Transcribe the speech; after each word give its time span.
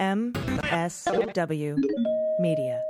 MSW 0.00 1.76
Media. 2.40 2.82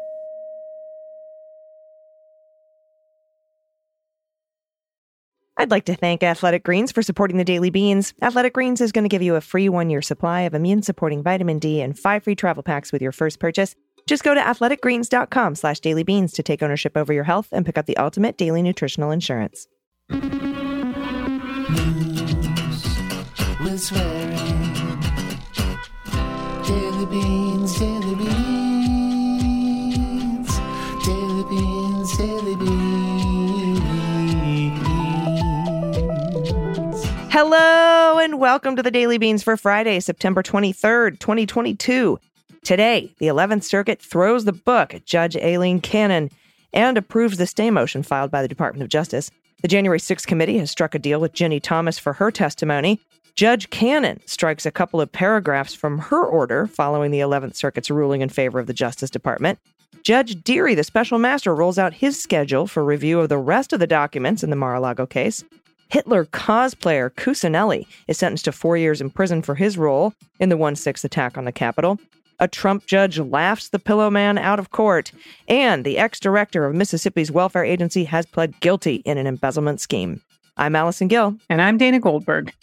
I'd 5.56 5.70
like 5.70 5.84
to 5.86 5.94
thank 5.94 6.22
Athletic 6.22 6.64
Greens 6.64 6.90
for 6.90 7.02
supporting 7.02 7.36
the 7.36 7.44
Daily 7.44 7.68
Beans. 7.68 8.14
Athletic 8.22 8.54
Greens 8.54 8.80
is 8.80 8.92
going 8.92 9.04
to 9.04 9.10
give 9.10 9.20
you 9.20 9.34
a 9.34 9.42
free 9.42 9.68
one 9.68 9.90
year 9.90 10.00
supply 10.00 10.42
of 10.42 10.54
immune 10.54 10.82
supporting 10.82 11.22
vitamin 11.22 11.58
D 11.58 11.82
and 11.82 11.98
five 11.98 12.24
free 12.24 12.34
travel 12.34 12.62
packs 12.62 12.92
with 12.92 13.02
your 13.02 13.12
first 13.12 13.38
purchase. 13.40 13.74
Just 14.06 14.22
go 14.22 14.32
to 14.32 14.40
athleticgreens.com 14.40 15.56
slash 15.56 15.80
dailybeans 15.80 16.32
to 16.34 16.42
take 16.42 16.62
ownership 16.62 16.96
over 16.96 17.12
your 17.12 17.24
health 17.24 17.48
and 17.52 17.66
pick 17.66 17.76
up 17.76 17.84
the 17.86 17.96
ultimate 17.98 18.38
daily 18.38 18.62
nutritional 18.62 19.10
insurance. 19.10 19.66
News 20.10 20.60
with 23.62 23.80
swearing. 23.80 24.59
Hello 37.42 38.18
and 38.18 38.38
welcome 38.38 38.76
to 38.76 38.82
the 38.82 38.90
Daily 38.90 39.16
Beans 39.16 39.42
for 39.42 39.56
Friday, 39.56 39.98
September 40.00 40.42
23rd, 40.42 41.18
2022. 41.20 42.20
Today, 42.62 43.14
the 43.18 43.28
11th 43.28 43.64
Circuit 43.64 44.02
throws 44.02 44.44
the 44.44 44.52
book 44.52 44.92
at 44.92 45.06
Judge 45.06 45.38
Aileen 45.38 45.80
Cannon 45.80 46.28
and 46.74 46.98
approves 46.98 47.38
the 47.38 47.46
stay 47.46 47.70
motion 47.70 48.02
filed 48.02 48.30
by 48.30 48.42
the 48.42 48.46
Department 48.46 48.82
of 48.82 48.90
Justice. 48.90 49.30
The 49.62 49.68
January 49.68 49.98
6th 49.98 50.26
committee 50.26 50.58
has 50.58 50.70
struck 50.70 50.94
a 50.94 50.98
deal 50.98 51.18
with 51.18 51.32
Ginni 51.32 51.62
Thomas 51.62 51.98
for 51.98 52.12
her 52.12 52.30
testimony. 52.30 53.00
Judge 53.36 53.70
Cannon 53.70 54.20
strikes 54.26 54.66
a 54.66 54.70
couple 54.70 55.00
of 55.00 55.10
paragraphs 55.10 55.72
from 55.72 55.98
her 55.98 56.22
order 56.22 56.66
following 56.66 57.10
the 57.10 57.20
11th 57.20 57.56
Circuit's 57.56 57.90
ruling 57.90 58.20
in 58.20 58.28
favor 58.28 58.58
of 58.58 58.66
the 58.66 58.74
Justice 58.74 59.08
Department. 59.08 59.58
Judge 60.02 60.42
Dearie, 60.44 60.74
the 60.74 60.84
special 60.84 61.18
master, 61.18 61.54
rolls 61.54 61.78
out 61.78 61.94
his 61.94 62.20
schedule 62.20 62.66
for 62.66 62.84
review 62.84 63.18
of 63.18 63.30
the 63.30 63.38
rest 63.38 63.72
of 63.72 63.80
the 63.80 63.86
documents 63.86 64.42
in 64.42 64.50
the 64.50 64.56
Mar 64.56 64.74
a 64.74 64.80
Lago 64.80 65.06
case. 65.06 65.42
Hitler 65.90 66.24
cosplayer 66.24 67.10
Cusanelli 67.10 67.86
is 68.06 68.16
sentenced 68.16 68.44
to 68.44 68.52
four 68.52 68.76
years 68.76 69.00
in 69.00 69.10
prison 69.10 69.42
for 69.42 69.56
his 69.56 69.76
role 69.76 70.14
in 70.38 70.48
the 70.48 70.56
1 70.56 70.76
6 70.76 71.04
attack 71.04 71.36
on 71.36 71.44
the 71.44 71.52
Capitol. 71.52 71.98
A 72.38 72.48
Trump 72.48 72.86
judge 72.86 73.18
laughs 73.18 73.68
the 73.68 73.78
pillow 73.78 74.08
man 74.08 74.38
out 74.38 74.58
of 74.58 74.70
court. 74.70 75.12
And 75.48 75.84
the 75.84 75.98
ex 75.98 76.18
director 76.20 76.64
of 76.64 76.74
Mississippi's 76.74 77.30
welfare 77.30 77.64
agency 77.64 78.04
has 78.04 78.24
pled 78.24 78.58
guilty 78.60 78.96
in 79.04 79.18
an 79.18 79.26
embezzlement 79.26 79.80
scheme. 79.80 80.22
I'm 80.56 80.76
Allison 80.76 81.08
Gill. 81.08 81.36
And 81.48 81.60
I'm 81.60 81.76
Dana 81.76 81.98
Goldberg. 81.98 82.54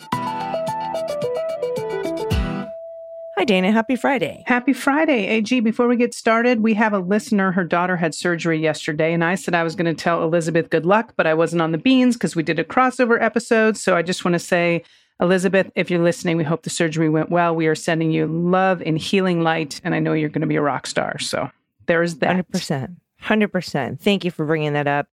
Hi, 3.38 3.44
Dana. 3.44 3.72
Happy 3.72 3.96
Friday. 3.96 4.44
Happy 4.48 4.74
Friday, 4.74 5.28
AG. 5.28 5.60
Before 5.60 5.88
we 5.88 5.96
get 5.96 6.16
started, 6.16 6.62
we 6.62 6.74
have 6.74 6.92
a 6.92 6.98
listener. 6.98 7.52
Her 7.52 7.64
daughter 7.64 7.96
had 7.96 8.16
surgery 8.16 8.60
yesterday, 8.60 9.14
and 9.14 9.24
I 9.24 9.36
said 9.36 9.54
I 9.54 9.62
was 9.62 9.76
going 9.76 9.86
to 9.86 9.94
tell 9.94 10.24
Elizabeth 10.24 10.72
good 10.72 10.88
luck, 10.88 11.14
but 11.16 11.28
I 11.28 11.36
wasn't 11.36 11.62
on 11.62 11.72
the 11.72 11.78
beans 11.78 12.16
because 12.16 12.36
we 12.36 12.42
did 12.42 12.58
a 12.58 12.64
crossover 12.64 13.22
episode. 13.22 13.78
So 13.78 13.96
I 13.96 14.02
just 14.02 14.26
want 14.26 14.34
to 14.34 14.40
say, 14.40 14.84
Elizabeth, 15.22 15.70
if 15.76 15.92
you're 15.92 16.02
listening, 16.02 16.38
we 16.38 16.46
hope 16.46 16.64
the 16.64 16.72
surgery 16.72 17.10
went 17.10 17.30
well. 17.30 17.54
We 17.54 17.68
are 17.68 17.76
sending 17.76 18.10
you 18.10 18.26
love 18.26 18.82
and 18.84 18.98
healing 18.98 19.44
light, 19.44 19.82
and 19.84 19.94
I 19.94 20.00
know 20.00 20.14
you're 20.14 20.30
going 20.30 20.42
to 20.42 20.48
be 20.48 20.56
a 20.56 20.62
rock 20.62 20.88
star. 20.88 21.20
So 21.20 21.52
there 21.86 22.02
is 22.02 22.18
that. 22.18 22.50
100%. 22.52 22.96
100%. 23.22 24.00
Thank 24.00 24.26
you 24.26 24.32
for 24.32 24.48
bringing 24.48 24.74
that 24.74 24.88
up. 24.88 25.10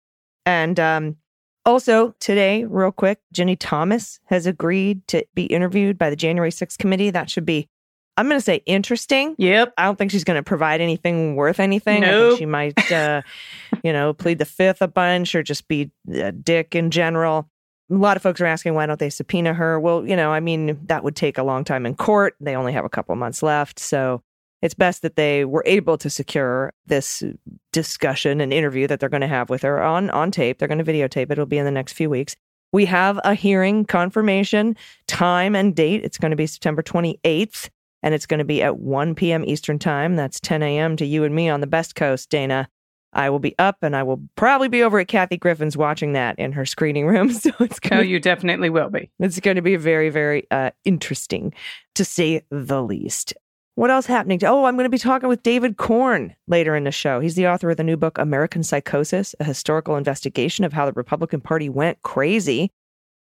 And 0.45 0.77
um, 0.77 1.15
also, 1.65 2.13
today, 2.19 2.65
real 2.65 2.91
quick, 2.91 3.21
Ginni 3.33 3.55
Thomas 3.57 4.19
has 4.25 4.45
agreed 4.45 5.07
to 5.07 5.25
be 5.35 5.45
interviewed 5.45 5.97
by 5.97 6.09
the 6.09 6.17
January 6.17 6.51
6th 6.51 6.77
committee. 6.77 7.11
That 7.11 7.29
should 7.29 7.45
be, 7.45 7.69
I'm 8.19 8.27
going 8.27 8.37
to 8.37 8.43
say, 8.43 8.61
interesting. 8.65 9.33
Yep. 9.37 9.73
I 9.77 9.85
don't 9.85 9.97
think 9.97 10.11
she's 10.11 10.25
going 10.25 10.35
to 10.37 10.43
provide 10.43 10.81
anything 10.81 11.37
worth 11.37 11.59
anything. 11.59 12.03
I 12.03 12.07
Nope. 12.07 12.29
think 12.31 12.39
she 12.39 12.45
might, 12.45 12.91
uh, 12.91 13.21
you 13.81 13.93
know, 13.93 14.13
plead 14.13 14.39
the 14.39 14.45
fifth 14.45 14.81
a 14.81 14.89
bunch 14.89 15.35
or 15.35 15.41
just 15.41 15.69
be 15.69 15.89
a 16.13 16.33
dick 16.33 16.75
in 16.75 16.91
general. 16.91 17.49
A 17.89 17.95
lot 17.95 18.17
of 18.17 18.21
folks 18.23 18.41
are 18.41 18.45
asking 18.45 18.73
why 18.73 18.85
don't 18.87 18.99
they 18.99 19.09
subpoena 19.09 19.53
her? 19.53 19.79
Well, 19.79 20.05
you 20.05 20.17
know, 20.17 20.31
I 20.31 20.41
mean, 20.41 20.77
that 20.87 21.03
would 21.05 21.15
take 21.15 21.37
a 21.37 21.43
long 21.43 21.63
time 21.63 21.85
in 21.85 21.95
court. 21.95 22.35
They 22.41 22.57
only 22.57 22.73
have 22.73 22.83
a 22.83 22.89
couple 22.89 23.15
months 23.15 23.41
left, 23.41 23.79
so 23.79 24.21
it's 24.61 24.73
best 24.73 25.01
that 25.03 25.15
they 25.15 25.45
were 25.45 25.63
able 25.65 25.97
to 25.99 26.09
secure 26.09 26.73
this 26.87 27.23
discussion 27.71 28.41
and 28.41 28.51
interview 28.51 28.85
that 28.87 28.99
they're 28.99 29.07
going 29.07 29.21
to 29.21 29.27
have 29.27 29.49
with 29.49 29.61
her 29.61 29.81
on 29.81 30.09
on 30.09 30.29
tape. 30.29 30.59
They're 30.59 30.67
going 30.67 30.83
to 30.83 30.91
videotape 30.91 31.23
it. 31.23 31.31
It'll 31.31 31.45
be 31.45 31.57
in 31.57 31.63
the 31.65 31.71
next 31.71 31.93
few 31.93 32.09
weeks. 32.09 32.35
We 32.71 32.85
have 32.85 33.19
a 33.23 33.33
hearing 33.33 33.85
confirmation, 33.85 34.75
time 35.07 35.55
and 35.55 35.73
date. 35.75 36.03
It's 36.03 36.17
going 36.17 36.31
to 36.31 36.37
be 36.37 36.45
September 36.45 36.83
28th, 36.83 37.69
and 38.03 38.13
it's 38.13 38.25
going 38.25 38.37
to 38.39 38.45
be 38.45 38.61
at 38.63 38.77
1 38.79 39.15
p.m. 39.15 39.43
Eastern 39.45 39.79
Time. 39.79 40.15
That's 40.15 40.39
10 40.39 40.63
a.m. 40.63 40.95
to 40.97 41.05
you 41.05 41.23
and 41.23 41.33
me 41.35 41.49
on 41.49 41.61
the 41.61 41.67
Best 41.67 41.95
Coast, 41.95 42.29
Dana. 42.29 42.69
I 43.11 43.31
will 43.31 43.39
be 43.39 43.55
up 43.57 43.77
and 43.81 43.95
I 43.95 44.03
will 44.03 44.21
probably 44.35 44.67
be 44.67 44.83
over 44.83 44.99
at 44.99 45.07
Kathy 45.07 45.35
Griffin's 45.37 45.75
watching 45.75 46.13
that 46.13 46.37
in 46.37 46.51
her 46.51 46.65
screening 46.65 47.07
room. 47.07 47.31
So 47.33 47.49
it's 47.59 47.79
Oh, 47.85 47.89
going 47.89 48.03
to 48.03 48.07
you 48.07 48.19
definitely 48.19 48.69
will 48.69 48.89
be. 48.91 49.09
it's 49.19 49.39
going 49.39 49.55
to 49.55 49.63
be 49.63 49.75
very, 49.77 50.09
very 50.11 50.45
uh, 50.51 50.69
interesting 50.85 51.53
to 51.95 52.05
say 52.05 52.43
the 52.51 52.83
least. 52.83 53.33
What 53.75 53.89
else 53.89 54.05
happening? 54.05 54.43
Oh, 54.43 54.65
I'm 54.65 54.75
going 54.75 54.83
to 54.85 54.89
be 54.89 54.97
talking 54.97 55.29
with 55.29 55.41
David 55.41 55.77
Corn 55.77 56.35
later 56.47 56.75
in 56.75 56.83
the 56.83 56.91
show. 56.91 57.19
He's 57.19 57.35
the 57.35 57.47
author 57.47 57.69
of 57.71 57.77
the 57.77 57.83
new 57.83 57.95
book, 57.97 58.17
American 58.17 58.61
Psychosis, 58.61 59.33
a 59.39 59.43
historical 59.45 59.95
investigation 59.95 60.65
of 60.65 60.73
how 60.73 60.85
the 60.85 60.91
Republican 60.91 61.39
Party 61.41 61.69
went 61.69 62.01
crazy. 62.03 62.71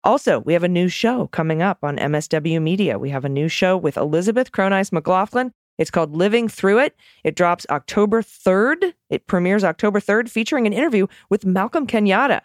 Also, 0.04 0.40
we 0.40 0.54
have 0.54 0.64
a 0.64 0.70
new 0.70 0.88
show 0.88 1.28
coming 1.28 1.62
up 1.62 1.80
on 1.84 1.98
MSW 1.98 2.62
Media. 2.62 2.98
We 2.98 3.10
have 3.10 3.26
a 3.26 3.30
new 3.30 3.50
show 3.50 3.76
with 3.76 3.98
Elizabeth 3.98 4.52
Cronise 4.52 4.92
McLaughlin. 4.92 5.52
It's 5.78 5.92
called 5.92 6.16
Living 6.16 6.48
Through 6.48 6.80
It. 6.80 6.96
It 7.24 7.36
drops 7.36 7.66
October 7.70 8.22
3rd. 8.22 8.94
It 9.10 9.28
premieres 9.28 9.64
October 9.64 10.00
3rd, 10.00 10.30
featuring 10.30 10.66
an 10.66 10.74
interview 10.74 11.08
with 11.30 11.46
Malcolm 11.46 11.86
Kenyatta. 11.86 12.42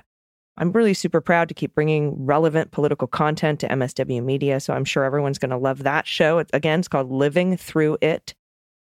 I'm 0.59 0.73
really 0.73 0.93
super 0.93 1.21
proud 1.21 1.49
to 1.49 1.55
keep 1.55 1.75
bringing 1.75 2.27
relevant 2.27 2.73
political 2.73 3.09
content 3.09 3.61
to 3.61 3.69
MSW 3.69 4.23
Media, 4.23 4.61
so 4.61 4.75
I'm 4.75 4.85
sure 4.85 5.05
everyone's 5.05 5.39
going 5.39 5.51
to 5.51 5.57
love 5.57 5.83
that 5.85 6.07
show. 6.07 6.39
It, 6.39 6.51
again, 6.53 6.81
it's 6.81 6.89
called 6.89 7.11
Living 7.11 7.57
Through 7.57 7.99
It. 8.03 8.35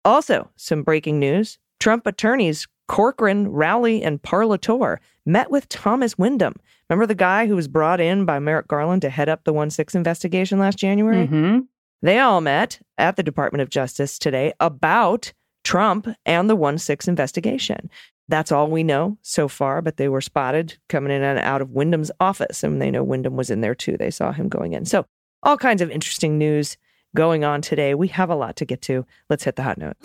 Also, 0.04 0.50
some 0.58 0.84
breaking 0.84 1.20
news 1.20 1.58
Trump 1.80 2.06
attorneys 2.06 2.68
Corcoran, 2.88 3.48
Rowley, 3.52 4.04
and 4.04 4.22
Parlatore 4.22 4.98
met 5.26 5.50
with 5.50 5.70
Thomas 5.70 6.18
Windom. 6.18 6.56
Remember 6.90 7.06
the 7.06 7.16
guy 7.16 7.48
who 7.48 7.56
was 7.56 7.68
brought 7.68 8.02
in 8.02 8.26
by 8.26 8.40
Merrick 8.40 8.68
Garland 8.68 9.02
to 9.04 9.10
head 9.10 9.30
up 9.30 9.44
the 9.44 9.54
1 9.54 9.70
6 9.70 9.96
investigation 9.96 10.60
last 10.60 10.78
January? 10.78 11.26
hmm 11.26 11.60
They 12.02 12.20
all 12.20 12.42
met 12.42 12.80
at 12.98 13.16
the 13.16 13.24
Department 13.24 13.62
of 13.62 13.70
Justice 13.70 14.20
today 14.20 14.54
about 14.60 15.32
Trump 15.64 16.08
and 16.26 16.50
the 16.50 16.56
1 16.56 16.78
6 16.78 17.08
investigation. 17.08 17.90
That's 18.30 18.52
all 18.52 18.70
we 18.70 18.84
know 18.84 19.18
so 19.22 19.48
far, 19.48 19.82
but 19.82 19.98
they 19.98 20.08
were 20.08 20.22
spotted 20.22 20.78
coming 20.90 21.12
in 21.12 21.22
and 21.24 21.40
out 21.40 21.62
of 21.62 21.72
Windom's 21.72 22.12
office, 22.20 22.64
and 22.64 22.82
they 22.82 22.90
know 22.90 23.04
Windom 23.04 23.36
was 23.36 23.50
in 23.50 23.62
there 23.62 23.76
too. 23.76 23.98
They 23.98 24.12
saw 24.12 24.32
him 24.32 24.48
going 24.50 24.74
in. 24.74 24.86
So, 24.86 25.06
all 25.44 25.58
kinds 25.58 25.82
of 25.82 25.92
interesting 25.92 26.38
news 26.38 26.78
going 27.16 27.44
on 27.44 27.62
today. 27.62 27.94
We 27.96 28.08
have 28.10 28.30
a 28.30 28.36
lot 28.36 28.56
to 28.58 28.66
get 28.66 28.82
to. 28.84 29.06
Let's 29.30 29.44
hit 29.44 29.58
the 29.58 29.64
hot 29.64 29.78
note. 29.78 29.98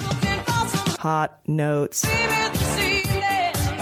Hot 0.99 1.39
notes. 1.47 2.05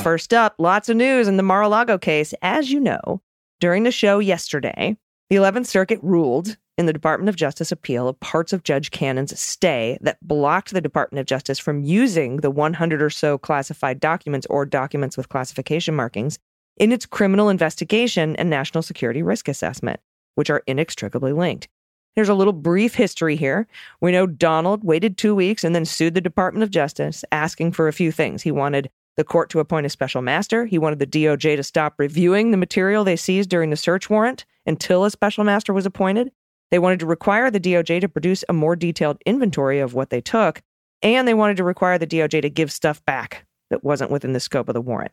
First 0.07 0.33
up, 0.33 0.55
lots 0.61 0.89
of 0.89 0.97
news 0.97 1.27
in 1.27 1.37
the 1.37 1.43
Mar 1.43 1.63
a 1.63 1.69
Lago 1.69 1.99
case. 1.99 2.33
As 2.41 2.71
you 2.71 2.79
know, 2.79 3.21
during 3.59 3.83
the 3.83 3.91
show 3.91 4.21
yesterday, 4.21 4.97
the 5.31 5.35
11th 5.35 5.67
Circuit 5.67 5.99
ruled 6.01 6.57
in 6.79 6.87
the 6.87 6.93
Department 6.93 7.29
of 7.29 7.35
Justice 7.35 7.73
appeal 7.73 8.07
of 8.07 8.21
parts 8.21 8.53
of 8.53 8.63
Judge 8.63 8.93
Cannon's 8.93 9.37
stay 9.37 9.99
that 10.03 10.19
blocked 10.23 10.73
the 10.73 10.81
Department 10.81 11.19
of 11.19 11.27
Justice 11.27 11.59
from 11.59 11.83
using 11.83 12.37
the 12.37 12.53
100 12.53 13.03
or 13.03 13.11
so 13.11 13.37
classified 13.37 13.99
documents 13.99 14.47
or 14.49 14.65
documents 14.65 15.17
with 15.17 15.29
classification 15.29 15.97
markings 15.97 16.39
in 16.77 16.93
its 16.93 17.05
criminal 17.05 17.49
investigation 17.49 18.37
and 18.37 18.49
national 18.49 18.83
security 18.83 19.25
risk 19.25 19.49
assessment, 19.49 19.99
which 20.37 20.51
are 20.51 20.63
inextricably 20.69 21.33
linked. 21.33 21.67
Here's 22.15 22.29
a 22.29 22.35
little 22.35 22.53
brief 22.53 22.95
history 22.95 23.35
here. 23.35 23.67
We 24.01 24.13
know 24.13 24.29
Donald 24.29 24.85
waited 24.85 25.19
two 25.19 25.35
weeks 25.35 25.65
and 25.65 25.75
then 25.75 25.85
sued 25.85 26.15
the 26.15 26.21
Department 26.21 26.63
of 26.63 26.71
Justice, 26.71 27.25
asking 27.33 27.73
for 27.73 27.89
a 27.89 27.93
few 27.93 28.13
things. 28.13 28.43
He 28.43 28.53
wanted 28.53 28.89
the 29.17 29.25
court 29.25 29.51
to 29.51 29.61
appoint 29.61 29.87
a 29.87 29.91
special 29.91 30.23
master. 30.23 30.67
He 30.67 30.79
wanted 30.79 30.99
the 30.99 31.07
DOJ 31.07 31.57
to 31.57 31.63
stop 31.63 31.95
reviewing 31.99 32.51
the 32.51 32.57
material 32.57 33.05
they 33.05 33.17
seized 33.17 33.51
during 33.51 33.71
the 33.71 33.77
search 33.77 34.11
warrant 34.11 34.45
until 34.67 35.05
a 35.05 35.11
special 35.11 35.45
master 35.45 35.73
was 35.73 35.87
appointed. 35.87 36.31
They 36.71 36.79
wanted 36.79 37.01
to 37.01 37.07
require 37.07 37.51
the 37.51 37.61
DOJ 37.61 38.01
to 38.01 38.09
produce 38.09 38.45
a 38.49 38.53
more 38.53 38.77
detailed 38.77 39.19
inventory 39.25 39.79
of 39.79 39.95
what 39.95 40.11
they 40.11 40.21
took. 40.21 40.63
And 41.03 41.27
they 41.27 41.35
wanted 41.35 41.57
to 41.59 41.65
require 41.65 41.99
the 41.99 42.07
DOJ 42.07 42.43
to 42.43 42.51
give 42.51 42.73
stuff 42.73 43.05
back 43.05 43.47
that 43.71 43.85
wasn't 43.85 44.11
within 44.11 44.33
the 44.33 44.41
scope 44.41 44.69
of 44.69 44.75
the 44.75 44.81
warrant. 44.81 45.13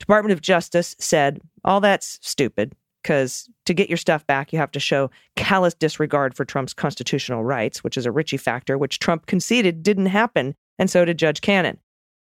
Department 0.00 0.32
of 0.32 0.40
Justice 0.40 0.94
said, 0.98 1.40
all 1.64 1.80
that's 1.80 2.18
stupid 2.22 2.74
because 3.02 3.48
to 3.64 3.74
get 3.74 3.88
your 3.88 3.96
stuff 3.96 4.26
back, 4.26 4.52
you 4.52 4.58
have 4.58 4.70
to 4.72 4.80
show 4.80 5.10
callous 5.36 5.74
disregard 5.74 6.34
for 6.34 6.44
Trump's 6.44 6.74
constitutional 6.74 7.44
rights, 7.44 7.82
which 7.82 7.96
is 7.96 8.06
a 8.06 8.12
Richey 8.12 8.36
factor, 8.36 8.76
which 8.76 8.98
Trump 8.98 9.26
conceded 9.26 9.82
didn't 9.82 10.06
happen, 10.06 10.54
and 10.78 10.90
so 10.90 11.04
did 11.04 11.18
Judge 11.18 11.40
Cannon. 11.40 11.78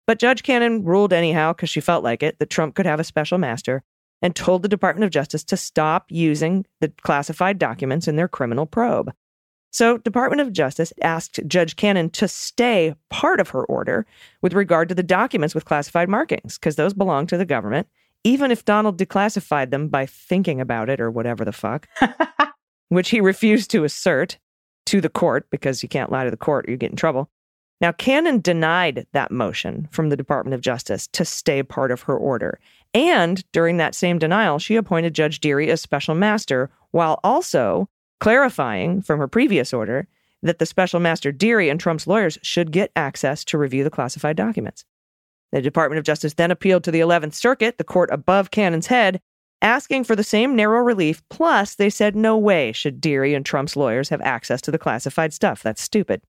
But 0.06 0.18
Judge 0.18 0.42
Cannon 0.42 0.84
ruled 0.84 1.12
anyhow, 1.12 1.52
because 1.52 1.70
she 1.70 1.80
felt 1.80 2.04
like 2.04 2.22
it, 2.22 2.38
that 2.38 2.50
Trump 2.50 2.74
could 2.74 2.86
have 2.86 3.00
a 3.00 3.04
special 3.04 3.38
master 3.38 3.82
and 4.20 4.34
told 4.34 4.62
the 4.62 4.68
Department 4.68 5.04
of 5.04 5.10
Justice 5.10 5.44
to 5.44 5.56
stop 5.56 6.06
using 6.10 6.66
the 6.80 6.92
classified 7.02 7.58
documents 7.58 8.08
in 8.08 8.16
their 8.16 8.28
criminal 8.28 8.66
probe. 8.66 9.12
So, 9.70 9.98
Department 9.98 10.40
of 10.40 10.52
Justice 10.52 10.92
asked 11.02 11.40
Judge 11.48 11.74
Cannon 11.74 12.08
to 12.10 12.28
stay 12.28 12.94
part 13.10 13.40
of 13.40 13.48
her 13.48 13.64
order 13.64 14.06
with 14.40 14.52
regard 14.52 14.88
to 14.88 14.94
the 14.94 15.02
documents 15.02 15.54
with 15.54 15.64
classified 15.64 16.08
markings, 16.08 16.58
because 16.58 16.76
those 16.76 16.94
belong 16.94 17.26
to 17.26 17.36
the 17.36 17.44
government, 17.44 17.88
even 18.22 18.50
if 18.50 18.64
Donald 18.64 18.98
declassified 18.98 19.70
them 19.70 19.88
by 19.88 20.06
thinking 20.06 20.60
about 20.60 20.88
it 20.88 21.00
or 21.00 21.10
whatever 21.10 21.44
the 21.44 21.52
fuck, 21.52 21.88
which 22.88 23.10
he 23.10 23.20
refused 23.20 23.70
to 23.72 23.84
assert 23.84 24.38
to 24.86 25.00
the 25.00 25.08
court 25.08 25.46
because 25.50 25.82
you 25.82 25.88
can't 25.88 26.12
lie 26.12 26.24
to 26.24 26.30
the 26.30 26.36
court 26.36 26.68
or 26.68 26.70
you 26.70 26.76
get 26.76 26.90
in 26.90 26.96
trouble. 26.96 27.28
Now, 27.80 27.92
Cannon 27.92 28.40
denied 28.40 29.06
that 29.12 29.30
motion 29.30 29.88
from 29.90 30.08
the 30.08 30.16
Department 30.16 30.54
of 30.54 30.60
Justice 30.60 31.06
to 31.08 31.24
stay 31.24 31.62
part 31.62 31.90
of 31.90 32.02
her 32.02 32.16
order. 32.16 32.58
And 32.94 33.44
during 33.52 33.76
that 33.76 33.94
same 33.94 34.18
denial, 34.18 34.58
she 34.58 34.76
appointed 34.76 35.14
Judge 35.14 35.40
Dearie 35.40 35.70
as 35.70 35.80
special 35.80 36.14
master 36.14 36.70
while 36.92 37.18
also 37.24 37.88
clarifying 38.20 39.02
from 39.02 39.18
her 39.18 39.28
previous 39.28 39.72
order 39.72 40.06
that 40.42 40.58
the 40.58 40.66
special 40.66 41.00
master 41.00 41.32
Dearie 41.32 41.68
and 41.68 41.80
Trump's 41.80 42.06
lawyers 42.06 42.38
should 42.42 42.70
get 42.70 42.92
access 42.94 43.44
to 43.46 43.58
review 43.58 43.82
the 43.82 43.90
classified 43.90 44.36
documents. 44.36 44.84
The 45.52 45.62
Department 45.62 45.98
of 45.98 46.04
Justice 46.04 46.34
then 46.34 46.50
appealed 46.50 46.84
to 46.84 46.90
the 46.90 47.00
11th 47.00 47.34
Circuit, 47.34 47.78
the 47.78 47.84
court 47.84 48.10
above 48.12 48.50
Cannon's 48.50 48.88
head, 48.88 49.20
asking 49.62 50.04
for 50.04 50.14
the 50.14 50.24
same 50.24 50.54
narrow 50.54 50.80
relief. 50.80 51.22
Plus, 51.28 51.74
they 51.74 51.90
said 51.90 52.14
no 52.14 52.36
way 52.36 52.72
should 52.72 53.00
Dearie 53.00 53.34
and 53.34 53.44
Trump's 53.46 53.76
lawyers 53.76 54.10
have 54.10 54.20
access 54.20 54.60
to 54.62 54.70
the 54.70 54.78
classified 54.78 55.32
stuff. 55.32 55.62
That's 55.62 55.82
stupid. 55.82 56.22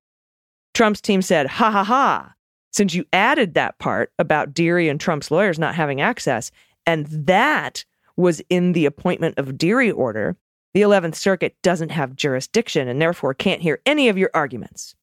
Trump's 0.76 1.00
team 1.00 1.22
said, 1.22 1.48
ha 1.48 1.72
ha 1.72 1.86
ha. 1.86 2.34
Since 2.74 2.94
you 2.94 3.06
added 3.14 3.54
that 3.54 3.80
part 3.80 4.12
about 4.20 4.54
Dearie 4.54 4.90
and 4.90 5.00
Trump's 5.00 5.32
lawyers 5.32 5.58
not 5.58 5.74
having 5.74 6.02
access, 6.02 6.52
and 6.86 7.06
that 7.08 7.86
was 8.18 8.42
in 8.50 8.74
the 8.74 8.86
appointment 8.86 9.40
of 9.40 9.58
Dearie 9.58 9.92
order, 9.92 10.36
the 10.74 10.82
11th 10.82 11.16
Circuit 11.16 11.56
doesn't 11.64 11.92
have 11.92 12.18
jurisdiction 12.18 12.90
and 12.90 13.02
therefore 13.02 13.34
can't 13.34 13.62
hear 13.62 13.82
any 13.86 14.10
of 14.10 14.18
your 14.18 14.30
arguments. 14.34 14.96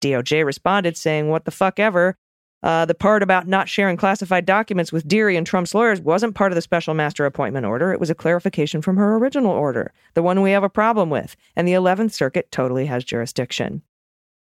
DOJ 0.00 0.44
responded 0.44 0.96
saying, 0.96 1.28
What 1.28 1.44
the 1.44 1.50
fuck 1.50 1.80
ever? 1.80 2.16
Uh, 2.62 2.84
the 2.84 2.94
part 2.94 3.24
about 3.24 3.48
not 3.48 3.68
sharing 3.68 3.96
classified 3.96 4.46
documents 4.46 4.92
with 4.92 5.08
Dearie 5.08 5.36
and 5.36 5.44
Trump's 5.46 5.74
lawyers 5.74 6.00
wasn't 6.00 6.36
part 6.36 6.52
of 6.52 6.56
the 6.56 6.62
special 6.62 6.94
master 6.94 7.26
appointment 7.26 7.66
order. 7.66 7.92
It 7.92 7.98
was 7.98 8.10
a 8.10 8.14
clarification 8.14 8.82
from 8.82 8.96
her 8.96 9.16
original 9.16 9.50
order, 9.50 9.92
the 10.14 10.22
one 10.22 10.42
we 10.42 10.52
have 10.52 10.64
a 10.64 10.68
problem 10.68 11.10
with, 11.10 11.34
and 11.56 11.66
the 11.66 11.72
11th 11.72 12.12
Circuit 12.12 12.52
totally 12.52 12.86
has 12.86 13.02
jurisdiction. 13.02 13.82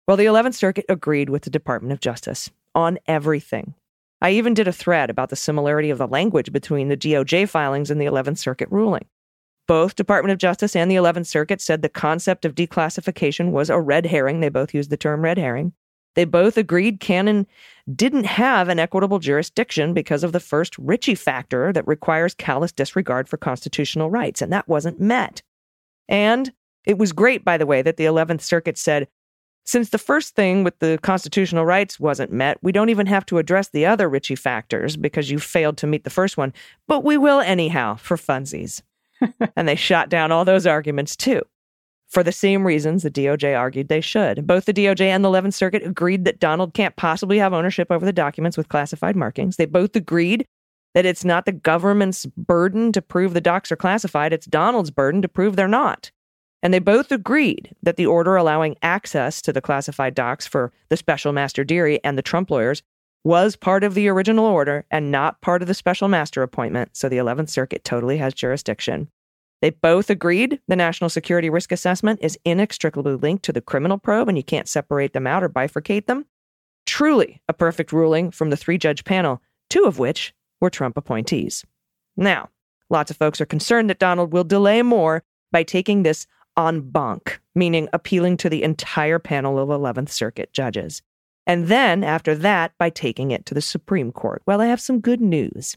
Well, 0.05 0.17
the 0.17 0.25
11th 0.25 0.55
Circuit 0.55 0.85
agreed 0.89 1.29
with 1.29 1.43
the 1.43 1.49
Department 1.49 1.93
of 1.93 2.01
Justice 2.01 2.51
on 2.75 2.99
everything. 3.07 3.73
I 4.21 4.31
even 4.31 4.53
did 4.53 4.67
a 4.67 4.73
thread 4.73 5.09
about 5.09 5.29
the 5.29 5.37
similarity 5.37 5.89
of 5.89 5.97
the 5.97 6.07
language 6.07 6.51
between 6.51 6.89
the 6.89 6.97
DOJ 6.97 7.47
filings 7.47 7.89
and 7.89 8.01
the 8.01 8.05
11th 8.05 8.37
Circuit 8.37 8.67
ruling. 8.69 9.05
Both 9.65 9.95
Department 9.95 10.33
of 10.33 10.39
Justice 10.39 10.75
and 10.75 10.91
the 10.91 10.95
11th 10.95 11.27
Circuit 11.27 11.61
said 11.61 11.81
the 11.81 11.89
concept 11.89 12.43
of 12.43 12.53
declassification 12.53 13.51
was 13.51 13.69
a 13.69 13.79
red 13.79 14.05
herring. 14.05 14.41
They 14.41 14.49
both 14.49 14.73
used 14.73 14.89
the 14.89 14.97
term 14.97 15.21
red 15.21 15.37
herring. 15.37 15.71
They 16.15 16.25
both 16.25 16.57
agreed 16.57 16.99
Cannon 16.99 17.47
didn't 17.95 18.25
have 18.25 18.67
an 18.67 18.79
equitable 18.79 19.19
jurisdiction 19.19 19.93
because 19.93 20.23
of 20.23 20.33
the 20.33 20.41
first 20.41 20.77
Richey 20.77 21.15
factor 21.15 21.71
that 21.71 21.87
requires 21.87 22.33
callous 22.33 22.73
disregard 22.73 23.29
for 23.29 23.37
constitutional 23.37 24.11
rights, 24.11 24.41
and 24.41 24.51
that 24.51 24.67
wasn't 24.67 24.99
met. 24.99 25.41
And 26.09 26.51
it 26.85 26.97
was 26.97 27.13
great, 27.13 27.45
by 27.45 27.57
the 27.57 27.65
way, 27.65 27.81
that 27.81 27.95
the 27.95 28.03
11th 28.03 28.41
Circuit 28.41 28.77
said, 28.77 29.07
since 29.65 29.89
the 29.89 29.97
first 29.97 30.35
thing 30.35 30.63
with 30.63 30.77
the 30.79 30.99
constitutional 31.01 31.65
rights 31.65 31.99
wasn't 31.99 32.31
met, 32.31 32.57
we 32.61 32.71
don't 32.71 32.89
even 32.89 33.07
have 33.07 33.25
to 33.27 33.37
address 33.37 33.69
the 33.69 33.85
other 33.85 34.09
Richey 34.09 34.35
factors 34.35 34.97
because 34.97 35.31
you 35.31 35.39
failed 35.39 35.77
to 35.77 35.87
meet 35.87 36.03
the 36.03 36.09
first 36.09 36.37
one, 36.37 36.53
but 36.87 37.03
we 37.03 37.17
will 37.17 37.39
anyhow 37.39 37.95
for 37.95 38.17
funsies. 38.17 38.81
and 39.55 39.67
they 39.67 39.75
shot 39.75 40.09
down 40.09 40.31
all 40.31 40.43
those 40.43 40.67
arguments 40.67 41.15
too. 41.15 41.41
For 42.09 42.23
the 42.23 42.31
same 42.31 42.67
reasons 42.67 43.03
the 43.03 43.09
DOJ 43.09 43.57
argued 43.57 43.87
they 43.87 44.01
should. 44.01 44.45
Both 44.45 44.65
the 44.65 44.73
DOJ 44.73 45.01
and 45.01 45.23
the 45.23 45.29
11th 45.29 45.53
Circuit 45.53 45.83
agreed 45.83 46.25
that 46.25 46.39
Donald 46.39 46.73
can't 46.73 46.95
possibly 46.95 47.39
have 47.39 47.53
ownership 47.53 47.89
over 47.89 48.05
the 48.05 48.13
documents 48.13 48.57
with 48.57 48.69
classified 48.69 49.15
markings. 49.15 49.55
They 49.55 49.65
both 49.65 49.95
agreed 49.95 50.45
that 50.93 51.05
it's 51.05 51.25
not 51.25 51.45
the 51.45 51.51
government's 51.51 52.25
burden 52.25 52.91
to 52.91 53.01
prove 53.01 53.33
the 53.33 53.41
docs 53.41 53.71
are 53.71 53.75
classified, 53.75 54.31
it's 54.31 54.45
Donald's 54.45 54.91
burden 54.91 55.21
to 55.23 55.27
prove 55.27 55.55
they're 55.55 55.67
not. 55.67 56.11
And 56.63 56.73
they 56.73 56.79
both 56.79 57.11
agreed 57.11 57.75
that 57.83 57.97
the 57.97 58.05
order 58.05 58.37
allowing 58.37 58.77
access 58.81 59.41
to 59.41 59.51
the 59.51 59.61
classified 59.61 60.15
docs 60.15 60.47
for 60.47 60.71
the 60.87 60.95
special 60.95 61.33
master 61.33 61.65
Dearie 61.65 61.99
and 62.05 62.17
the 62.17 62.21
Trump 62.21 62.49
lawyers 62.49 62.81
was 63.25 63.57
part 63.57 63.83
of 63.83 63.93
the 63.93 64.07
original 64.07 64.45
order 64.45 64.85
and 64.89 65.11
not 65.11 65.41
part 65.41 65.61
of 65.61 65.67
the 65.67 65.73
special 65.73 66.07
master 66.07 66.41
appointment, 66.41 66.95
so 66.95 67.09
the 67.09 67.17
11th 67.17 67.49
Circuit 67.49 67.83
totally 67.83 68.17
has 68.17 68.33
jurisdiction. 68.33 69.09
They 69.61 69.71
both 69.71 70.09
agreed 70.09 70.59
the 70.67 70.75
national 70.75 71.09
security 71.09 71.49
risk 71.49 71.71
assessment 71.71 72.19
is 72.21 72.39
inextricably 72.43 73.15
linked 73.15 73.43
to 73.45 73.53
the 73.53 73.61
criminal 73.61 73.97
probe 73.97 74.29
and 74.29 74.37
you 74.37 74.43
can't 74.43 74.67
separate 74.67 75.13
them 75.13 75.27
out 75.27 75.43
or 75.43 75.49
bifurcate 75.49 76.05
them. 76.05 76.25
Truly 76.85 77.41
a 77.47 77.53
perfect 77.53 77.91
ruling 77.93 78.31
from 78.31 78.49
the 78.49 78.57
three 78.57 78.77
judge 78.77 79.03
panel, 79.03 79.41
two 79.69 79.83
of 79.83 79.99
which 79.99 80.33
were 80.59 80.69
Trump 80.69 80.97
appointees. 80.97 81.65
Now, 82.15 82.49
lots 82.89 83.11
of 83.11 83.17
folks 83.17 83.39
are 83.41 83.45
concerned 83.45 83.89
that 83.89 83.99
Donald 83.99 84.33
will 84.33 84.43
delay 84.43 84.81
more 84.81 85.23
by 85.51 85.63
taking 85.63 86.03
this 86.03 86.27
en 86.57 86.81
banc, 86.81 87.39
meaning 87.55 87.87
appealing 87.93 88.37
to 88.37 88.49
the 88.49 88.63
entire 88.63 89.19
panel 89.19 89.59
of 89.59 89.69
11th 89.69 90.09
Circuit 90.09 90.51
judges. 90.53 91.01
And 91.45 91.67
then, 91.67 92.03
after 92.03 92.35
that, 92.35 92.71
by 92.77 92.89
taking 92.89 93.31
it 93.31 93.45
to 93.47 93.53
the 93.53 93.61
Supreme 93.61 94.11
Court. 94.11 94.41
Well, 94.45 94.61
I 94.61 94.67
have 94.67 94.79
some 94.79 95.01
good 95.01 95.21
news. 95.21 95.75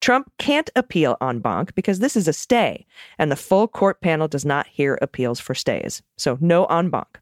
Trump 0.00 0.30
can't 0.38 0.70
appeal 0.76 1.16
en 1.20 1.40
banc 1.40 1.74
because 1.74 1.98
this 1.98 2.16
is 2.16 2.28
a 2.28 2.32
stay, 2.32 2.86
and 3.18 3.32
the 3.32 3.36
full 3.36 3.66
court 3.66 4.00
panel 4.00 4.28
does 4.28 4.44
not 4.44 4.68
hear 4.68 4.96
appeals 5.02 5.40
for 5.40 5.54
stays. 5.54 6.02
So, 6.16 6.38
no 6.40 6.66
en 6.66 6.90
banc. 6.90 7.18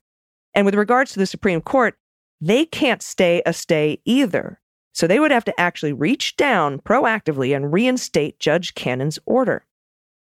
And 0.54 0.66
with 0.66 0.74
regards 0.74 1.12
to 1.12 1.18
the 1.18 1.26
Supreme 1.26 1.62
Court, 1.62 1.96
they 2.40 2.66
can't 2.66 3.02
stay 3.02 3.42
a 3.46 3.54
stay 3.54 3.98
either. 4.04 4.60
So, 4.92 5.06
they 5.06 5.18
would 5.18 5.30
have 5.30 5.44
to 5.46 5.58
actually 5.58 5.94
reach 5.94 6.36
down 6.36 6.80
proactively 6.80 7.56
and 7.56 7.72
reinstate 7.72 8.38
Judge 8.38 8.74
Cannon's 8.74 9.18
order. 9.24 9.64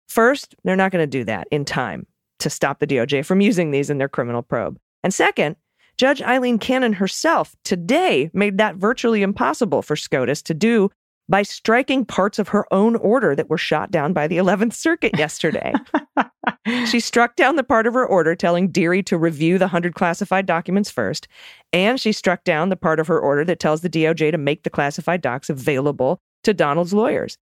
First, 0.08 0.56
they're 0.64 0.74
not 0.74 0.90
going 0.90 1.04
to 1.04 1.18
do 1.18 1.22
that 1.24 1.46
in 1.52 1.64
time 1.64 2.08
to 2.40 2.50
stop 2.50 2.78
the 2.78 2.86
DOJ 2.86 3.24
from 3.24 3.40
using 3.40 3.70
these 3.70 3.90
in 3.90 3.98
their 3.98 4.08
criminal 4.08 4.42
probe. 4.42 4.78
And 5.02 5.14
second, 5.14 5.56
Judge 5.96 6.22
Aileen 6.22 6.58
Cannon 6.58 6.94
herself 6.94 7.54
today 7.64 8.30
made 8.32 8.58
that 8.58 8.76
virtually 8.76 9.22
impossible 9.22 9.82
for 9.82 9.96
SCOTUS 9.96 10.42
to 10.42 10.54
do 10.54 10.90
by 11.28 11.42
striking 11.42 12.04
parts 12.04 12.38
of 12.38 12.48
her 12.48 12.66
own 12.74 12.96
order 12.96 13.36
that 13.36 13.48
were 13.48 13.56
shot 13.56 13.90
down 13.92 14.12
by 14.12 14.26
the 14.26 14.36
11th 14.36 14.72
Circuit 14.72 15.16
yesterday. 15.16 15.72
she 16.86 16.98
struck 16.98 17.36
down 17.36 17.54
the 17.54 17.62
part 17.62 17.86
of 17.86 17.94
her 17.94 18.04
order 18.04 18.34
telling 18.34 18.68
Dearie 18.68 19.02
to 19.04 19.16
review 19.16 19.56
the 19.56 19.66
100 19.66 19.94
classified 19.94 20.44
documents 20.44 20.90
first, 20.90 21.28
and 21.72 22.00
she 22.00 22.10
struck 22.10 22.42
down 22.42 22.68
the 22.68 22.76
part 22.76 22.98
of 22.98 23.06
her 23.06 23.20
order 23.20 23.44
that 23.44 23.60
tells 23.60 23.82
the 23.82 23.90
DOJ 23.90 24.32
to 24.32 24.38
make 24.38 24.64
the 24.64 24.70
classified 24.70 25.20
docs 25.20 25.48
available 25.48 26.20
to 26.42 26.52
Donald's 26.52 26.92
lawyers. 26.92 27.38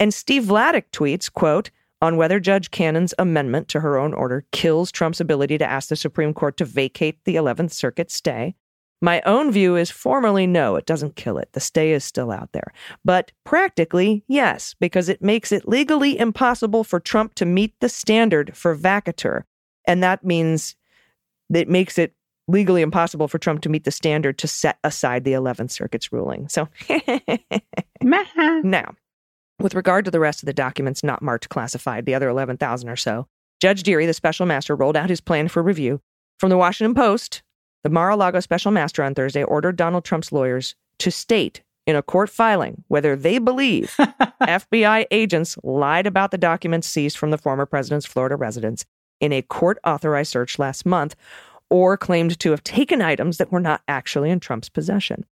And 0.00 0.12
Steve 0.12 0.44
Vladeck 0.44 0.84
tweets, 0.92 1.32
quote, 1.32 1.70
on 2.02 2.16
whether 2.16 2.40
Judge 2.40 2.70
Cannon's 2.70 3.14
amendment 3.18 3.68
to 3.68 3.80
her 3.80 3.98
own 3.98 4.14
order 4.14 4.44
kills 4.52 4.90
Trump's 4.90 5.20
ability 5.20 5.58
to 5.58 5.70
ask 5.70 5.88
the 5.88 5.96
Supreme 5.96 6.32
Court 6.32 6.56
to 6.56 6.64
vacate 6.64 7.18
the 7.24 7.36
11th 7.36 7.72
Circuit 7.72 8.10
stay. 8.10 8.54
My 9.02 9.22
own 9.24 9.50
view 9.50 9.76
is 9.76 9.90
formally 9.90 10.46
no, 10.46 10.76
it 10.76 10.84
doesn't 10.84 11.16
kill 11.16 11.38
it. 11.38 11.50
The 11.52 11.60
stay 11.60 11.92
is 11.92 12.04
still 12.04 12.30
out 12.30 12.52
there. 12.52 12.72
But 13.04 13.32
practically, 13.44 14.24
yes, 14.28 14.74
because 14.78 15.08
it 15.08 15.22
makes 15.22 15.52
it 15.52 15.66
legally 15.66 16.18
impossible 16.18 16.84
for 16.84 17.00
Trump 17.00 17.34
to 17.36 17.46
meet 17.46 17.74
the 17.80 17.88
standard 17.88 18.56
for 18.56 18.76
vacatur. 18.76 19.44
And 19.86 20.02
that 20.02 20.22
means 20.22 20.76
it 21.52 21.68
makes 21.68 21.98
it 21.98 22.14
legally 22.46 22.82
impossible 22.82 23.28
for 23.28 23.38
Trump 23.38 23.62
to 23.62 23.68
meet 23.68 23.84
the 23.84 23.90
standard 23.90 24.36
to 24.38 24.48
set 24.48 24.78
aside 24.84 25.24
the 25.24 25.32
11th 25.32 25.70
Circuit's 25.70 26.12
ruling. 26.12 26.48
So, 26.48 26.68
now, 28.02 28.94
with 29.60 29.74
regard 29.74 30.04
to 30.04 30.10
the 30.10 30.20
rest 30.20 30.42
of 30.42 30.46
the 30.46 30.52
documents 30.52 31.04
not 31.04 31.22
marked 31.22 31.48
classified, 31.48 32.06
the 32.06 32.14
other 32.14 32.28
11,000 32.28 32.88
or 32.88 32.96
so, 32.96 33.26
Judge 33.60 33.82
Dearie, 33.82 34.06
the 34.06 34.14
special 34.14 34.46
master, 34.46 34.74
rolled 34.74 34.96
out 34.96 35.10
his 35.10 35.20
plan 35.20 35.48
for 35.48 35.62
review. 35.62 36.00
From 36.38 36.48
the 36.48 36.56
Washington 36.56 36.94
Post, 36.94 37.42
the 37.84 37.90
Mar 37.90 38.10
a 38.10 38.16
Lago 38.16 38.40
special 38.40 38.70
master 38.70 39.02
on 39.02 39.14
Thursday 39.14 39.42
ordered 39.42 39.76
Donald 39.76 40.04
Trump's 40.04 40.32
lawyers 40.32 40.74
to 40.98 41.10
state 41.10 41.62
in 41.86 41.96
a 41.96 42.02
court 42.02 42.30
filing 42.30 42.84
whether 42.88 43.16
they 43.16 43.38
believe 43.38 43.94
FBI 44.42 45.06
agents 45.10 45.56
lied 45.62 46.06
about 46.06 46.30
the 46.30 46.38
documents 46.38 46.88
seized 46.88 47.16
from 47.16 47.30
the 47.30 47.38
former 47.38 47.66
president's 47.66 48.06
Florida 48.06 48.36
residence 48.36 48.84
in 49.20 49.32
a 49.32 49.42
court 49.42 49.78
authorized 49.84 50.32
search 50.32 50.58
last 50.58 50.86
month 50.86 51.14
or 51.68 51.96
claimed 51.96 52.38
to 52.38 52.50
have 52.50 52.62
taken 52.64 53.00
items 53.00 53.38
that 53.38 53.52
were 53.52 53.60
not 53.60 53.82
actually 53.88 54.30
in 54.30 54.40
Trump's 54.40 54.68
possession. 54.68 55.24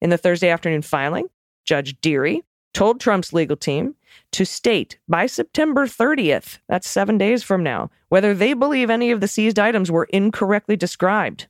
In 0.00 0.10
the 0.10 0.18
Thursday 0.18 0.48
afternoon 0.48 0.82
filing, 0.82 1.28
Judge 1.64 1.98
Dearie 2.00 2.42
told 2.74 3.00
Trump's 3.00 3.32
legal 3.32 3.56
team 3.56 3.94
to 4.32 4.44
state 4.44 4.98
by 5.08 5.26
September 5.26 5.86
30th, 5.86 6.58
that's 6.68 6.88
seven 6.88 7.16
days 7.16 7.42
from 7.42 7.62
now, 7.62 7.90
whether 8.08 8.34
they 8.34 8.52
believe 8.52 8.90
any 8.90 9.10
of 9.10 9.20
the 9.20 9.28
seized 9.28 9.58
items 9.58 9.90
were 9.90 10.08
incorrectly 10.10 10.76
described 10.76 11.46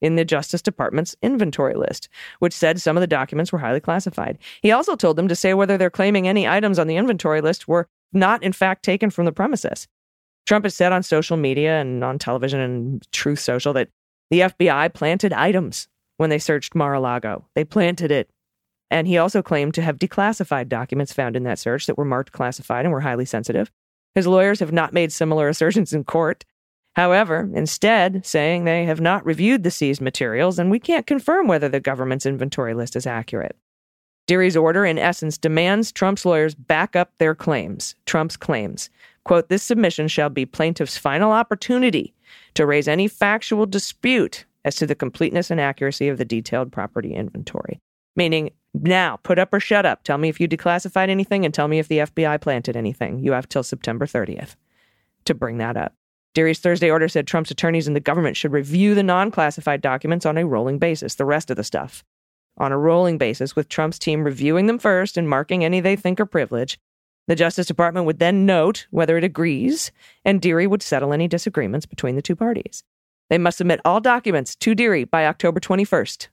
in 0.00 0.16
the 0.16 0.24
Justice 0.24 0.60
Department's 0.60 1.16
inventory 1.22 1.74
list, 1.74 2.08
which 2.40 2.52
said 2.52 2.80
some 2.80 2.96
of 2.96 3.00
the 3.00 3.06
documents 3.06 3.52
were 3.52 3.58
highly 3.58 3.80
classified. 3.80 4.38
He 4.60 4.70
also 4.70 4.96
told 4.96 5.16
them 5.16 5.28
to 5.28 5.36
say 5.36 5.54
whether 5.54 5.78
they're 5.78 5.90
claiming 5.90 6.28
any 6.28 6.46
items 6.46 6.78
on 6.78 6.88
the 6.88 6.96
inventory 6.96 7.40
list 7.40 7.66
were 7.66 7.88
not, 8.12 8.42
in 8.42 8.52
fact, 8.52 8.84
taken 8.84 9.10
from 9.10 9.24
the 9.24 9.32
premises. 9.32 9.88
Trump 10.46 10.64
has 10.64 10.74
said 10.74 10.92
on 10.92 11.02
social 11.02 11.36
media 11.36 11.80
and 11.80 12.04
on 12.04 12.18
television 12.18 12.60
and 12.60 13.10
Truth 13.12 13.38
Social 13.38 13.72
that 13.72 13.88
the 14.30 14.40
FBI 14.40 14.92
planted 14.92 15.32
items 15.32 15.88
when 16.18 16.30
they 16.30 16.38
searched 16.38 16.74
Mar 16.74 16.94
a 16.94 17.00
Lago. 17.00 17.46
They 17.54 17.64
planted 17.64 18.10
it. 18.10 18.28
And 18.94 19.08
he 19.08 19.18
also 19.18 19.42
claimed 19.42 19.74
to 19.74 19.82
have 19.82 19.98
declassified 19.98 20.68
documents 20.68 21.12
found 21.12 21.34
in 21.34 21.42
that 21.42 21.58
search 21.58 21.86
that 21.86 21.98
were 21.98 22.04
marked 22.04 22.30
classified 22.30 22.84
and 22.84 22.92
were 22.92 23.00
highly 23.00 23.24
sensitive. 23.24 23.72
His 24.14 24.24
lawyers 24.24 24.60
have 24.60 24.70
not 24.70 24.92
made 24.92 25.12
similar 25.12 25.48
assertions 25.50 25.92
in 25.92 26.04
court. 26.04 26.44
However, 26.94 27.50
instead, 27.54 28.24
saying 28.24 28.62
they 28.62 28.84
have 28.84 29.00
not 29.00 29.26
reviewed 29.26 29.64
the 29.64 29.72
seized 29.72 30.00
materials 30.00 30.60
and 30.60 30.70
we 30.70 30.78
can't 30.78 31.08
confirm 31.08 31.48
whether 31.48 31.68
the 31.68 31.80
government's 31.80 32.24
inventory 32.24 32.72
list 32.72 32.94
is 32.94 33.04
accurate. 33.04 33.56
Dearie's 34.28 34.56
order, 34.56 34.84
in 34.84 34.96
essence, 34.96 35.36
demands 35.36 35.90
Trump's 35.90 36.24
lawyers 36.24 36.54
back 36.54 36.94
up 36.94 37.10
their 37.18 37.34
claims, 37.34 37.96
Trump's 38.06 38.36
claims. 38.36 38.90
Quote, 39.24 39.48
this 39.48 39.64
submission 39.64 40.06
shall 40.06 40.30
be 40.30 40.46
plaintiff's 40.46 40.96
final 40.96 41.32
opportunity 41.32 42.14
to 42.54 42.64
raise 42.64 42.86
any 42.86 43.08
factual 43.08 43.66
dispute 43.66 44.44
as 44.64 44.76
to 44.76 44.86
the 44.86 44.94
completeness 44.94 45.50
and 45.50 45.60
accuracy 45.60 46.06
of 46.06 46.16
the 46.16 46.24
detailed 46.24 46.70
property 46.70 47.12
inventory. 47.12 47.80
Meaning, 48.14 48.52
now, 48.74 49.20
put 49.22 49.38
up 49.38 49.54
or 49.54 49.60
shut 49.60 49.86
up. 49.86 50.02
Tell 50.02 50.18
me 50.18 50.28
if 50.28 50.40
you 50.40 50.48
declassified 50.48 51.08
anything 51.08 51.44
and 51.44 51.54
tell 51.54 51.68
me 51.68 51.78
if 51.78 51.88
the 51.88 51.98
FBI 51.98 52.40
planted 52.40 52.76
anything. 52.76 53.20
You 53.20 53.32
have 53.32 53.48
till 53.48 53.62
September 53.62 54.04
30th 54.04 54.56
to 55.26 55.34
bring 55.34 55.58
that 55.58 55.76
up. 55.76 55.94
Dearie's 56.34 56.58
Thursday 56.58 56.90
order 56.90 57.06
said 57.06 57.28
Trump's 57.28 57.52
attorneys 57.52 57.86
and 57.86 57.94
the 57.94 58.00
government 58.00 58.36
should 58.36 58.52
review 58.52 58.96
the 58.96 59.04
non 59.04 59.30
classified 59.30 59.80
documents 59.80 60.26
on 60.26 60.36
a 60.36 60.44
rolling 60.44 60.78
basis, 60.78 61.14
the 61.14 61.24
rest 61.24 61.50
of 61.50 61.56
the 61.56 61.64
stuff 61.64 62.02
on 62.56 62.72
a 62.72 62.78
rolling 62.78 63.18
basis, 63.18 63.56
with 63.56 63.68
Trump's 63.68 63.98
team 63.98 64.24
reviewing 64.24 64.66
them 64.66 64.78
first 64.78 65.16
and 65.16 65.28
marking 65.28 65.64
any 65.64 65.80
they 65.80 65.96
think 65.96 66.20
are 66.20 66.26
privilege. 66.26 66.78
The 67.26 67.36
Justice 67.36 67.66
Department 67.66 68.06
would 68.06 68.18
then 68.18 68.44
note 68.44 68.86
whether 68.90 69.16
it 69.16 69.24
agrees, 69.24 69.92
and 70.24 70.42
Dearie 70.42 70.66
would 70.66 70.82
settle 70.82 71.12
any 71.12 71.26
disagreements 71.26 71.86
between 71.86 72.16
the 72.16 72.22
two 72.22 72.36
parties. 72.36 72.84
They 73.30 73.38
must 73.38 73.58
submit 73.58 73.80
all 73.84 74.00
documents 74.00 74.54
to 74.56 74.74
Dearie 74.74 75.04
by 75.04 75.26
October 75.26 75.58
21st. 75.58 76.28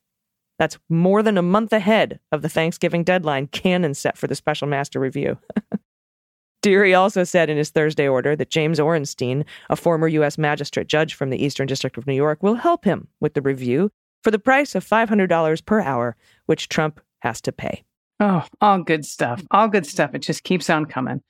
That's 0.62 0.78
more 0.90 1.24
than 1.24 1.40
a 1.40 1.42
month 1.42 1.74
ahead 1.74 2.20
of 2.32 2.44
the 2.44 2.48
Thanksgiving 2.48 3.04
deadline 3.04 3.48
Cannon 3.48 3.96
set 3.96 4.16
for 4.16 4.28
the 4.28 4.36
special 4.36 4.68
master 4.68 5.00
review. 5.00 5.40
Dearie 6.62 6.94
also 6.94 7.24
said 7.24 7.50
in 7.50 7.58
his 7.58 7.72
Thursday 7.72 8.08
order 8.08 8.36
that 8.36 8.52
James 8.52 8.78
Orenstein, 8.78 9.44
a 9.72 9.76
former 9.76 10.08
U.S. 10.08 10.38
magistrate 10.38 10.86
judge 10.86 11.16
from 11.16 11.32
the 11.32 11.44
Eastern 11.44 11.66
District 11.66 11.98
of 11.98 12.06
New 12.06 12.14
York, 12.14 12.44
will 12.44 12.54
help 12.54 12.86
him 12.86 13.08
with 13.20 13.34
the 13.34 13.42
review 13.42 13.90
for 14.24 14.30
the 14.30 14.38
price 14.38 14.76
of 14.76 14.86
$500 14.86 15.66
per 15.66 15.82
hour, 15.82 16.16
which 16.46 16.70
Trump 16.70 17.02
has 17.22 17.42
to 17.42 17.52
pay. 17.52 17.84
Oh, 18.20 18.46
all 18.62 18.84
good 18.84 19.04
stuff. 19.04 19.42
All 19.50 19.68
good 19.68 19.88
stuff. 19.88 20.14
It 20.14 20.20
just 20.20 20.44
keeps 20.44 20.70
on 20.70 20.86
coming. 20.86 21.24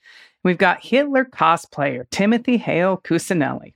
We've 0.44 0.58
got 0.58 0.84
Hitler 0.84 1.24
cosplayer 1.24 2.04
Timothy 2.10 2.58
Hale 2.58 2.98
Cusanelli. 2.98 3.76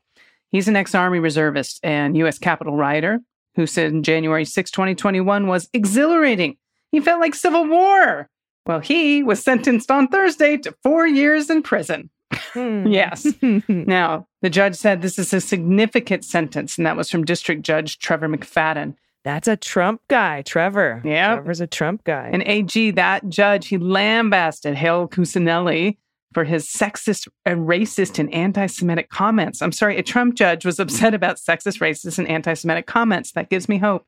He's 0.52 0.68
an 0.68 0.76
ex 0.76 0.94
Army 0.94 1.20
reservist 1.20 1.80
and 1.82 2.18
U.S. 2.18 2.40
Capitol 2.40 2.76
rioter 2.76 3.22
who 3.56 3.68
said 3.68 4.04
January 4.04 4.46
6, 4.46 4.72
2021 4.72 5.48
was 5.48 5.70
exhilarating. 5.74 6.58
He 6.92 7.00
felt 7.00 7.20
like 7.20 7.36
civil 7.36 7.66
war. 7.68 8.30
Well, 8.66 8.80
he 8.80 9.22
was 9.22 9.44
sentenced 9.44 9.92
on 9.92 10.08
Thursday 10.08 10.58
to 10.58 10.76
four 10.84 11.06
years 11.06 11.50
in 11.50 11.62
prison. 11.62 12.10
Hmm. 12.54 12.88
yes. 12.88 13.28
now, 13.68 14.28
the 14.42 14.50
judge 14.50 14.76
said 14.76 15.02
this 15.02 15.20
is 15.20 15.34
a 15.34 15.42
significant 15.42 16.26
sentence, 16.26 16.78
and 16.78 16.86
that 16.86 16.98
was 16.98 17.10
from 17.10 17.24
District 17.24 17.62
Judge 17.62 18.00
Trevor 18.00 18.28
McFadden. 18.28 18.96
That's 19.24 19.48
a 19.48 19.58
Trump 19.58 20.02
guy, 20.08 20.44
Trevor. 20.44 21.02
Yeah. 21.04 21.36
Trevor's 21.36 21.62
a 21.62 21.68
Trump 21.68 22.04
guy. 22.04 22.30
And 22.32 22.44
AG, 22.46 22.92
that 22.92 23.28
judge, 23.28 23.68
he 23.68 23.78
lambasted 23.78 24.76
Hale 24.76 25.08
Cusanelli 25.08 25.98
for 26.36 26.44
his 26.44 26.68
sexist 26.68 27.30
and 27.46 27.62
racist 27.62 28.20
and 28.20 28.32
anti 28.34 28.66
Semitic 28.66 29.10
comments. 29.10 29.62
I'm 29.62 29.72
sorry, 29.72 29.98
a 29.98 30.04
Trump 30.04 30.36
judge 30.36 30.66
was 30.66 30.80
upset 30.80 31.14
about 31.14 31.38
sexist, 31.38 31.80
racist, 31.80 32.20
and 32.20 32.28
anti 32.28 32.54
Semitic 32.54 32.86
comments. 32.86 33.32
That 33.32 33.50
gives 33.50 33.70
me 33.70 33.78
hope. 33.78 34.06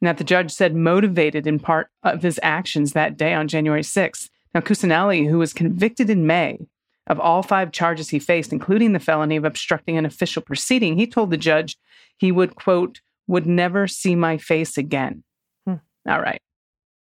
And 0.00 0.06
that 0.06 0.18
the 0.18 0.24
judge 0.24 0.52
said 0.52 0.76
motivated 0.76 1.46
in 1.46 1.58
part 1.58 1.88
of 2.02 2.22
his 2.22 2.38
actions 2.42 2.92
that 2.92 3.16
day 3.16 3.32
on 3.32 3.48
January 3.48 3.80
6th. 3.80 4.28
Now, 4.54 4.60
Cusanelli, 4.60 5.26
who 5.26 5.38
was 5.38 5.54
convicted 5.54 6.10
in 6.10 6.26
May 6.26 6.58
of 7.06 7.18
all 7.18 7.42
five 7.42 7.72
charges 7.72 8.10
he 8.10 8.18
faced, 8.18 8.52
including 8.52 8.92
the 8.92 9.00
felony 9.00 9.36
of 9.36 9.46
obstructing 9.46 9.96
an 9.96 10.04
official 10.04 10.42
proceeding, 10.42 10.98
he 10.98 11.06
told 11.06 11.30
the 11.30 11.38
judge 11.38 11.78
he 12.18 12.30
would, 12.30 12.54
quote, 12.54 13.00
would 13.26 13.46
never 13.46 13.88
see 13.88 14.14
my 14.14 14.36
face 14.36 14.76
again. 14.76 15.24
Hmm. 15.66 15.76
All 16.06 16.20
right. 16.20 16.42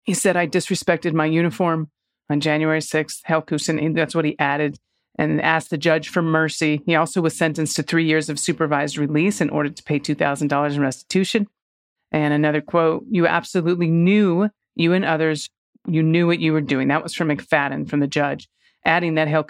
He 0.04 0.14
said, 0.14 0.36
I 0.36 0.46
disrespected 0.46 1.14
my 1.14 1.26
uniform 1.26 1.90
on 2.30 2.40
January 2.40 2.80
6th. 2.80 3.22
Helkusen, 3.28 3.94
that's 3.94 4.14
what 4.14 4.24
he 4.24 4.38
added, 4.38 4.78
and 5.18 5.40
asked 5.40 5.70
the 5.70 5.78
judge 5.78 6.08
for 6.08 6.22
mercy. 6.22 6.82
He 6.86 6.94
also 6.94 7.20
was 7.20 7.36
sentenced 7.36 7.76
to 7.76 7.82
three 7.82 8.04
years 8.04 8.28
of 8.28 8.38
supervised 8.38 8.98
release 8.98 9.40
in 9.40 9.50
order 9.50 9.70
to 9.70 9.82
pay 9.82 9.98
$2,000 9.98 10.74
in 10.74 10.80
restitution. 10.80 11.46
And 12.12 12.32
another 12.32 12.60
quote, 12.60 13.04
you 13.10 13.26
absolutely 13.26 13.88
knew, 13.90 14.48
you 14.74 14.92
and 14.92 15.04
others, 15.04 15.48
you 15.86 16.02
knew 16.02 16.26
what 16.26 16.40
you 16.40 16.52
were 16.52 16.60
doing. 16.60 16.88
That 16.88 17.02
was 17.02 17.14
from 17.14 17.28
McFadden, 17.28 17.88
from 17.88 18.00
the 18.00 18.06
judge, 18.06 18.48
adding 18.84 19.14
that 19.14 19.28
Hale 19.28 19.46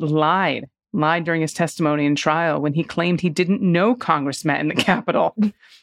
lied 0.00 0.66
lied 0.92 1.24
during 1.24 1.40
his 1.40 1.52
testimony 1.52 2.04
in 2.04 2.14
trial 2.14 2.60
when 2.60 2.74
he 2.74 2.84
claimed 2.84 3.20
he 3.20 3.30
didn't 3.30 3.62
know 3.62 3.94
Congress 3.94 4.44
met 4.44 4.60
in 4.60 4.68
the 4.68 4.74
Capitol, 4.90 5.34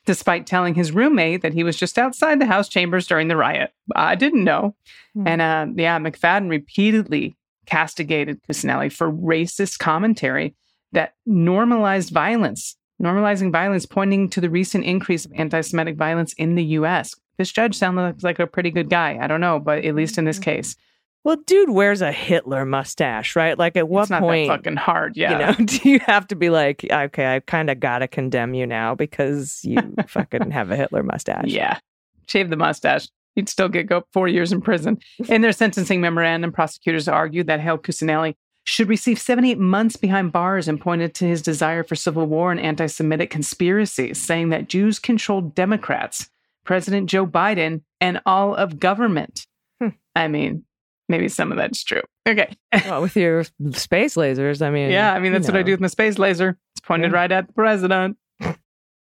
despite 0.05 0.45
telling 0.45 0.75
his 0.75 0.91
roommate 0.91 1.41
that 1.41 1.53
he 1.53 1.63
was 1.63 1.77
just 1.77 1.97
outside 1.97 2.39
the 2.39 2.45
House 2.45 2.69
chambers 2.69 3.07
during 3.07 3.27
the 3.27 3.35
riot. 3.35 3.73
I 3.95 4.15
didn't 4.15 4.43
know. 4.43 4.75
Hmm. 5.13 5.27
And 5.27 5.41
uh, 5.41 5.67
yeah, 5.75 5.99
McFadden 5.99 6.49
repeatedly 6.49 7.35
castigated 7.65 8.41
Cusanelli 8.43 8.91
for 8.91 9.11
racist 9.11 9.79
commentary 9.79 10.55
that 10.91 11.13
normalized 11.25 12.11
violence, 12.11 12.75
normalizing 13.01 13.51
violence, 13.51 13.85
pointing 13.85 14.29
to 14.29 14.41
the 14.41 14.49
recent 14.49 14.85
increase 14.85 15.25
of 15.25 15.33
anti 15.35 15.61
Semitic 15.61 15.95
violence 15.95 16.33
in 16.33 16.55
the 16.55 16.63
U.S. 16.65 17.15
This 17.37 17.51
judge 17.51 17.75
sounds 17.75 18.23
like 18.23 18.39
a 18.39 18.47
pretty 18.47 18.71
good 18.71 18.89
guy. 18.89 19.17
I 19.21 19.27
don't 19.27 19.41
know, 19.41 19.59
but 19.59 19.85
at 19.85 19.95
least 19.95 20.17
in 20.17 20.25
this 20.25 20.39
case, 20.39 20.75
well, 21.23 21.37
dude 21.45 21.69
wears 21.69 22.01
a 22.01 22.11
Hitler 22.11 22.65
mustache, 22.65 23.35
right? 23.35 23.57
Like, 23.57 23.75
at 23.75 23.89
what 23.89 24.03
it's 24.03 24.09
not 24.09 24.21
point, 24.21 24.47
that 24.47 24.57
fucking 24.57 24.77
hard. 24.77 25.17
Yeah. 25.17 25.31
you 25.31 25.37
know, 25.37 25.65
do 25.65 25.89
you 25.89 25.99
have 25.99 26.27
to 26.27 26.35
be 26.35 26.49
like, 26.49 26.85
okay, 26.89 27.35
I 27.35 27.39
kind 27.41 27.69
of 27.69 27.79
gotta 27.79 28.07
condemn 28.07 28.53
you 28.53 28.65
now 28.65 28.95
because 28.95 29.63
you 29.63 29.77
fucking 30.07 30.51
have 30.51 30.71
a 30.71 30.75
Hitler 30.75 31.03
mustache? 31.03 31.47
Yeah. 31.47 31.79
Shave 32.27 32.49
the 32.49 32.55
mustache. 32.55 33.09
You'd 33.35 33.49
still 33.49 33.69
get 33.69 33.87
go 33.87 34.03
four 34.11 34.27
years 34.27 34.51
in 34.51 34.61
prison. 34.61 34.97
In 35.27 35.41
their 35.41 35.51
sentencing 35.51 36.01
memorandum, 36.01 36.51
prosecutors 36.51 37.07
argued 37.07 37.47
that 37.47 37.59
Hale 37.59 37.77
Cusanelli 37.77 38.35
should 38.63 38.89
receive 38.89 39.19
78 39.19 39.57
months 39.57 39.95
behind 39.95 40.31
bars 40.31 40.67
and 40.67 40.79
pointed 40.79 41.15
to 41.15 41.25
his 41.25 41.41
desire 41.41 41.83
for 41.83 41.95
civil 41.95 42.25
war 42.25 42.51
and 42.51 42.59
anti 42.59 42.87
Semitic 42.87 43.29
conspiracies, 43.29 44.21
saying 44.21 44.49
that 44.49 44.69
Jews 44.69 44.99
controlled 44.99 45.55
Democrats, 45.55 46.29
President 46.65 47.09
Joe 47.09 47.25
Biden, 47.25 47.81
and 47.99 48.21
all 48.25 48.55
of 48.55 48.79
government. 48.79 49.47
Hmm. 49.79 49.89
I 50.15 50.27
mean, 50.27 50.65
maybe 51.09 51.27
some 51.27 51.51
of 51.51 51.57
that's 51.57 51.83
true. 51.83 52.01
Okay. 52.27 52.55
Well, 52.85 53.01
with 53.01 53.15
your 53.17 53.43
space 53.71 54.15
lasers, 54.15 54.65
I 54.65 54.69
mean, 54.69 54.91
yeah, 54.91 55.13
I 55.13 55.19
mean, 55.19 55.33
you 55.33 55.39
that's 55.39 55.47
what 55.47 55.57
I 55.57 55.63
do 55.63 55.71
with 55.73 55.81
my 55.81 55.87
space 55.87 56.17
laser. 56.17 56.57
It's 56.75 56.81
pointed 56.85 57.11
Yeah. 57.11 57.17
right 57.17 57.31
at 57.31 57.47
the 57.47 57.53
president, 57.53 58.17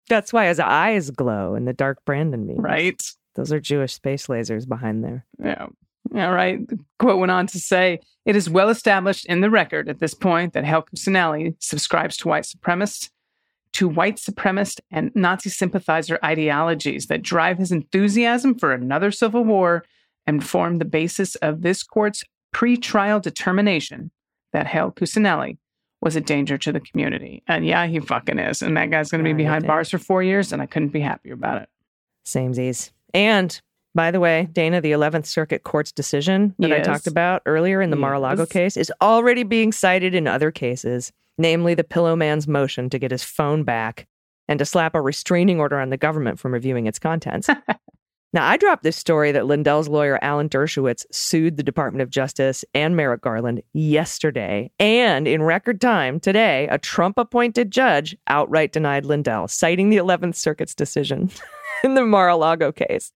That's 0.08 0.32
why 0.32 0.46
his 0.48 0.60
eyes 0.60 1.10
glow 1.10 1.56
in 1.56 1.66
the 1.66 1.74
dark 1.74 1.98
Brandon 2.06 2.46
memes. 2.46 2.60
right? 2.60 3.02
Those 3.36 3.52
are 3.52 3.60
Jewish 3.60 3.94
space 3.94 4.28
lasers 4.28 4.68
behind 4.68 5.04
there. 5.04 5.26
Yeah. 5.44 5.66
All 6.14 6.32
right. 6.32 6.66
The 6.68 6.80
quote 7.00 7.20
went 7.20 7.32
on 7.32 7.48
to 7.48 7.60
say, 7.60 8.00
It 8.26 8.36
is 8.36 8.50
well 8.50 8.70
established 8.70 9.26
in 9.26 9.42
the 9.42 9.50
record 9.50 9.90
at 9.90 10.00
this 10.00 10.14
point 10.14 10.54
that 10.54 10.64
Hale 10.64 10.84
Cusanelli 10.84 11.56
subscribes 11.60 12.16
to 12.18 12.28
white 12.30 12.44
supremacists, 12.44 13.10
to 13.74 13.88
white 13.90 14.18
supremacist 14.18 14.80
and 14.92 15.12
Nazi 15.16 15.50
sympathizer 15.50 16.20
ideologies 16.24 17.08
that 17.08 17.24
drive 17.24 17.58
his 17.58 17.72
enthusiasm 17.72 18.58
for 18.58 18.72
another 18.72 19.10
civil 19.12 19.44
war 19.44 19.84
and 20.28 20.46
form 20.46 20.78
the 20.78 20.86
basis 20.86 21.36
of 21.36 21.62
this 21.62 21.84
court's 21.84 22.24
pre-trial 22.52 23.20
determination 23.20 24.12
that 24.54 24.68
Hale 24.68 24.92
Cusanelli 24.92 25.58
was 26.02 26.16
a 26.16 26.22
danger 26.22 26.58
to 26.58 26.72
the 26.72 26.80
community. 26.80 27.44
And 27.48 27.66
yeah, 27.66 27.88
he 27.88 28.00
fucking 28.00 28.40
is. 28.40 28.62
And 28.62 28.78
that 28.78 28.92
guy's 28.92 29.12
going 29.12 29.24
to 29.24 29.28
be 29.30 29.34
behind 29.34 29.66
bars 29.66 29.90
for 29.90 29.98
four 29.98 30.24
years, 30.24 30.54
and 30.54 30.62
I 30.62 30.66
couldn't 30.66 30.90
be 30.90 31.02
happier 31.02 31.34
about 31.34 31.62
it. 31.62 31.70
Samesies. 32.26 32.92
And 33.14 33.60
by 33.96 34.12
the 34.12 34.20
way, 34.20 34.50
Dana, 34.52 34.82
the 34.82 34.92
11th 34.92 35.26
Circuit 35.26 35.64
Court's 35.64 35.92
decision 35.92 36.54
that 36.60 36.72
I 36.72 36.82
talked 36.82 37.08
about 37.08 37.42
earlier 37.46 37.82
in 37.82 37.90
the 37.90 37.96
Mar-a-Lago 37.96 38.46
case 38.46 38.76
is 38.76 38.92
already 39.02 39.44
being 39.44 39.72
cited 39.72 40.14
in 40.14 40.28
other 40.28 40.52
cases, 40.52 41.14
namely 41.38 41.76
the 41.76 41.84
Pillow 41.84 42.16
Man's 42.16 42.48
motion 42.48 42.90
to 42.90 43.00
get 43.00 43.12
his 43.12 43.24
phone 43.24 43.64
back 43.64 44.06
and 44.48 44.60
to 44.60 44.66
slap 44.66 44.96
a 44.96 45.02
restraining 45.02 45.60
order 45.60 45.80
on 45.80 45.90
the 45.90 45.98
government 45.98 46.40
from 46.40 46.54
reviewing 46.54 46.88
its 46.88 47.00
contents. 47.00 47.50
now, 48.36 48.46
I 48.46 48.58
dropped 48.58 48.84
this 48.84 48.98
story 48.98 49.32
that 49.32 49.46
Lindell's 49.46 49.88
lawyer 49.88 50.20
Alan 50.22 50.50
Dershowitz 50.50 51.06
sued 51.10 51.56
the 51.56 51.64
Department 51.64 52.02
of 52.02 52.10
Justice 52.10 52.66
and 52.74 52.94
Merrick 52.94 53.22
Garland 53.22 53.64
yesterday, 53.72 54.70
and 54.78 55.26
in 55.26 55.42
record 55.42 55.80
time 55.80 56.20
today, 56.20 56.68
a 56.70 56.78
Trump-appointed 56.78 57.72
judge 57.72 58.14
outright 58.28 58.74
denied 58.74 59.06
Lindell, 59.06 59.48
citing 59.48 59.90
the 59.90 59.96
11th 59.96 60.36
Circuit's 60.36 60.76
decision 60.76 61.32
in 61.86 61.96
the 61.96 62.04
Mar-a-Lago 62.04 62.74
case. 62.74 63.14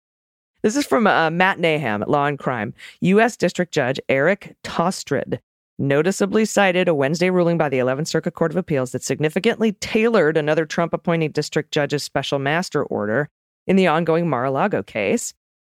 This 0.61 0.77
is 0.77 0.85
from 0.85 1.05
uh, 1.05 1.29
Matt 1.29 1.59
Naham 1.59 2.01
at 2.01 2.09
Law 2.09 2.25
and 2.25 2.39
Crime. 2.39 2.73
U.S. 3.01 3.35
District 3.35 3.73
Judge 3.73 3.99
Eric 4.07 4.55
Tostrud 4.63 5.39
noticeably 5.77 6.45
cited 6.45 6.87
a 6.87 6.95
Wednesday 6.95 7.29
ruling 7.29 7.57
by 7.57 7.67
the 7.67 7.79
11th 7.79 8.07
Circuit 8.07 8.35
Court 8.35 8.51
of 8.51 8.57
Appeals 8.57 8.93
that 8.93 9.03
significantly 9.03 9.73
tailored 9.73 10.37
another 10.37 10.65
Trump 10.65 10.93
appointed 10.93 11.33
district 11.33 11.73
judge's 11.73 12.03
special 12.03 12.39
master 12.39 12.83
order 12.85 13.29
in 13.67 13.75
the 13.75 13.87
ongoing 13.87 14.29
Mar 14.29 14.45
a 14.45 14.51
Lago 14.51 14.83
case. 14.83 15.33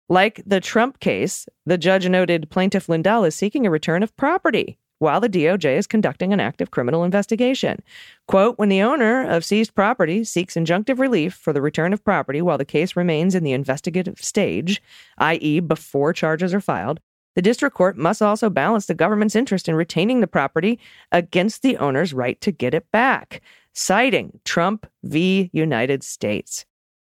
Like 0.08 0.42
the 0.44 0.60
Trump 0.60 0.98
case, 1.00 1.46
the 1.66 1.78
judge 1.78 2.08
noted 2.08 2.50
plaintiff 2.50 2.88
Lindell 2.88 3.24
is 3.24 3.34
seeking 3.34 3.66
a 3.66 3.70
return 3.70 4.02
of 4.02 4.16
property 4.16 4.78
while 5.00 5.20
the 5.20 5.28
DOJ 5.28 5.78
is 5.78 5.86
conducting 5.86 6.32
an 6.32 6.40
active 6.40 6.70
criminal 6.70 7.04
investigation. 7.04 7.82
Quote 8.28 8.58
When 8.58 8.68
the 8.68 8.82
owner 8.82 9.28
of 9.28 9.44
seized 9.44 9.74
property 9.74 10.22
seeks 10.24 10.54
injunctive 10.54 10.98
relief 10.98 11.34
for 11.34 11.52
the 11.52 11.62
return 11.62 11.92
of 11.92 12.04
property 12.04 12.40
while 12.40 12.58
the 12.58 12.64
case 12.64 12.94
remains 12.94 13.34
in 13.34 13.42
the 13.42 13.52
investigative 13.52 14.18
stage, 14.18 14.80
i.e., 15.18 15.60
before 15.60 16.12
charges 16.12 16.54
are 16.54 16.60
filed, 16.60 17.00
the 17.34 17.42
district 17.42 17.74
court 17.74 17.96
must 17.96 18.20
also 18.20 18.50
balance 18.50 18.86
the 18.86 18.94
government's 18.94 19.36
interest 19.36 19.68
in 19.68 19.74
retaining 19.74 20.20
the 20.20 20.26
property 20.26 20.78
against 21.12 21.62
the 21.62 21.76
owner's 21.78 22.12
right 22.12 22.40
to 22.40 22.52
get 22.52 22.74
it 22.74 22.90
back, 22.90 23.40
citing 23.72 24.40
Trump 24.44 24.86
v. 25.02 25.48
United 25.52 26.02
States. 26.02 26.66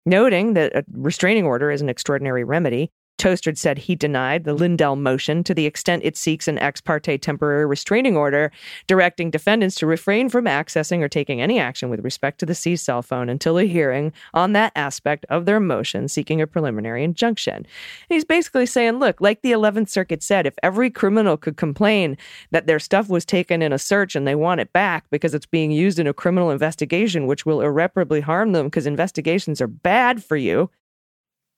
Noting 0.06 0.54
that 0.54 0.76
a 0.76 0.84
restraining 0.92 1.46
order 1.46 1.72
is 1.72 1.82
an 1.82 1.90
extraordinary 1.90 2.44
remedy, 2.44 2.92
Tostrud 3.24 3.58
said 3.58 3.78
he 3.78 3.96
denied 3.96 4.44
the 4.44 4.54
Lindell 4.54 4.98
motion 4.98 5.46
to 5.46 5.54
the 5.54 5.66
extent 5.66 6.04
it 6.04 6.18
seeks 6.18 6.46
an 6.50 6.60
ex 6.60 6.82
parte 6.82 7.18
temporary 7.18 7.66
restraining 7.66 8.18
order 8.18 8.52
directing 8.86 9.32
defendants 9.32 9.78
to 9.78 9.86
refrain 9.86 10.28
from 10.28 10.44
accessing 10.44 11.00
or 11.00 11.08
taking 11.08 11.40
any 11.40 11.58
action 11.58 11.90
with 11.90 12.04
respect 12.04 12.38
to 12.42 12.46
the 12.46 12.54
seized 12.54 12.84
cell 12.84 13.02
phone 13.02 13.30
until 13.30 13.58
a 13.58 13.64
hearing 13.64 14.12
on 14.34 14.52
that 14.52 14.74
aspect 14.76 15.26
of 15.30 15.46
their 15.46 15.62
motion 15.62 16.10
seeking 16.10 16.42
a 16.42 16.48
preliminary 16.48 17.02
injunction. 17.02 17.56
And 17.56 17.66
he's 18.10 18.26
basically 18.26 18.66
saying, 18.66 19.00
look, 19.00 19.22
like 19.22 19.42
the 19.42 19.54
11th 19.54 19.88
Circuit 19.88 20.22
said, 20.22 20.46
if 20.46 20.56
every 20.62 20.90
criminal 20.90 21.38
could 21.38 21.56
complain 21.56 22.18
that 22.52 22.68
their 22.68 22.78
stuff 22.78 23.08
was 23.08 23.24
taken 23.24 23.62
in 23.62 23.72
a 23.72 23.80
search 23.80 24.18
and 24.18 24.28
they 24.28 24.36
want 24.36 24.60
it 24.60 24.74
back 24.74 25.06
because 25.12 25.34
it's 25.34 25.46
being 25.46 25.72
used 25.72 25.98
in 25.98 26.08
a 26.08 26.14
criminal 26.14 26.52
investigation, 26.52 27.26
which 27.26 27.46
will 27.46 27.62
irreparably 27.62 28.20
harm 28.20 28.52
them 28.52 28.66
because 28.66 28.86
investigations 28.86 29.62
are 29.62 29.68
bad 29.68 30.22
for 30.22 30.36
you, 30.36 30.70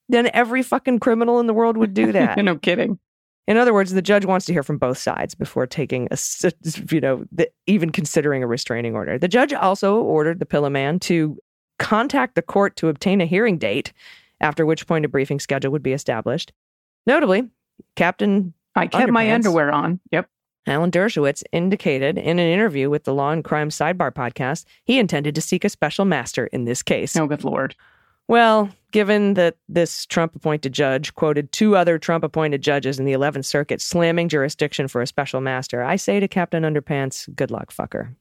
then 0.08 0.30
every 0.32 0.62
fucking 0.62 1.00
criminal 1.00 1.40
in 1.40 1.46
the 1.46 1.54
world 1.54 1.76
would 1.76 1.94
do 1.94 2.12
that. 2.12 2.38
no 2.38 2.56
kidding. 2.56 2.98
In 3.46 3.56
other 3.56 3.72
words, 3.72 3.92
the 3.92 4.02
judge 4.02 4.24
wants 4.24 4.44
to 4.46 4.52
hear 4.52 4.64
from 4.64 4.78
both 4.78 4.98
sides 4.98 5.34
before 5.34 5.66
taking 5.66 6.08
a, 6.10 6.18
you 6.90 7.00
know, 7.00 7.24
the, 7.30 7.48
even 7.66 7.90
considering 7.90 8.42
a 8.42 8.46
restraining 8.46 8.96
order. 8.96 9.18
The 9.18 9.28
judge 9.28 9.52
also 9.52 10.00
ordered 10.00 10.40
the 10.40 10.46
Pillow 10.46 10.68
Man 10.68 10.98
to 11.00 11.38
contact 11.78 12.34
the 12.34 12.42
court 12.42 12.74
to 12.76 12.88
obtain 12.88 13.20
a 13.20 13.26
hearing 13.26 13.56
date, 13.56 13.92
after 14.40 14.66
which 14.66 14.86
point 14.86 15.04
a 15.04 15.08
briefing 15.08 15.38
schedule 15.38 15.70
would 15.70 15.82
be 15.82 15.92
established. 15.92 16.52
Notably, 17.06 17.48
Captain 17.94 18.52
I 18.74 18.88
kept 18.88 19.12
my 19.12 19.32
underwear 19.32 19.70
on. 19.70 20.00
Yep. 20.10 20.28
Alan 20.66 20.90
Dershowitz 20.90 21.44
indicated 21.52 22.18
in 22.18 22.40
an 22.40 22.48
interview 22.48 22.90
with 22.90 23.04
the 23.04 23.14
Law 23.14 23.30
and 23.30 23.44
Crime 23.44 23.68
Sidebar 23.68 24.12
podcast 24.12 24.64
he 24.84 24.98
intended 24.98 25.34
to 25.36 25.40
seek 25.40 25.64
a 25.64 25.68
special 25.68 26.04
master 26.04 26.46
in 26.48 26.64
this 26.64 26.82
case. 26.82 27.16
Oh, 27.16 27.28
good 27.28 27.44
lord. 27.44 27.76
Well, 28.28 28.70
given 28.90 29.34
that 29.34 29.56
this 29.68 30.06
Trump 30.06 30.34
appointed 30.34 30.72
judge 30.72 31.14
quoted 31.14 31.52
two 31.52 31.76
other 31.76 31.98
Trump 31.98 32.24
appointed 32.24 32.62
judges 32.62 32.98
in 32.98 33.04
the 33.04 33.12
11th 33.12 33.44
Circuit 33.44 33.80
slamming 33.80 34.28
jurisdiction 34.28 34.88
for 34.88 35.00
a 35.00 35.06
special 35.06 35.40
master, 35.40 35.82
I 35.82 35.96
say 35.96 36.18
to 36.18 36.26
Captain 36.26 36.64
Underpants, 36.64 37.32
good 37.34 37.50
luck, 37.50 37.72
fucker. 37.72 38.14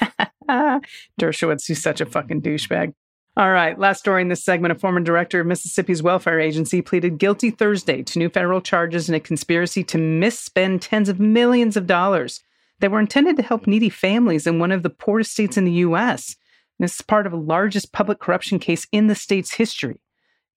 Dershowitz, 1.20 1.66
he's 1.66 1.82
such 1.82 2.00
a 2.00 2.06
fucking 2.06 2.42
douchebag. 2.42 2.92
All 3.38 3.50
right, 3.50 3.78
last 3.78 3.98
story 3.98 4.22
in 4.22 4.28
this 4.28 4.42
segment. 4.42 4.72
A 4.72 4.74
former 4.74 5.00
director 5.00 5.40
of 5.40 5.46
Mississippi's 5.46 6.02
welfare 6.02 6.40
agency 6.40 6.80
pleaded 6.80 7.18
guilty 7.18 7.50
Thursday 7.50 8.02
to 8.02 8.18
new 8.18 8.30
federal 8.30 8.62
charges 8.62 9.10
in 9.10 9.14
a 9.14 9.20
conspiracy 9.20 9.84
to 9.84 9.98
misspend 9.98 10.78
tens 10.80 11.10
of 11.10 11.20
millions 11.20 11.76
of 11.76 11.86
dollars 11.86 12.40
that 12.80 12.90
were 12.90 13.00
intended 13.00 13.36
to 13.36 13.42
help 13.42 13.66
needy 13.66 13.90
families 13.90 14.46
in 14.46 14.58
one 14.58 14.72
of 14.72 14.82
the 14.82 14.90
poorest 14.90 15.32
states 15.32 15.58
in 15.58 15.66
the 15.66 15.72
U.S. 15.72 16.36
This 16.78 16.96
is 16.96 17.02
part 17.02 17.26
of 17.26 17.32
the 17.32 17.38
largest 17.38 17.92
public 17.92 18.18
corruption 18.18 18.58
case 18.58 18.86
in 18.92 19.06
the 19.06 19.14
state's 19.14 19.54
history. 19.54 20.00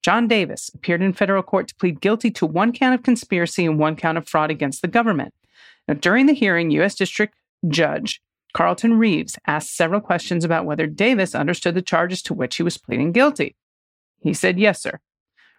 John 0.01 0.27
Davis 0.27 0.69
appeared 0.73 1.01
in 1.01 1.13
federal 1.13 1.43
court 1.43 1.67
to 1.69 1.75
plead 1.75 2.01
guilty 2.01 2.31
to 2.31 2.45
one 2.45 2.71
count 2.71 2.95
of 2.95 3.03
conspiracy 3.03 3.65
and 3.65 3.77
one 3.77 3.95
count 3.95 4.17
of 4.17 4.27
fraud 4.27 4.51
against 4.51 4.81
the 4.81 4.88
government. 4.88 5.33
Now, 5.87 5.96
during 5.96 6.25
the 6.25 6.33
hearing, 6.33 6.72
U.S. 6.72 6.96
District 6.96 7.35
Judge 7.67 8.22
Carlton 8.53 8.98
Reeves 8.98 9.37
asked 9.46 9.75
several 9.75 10.01
questions 10.01 10.44
about 10.44 10.65
whether 10.65 10.87
Davis 10.87 11.35
understood 11.35 11.75
the 11.75 11.81
charges 11.81 12.22
to 12.24 12.33
which 12.33 12.55
he 12.55 12.63
was 12.63 12.77
pleading 12.77 13.11
guilty. 13.11 13.55
He 14.22 14.33
said, 14.33 14.59
Yes, 14.59 14.81
sir. 14.81 15.00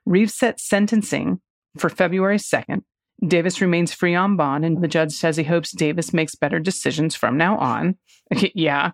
Reeves 0.06 0.34
set 0.34 0.58
sentencing 0.58 1.40
for 1.78 1.88
February 1.88 2.38
2nd. 2.38 2.82
Davis 3.26 3.60
remains 3.60 3.92
free 3.92 4.14
on 4.14 4.36
bond, 4.36 4.64
and 4.64 4.82
the 4.82 4.88
judge 4.88 5.12
says 5.12 5.36
he 5.36 5.44
hopes 5.44 5.72
Davis 5.72 6.12
makes 6.12 6.34
better 6.34 6.58
decisions 6.58 7.14
from 7.14 7.36
now 7.36 7.58
on. 7.58 7.96
yeah. 8.54 8.92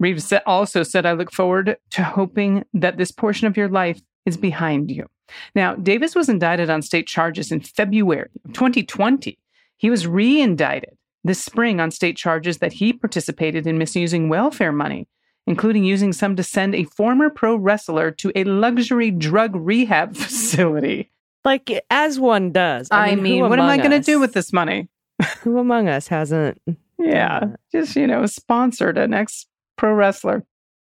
Reeves 0.00 0.32
also 0.46 0.82
said, 0.82 1.06
I 1.06 1.12
look 1.12 1.32
forward 1.32 1.76
to 1.90 2.02
hoping 2.04 2.64
that 2.74 2.96
this 2.96 3.10
portion 3.10 3.46
of 3.46 3.56
your 3.56 3.68
life 3.68 4.00
is 4.26 4.36
behind 4.36 4.90
you. 4.90 5.06
Now, 5.54 5.74
Davis 5.74 6.14
was 6.14 6.28
indicted 6.28 6.70
on 6.70 6.82
state 6.82 7.06
charges 7.06 7.52
in 7.52 7.60
February 7.60 8.30
of 8.44 8.52
2020. 8.52 9.38
He 9.76 9.90
was 9.90 10.06
re 10.06 10.40
indicted 10.40 10.96
this 11.24 11.44
spring 11.44 11.80
on 11.80 11.90
state 11.90 12.16
charges 12.16 12.58
that 12.58 12.74
he 12.74 12.92
participated 12.92 13.66
in 13.66 13.78
misusing 13.78 14.28
welfare 14.28 14.72
money, 14.72 15.06
including 15.46 15.84
using 15.84 16.12
some 16.12 16.36
to 16.36 16.42
send 16.42 16.74
a 16.74 16.84
former 16.84 17.28
pro 17.30 17.56
wrestler 17.56 18.10
to 18.12 18.32
a 18.34 18.44
luxury 18.44 19.10
drug 19.10 19.54
rehab 19.54 20.16
facility. 20.16 21.10
Like, 21.44 21.84
as 21.90 22.18
one 22.18 22.52
does. 22.52 22.88
I, 22.90 23.14
mean, 23.14 23.42
who 23.42 23.48
what 23.48 23.58
am 23.58 23.66
I 23.66 23.76
going 23.76 23.90
to 23.90 24.00
do 24.00 24.18
with 24.18 24.32
this 24.32 24.52
money? 24.52 24.88
Who 25.40 25.58
among 25.58 25.88
us 25.88 26.08
hasn't? 26.08 26.60
Yeah, 26.98 27.54
just, 27.70 27.96
you 27.96 28.06
know, 28.06 28.26
sponsored 28.26 28.98
an 28.98 29.14
ex 29.14 29.46
pro 29.76 29.92
wrestler. 29.92 30.44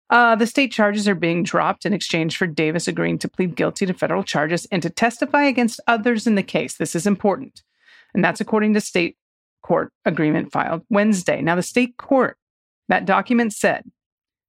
Uh, 0.09 0.35
the 0.35 0.45
state 0.45 0.71
charges 0.71 1.07
are 1.07 1.15
being 1.15 1.41
dropped 1.41 1.85
in 1.85 1.93
exchange 1.93 2.37
for 2.37 2.45
Davis 2.45 2.87
agreeing 2.87 3.17
to 3.19 3.27
plead 3.27 3.55
guilty 3.55 3.85
to 3.85 3.93
federal 3.93 4.23
charges 4.23 4.67
and 4.71 4.81
to 4.83 4.89
testify 4.89 5.43
against 5.43 5.79
others 5.87 6.27
in 6.27 6.35
the 6.35 6.43
case. 6.43 6.77
This 6.77 6.95
is 6.95 7.07
important. 7.07 7.63
And 8.13 8.23
that's 8.23 8.41
according 8.41 8.75
to 8.75 8.81
state 8.81 9.17
court 9.63 9.91
agreement 10.05 10.51
filed 10.51 10.83
Wednesday. 10.89 11.41
Now, 11.41 11.55
the 11.55 11.63
state 11.63 11.97
court, 11.97 12.37
that 12.89 13.05
document 13.05 13.53
said 13.53 13.89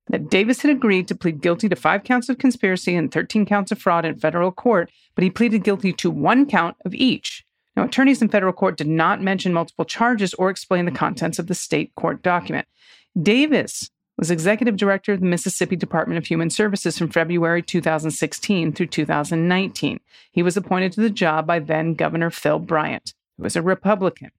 that 0.09 0.29
Davis 0.29 0.61
had 0.61 0.71
agreed 0.71 1.09
to 1.09 1.15
plead 1.15 1.41
guilty 1.41 1.69
to 1.69 1.77
five 1.77 2.05
counts 2.05 2.29
of 2.29 2.37
conspiracy 2.37 2.95
and 2.95 3.11
13 3.11 3.47
counts 3.47 3.73
of 3.73 3.79
fraud 3.79 4.05
in 4.05 4.19
federal 4.19 4.53
court, 4.53 4.91
but 5.15 5.25
he 5.25 5.31
pleaded 5.31 5.65
guilty 5.65 5.93
to 5.95 6.11
one 6.11 6.45
count 6.45 6.77
of 6.85 6.95
each. 6.95 7.45
Now, 7.77 7.85
attorneys 7.85 8.23
in 8.23 8.29
federal 8.29 8.53
court 8.53 8.77
did 8.77 8.87
not 8.87 9.21
mention 9.21 9.53
multiple 9.53 9.85
charges 9.85 10.35
or 10.35 10.51
explain 10.51 10.85
the 10.85 10.91
mm-hmm. 10.91 10.99
contents 10.99 11.39
of 11.39 11.47
the 11.49 11.55
state 11.55 11.95
court 11.97 12.23
document. 12.23 12.69
Davis 13.21 13.91
was 14.17 14.31
executive 14.31 14.77
director 14.77 15.13
of 15.13 15.21
the 15.21 15.27
Mississippi 15.27 15.75
Department 15.77 16.19
of 16.19 16.27
Human 16.27 16.51
Services 16.51 16.97
from 16.97 17.11
February 17.11 17.63
2016 17.63 18.73
through 18.73 18.87
2019. 18.87 20.01
He 20.31 20.43
was 20.43 20.57
appointed 20.57 20.93
to 20.93 21.01
the 21.01 21.11
job 21.11 21.47
by 21.47 21.59
then 21.59 21.95
Governor 21.95 22.31
Phil 22.31 22.61
Bryant, 22.61 23.13
who 23.37 23.43
was 23.43 23.57
a 23.57 23.63
Republican. 23.63 24.31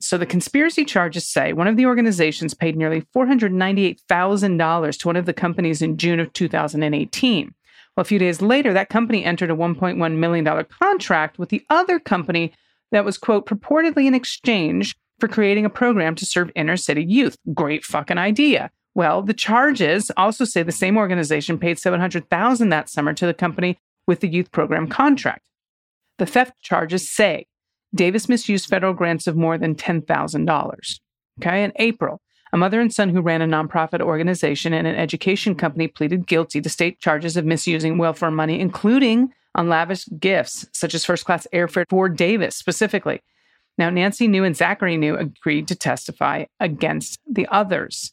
So 0.00 0.18
the 0.18 0.26
conspiracy 0.26 0.84
charges 0.84 1.26
say 1.26 1.52
one 1.52 1.66
of 1.66 1.76
the 1.76 1.86
organizations 1.86 2.54
paid 2.54 2.76
nearly 2.76 3.02
$498,000 3.16 4.98
to 4.98 5.08
one 5.08 5.16
of 5.16 5.26
the 5.26 5.32
companies 5.32 5.82
in 5.82 5.96
June 5.96 6.20
of 6.20 6.32
2018. 6.32 7.54
Well, 7.96 8.02
a 8.02 8.04
few 8.04 8.18
days 8.18 8.42
later, 8.42 8.72
that 8.72 8.88
company 8.88 9.24
entered 9.24 9.50
a 9.50 9.56
$1.1 9.56 10.16
million 10.16 10.64
contract 10.80 11.38
with 11.38 11.50
the 11.50 11.64
other 11.70 12.00
company 12.00 12.52
that 12.90 13.04
was, 13.04 13.18
quote, 13.18 13.46
purportedly 13.46 14.06
in 14.06 14.14
exchange 14.14 14.96
for 15.20 15.28
creating 15.28 15.64
a 15.64 15.70
program 15.70 16.14
to 16.16 16.26
serve 16.26 16.50
inner 16.56 16.76
city 16.76 17.04
youth. 17.04 17.36
Great 17.54 17.84
fucking 17.84 18.18
idea. 18.18 18.70
Well, 18.94 19.22
the 19.22 19.34
charges 19.34 20.10
also 20.16 20.44
say 20.44 20.62
the 20.62 20.72
same 20.72 20.96
organization 20.96 21.58
paid 21.58 21.78
700,000 21.78 22.68
that 22.68 22.88
summer 22.88 23.12
to 23.14 23.26
the 23.26 23.34
company 23.34 23.78
with 24.06 24.20
the 24.20 24.28
youth 24.28 24.50
program 24.52 24.88
contract. 24.88 25.42
The 26.18 26.26
theft 26.26 26.52
charges 26.62 27.10
say 27.10 27.46
Davis 27.94 28.28
misused 28.28 28.66
federal 28.66 28.92
grants 28.92 29.26
of 29.26 29.36
more 29.36 29.58
than 29.58 29.74
$10,000. 29.74 31.00
Okay, 31.40 31.64
in 31.64 31.72
April, 31.76 32.20
a 32.54 32.56
mother 32.56 32.80
and 32.80 32.94
son 32.94 33.08
who 33.08 33.20
ran 33.20 33.42
a 33.42 33.46
nonprofit 33.48 34.00
organization 34.00 34.72
and 34.72 34.86
an 34.86 34.94
education 34.94 35.56
company 35.56 35.88
pleaded 35.88 36.24
guilty 36.24 36.60
to 36.60 36.68
state 36.68 37.00
charges 37.00 37.36
of 37.36 37.44
misusing 37.44 37.98
welfare 37.98 38.30
money, 38.30 38.60
including 38.60 39.32
on 39.56 39.68
lavish 39.68 40.06
gifts 40.20 40.64
such 40.72 40.94
as 40.94 41.04
first 41.04 41.24
class 41.24 41.48
airfare 41.52 41.84
for 41.90 42.08
Davis 42.08 42.54
specifically. 42.54 43.20
Now, 43.76 43.90
Nancy 43.90 44.28
New 44.28 44.44
and 44.44 44.56
Zachary 44.56 44.96
New 44.96 45.16
agreed 45.16 45.66
to 45.66 45.74
testify 45.74 46.44
against 46.60 47.18
the 47.28 47.48
others. 47.50 48.12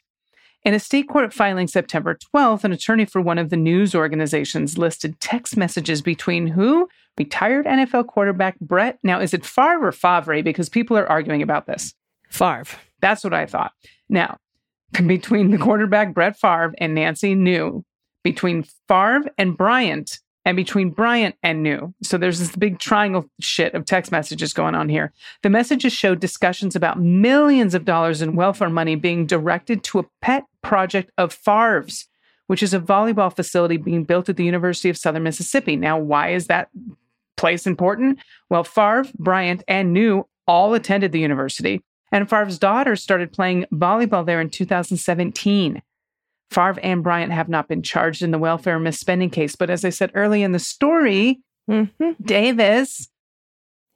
In 0.64 0.74
a 0.74 0.80
state 0.80 1.08
court 1.08 1.32
filing 1.36 1.68
September 1.68 2.18
12th, 2.36 2.64
an 2.64 2.72
attorney 2.72 3.06
for 3.06 3.22
one 3.22 3.38
of 3.38 3.52
the 3.52 3.58
news 3.58 3.94
organizations 3.94 4.76
listed 4.76 5.20
text 5.20 5.56
messages 5.56 6.02
between 6.02 6.48
who? 6.48 6.90
Retired 7.16 7.68
NFL 7.68 8.08
quarterback 8.08 8.60
Brett. 8.60 8.98
Now, 9.04 9.20
is 9.20 9.36
it 9.36 9.46
Favre 9.46 9.90
or 9.90 9.92
Favre? 9.92 10.42
Because 10.42 10.68
people 10.68 10.98
are 10.98 11.08
arguing 11.08 11.44
about 11.44 11.68
this. 11.68 11.94
Favre. 12.32 12.66
That's 13.02 13.24
what 13.24 13.34
I 13.34 13.46
thought. 13.46 13.74
Now, 14.12 14.38
between 15.08 15.50
the 15.50 15.58
quarterback 15.58 16.14
Brett 16.14 16.38
Favre 16.38 16.74
and 16.78 16.94
Nancy 16.94 17.34
New, 17.34 17.84
between 18.24 18.64
Favre 18.88 19.24
and 19.40 19.58
Bryant, 19.58 20.20
and 20.44 20.58
between 20.58 20.90
Bryant 20.90 21.36
and 21.44 21.62
New. 21.62 21.94
So 22.02 22.18
there's 22.18 22.40
this 22.40 22.56
big 22.56 22.80
triangle 22.80 23.30
shit 23.40 23.74
of 23.74 23.86
text 23.86 24.12
messages 24.12 24.54
going 24.54 24.76
on 24.76 24.90
here. 24.90 25.14
The 25.44 25.50
messages 25.50 25.94
showed 25.94 26.20
discussions 26.20 26.76
about 26.76 27.00
millions 27.00 27.76
of 27.76 27.86
dollars 27.86 28.22
in 28.22 28.36
welfare 28.36 28.70
money 28.70 28.96
being 28.96 29.28
directed 29.28 29.84
to 29.86 30.00
a 30.00 30.06
pet 30.22 30.44
project 30.64 31.12
of 31.18 31.32
Favre's, 31.32 32.08
which 32.48 32.64
is 32.64 32.74
a 32.74 32.80
volleyball 32.80 33.34
facility 33.34 33.78
being 33.78 34.04
built 34.04 34.30
at 34.30 34.38
the 34.38 34.46
University 34.46 34.90
of 34.90 34.98
Southern 34.98 35.24
Mississippi. 35.24 35.76
Now, 35.76 36.00
why 36.00 36.30
is 36.30 36.48
that 36.48 36.70
place 37.38 37.68
important? 37.68 38.20
Well, 38.50 38.64
Favre, 38.64 39.06
Bryant, 39.20 39.64
and 39.68 39.94
New 39.94 40.28
all 40.48 40.74
attended 40.74 41.12
the 41.12 41.20
university, 41.20 41.84
and 42.12 42.30
Favre's 42.30 42.60
daughter 42.60 42.96
started 42.96 43.32
playing 43.32 43.66
volleyball 43.74 44.26
there 44.26 44.42
in 44.42 44.50
2017. 44.50 45.82
Favre 46.50 46.80
and 46.84 47.02
Bryant 47.04 47.32
have 47.32 47.48
not 47.50 47.68
been 47.70 47.82
charged 47.82 48.22
in 48.22 48.32
the 48.32 48.38
welfare 48.40 48.78
misspending 48.80 49.32
case, 49.32 49.56
but 49.56 49.70
as 49.70 49.86
I 49.86 49.90
said 49.90 50.12
early 50.14 50.44
in 50.44 50.52
the 50.52 50.60
story, 50.60 51.40
Mm-hmm. 51.70 52.12
Davis 52.24 53.08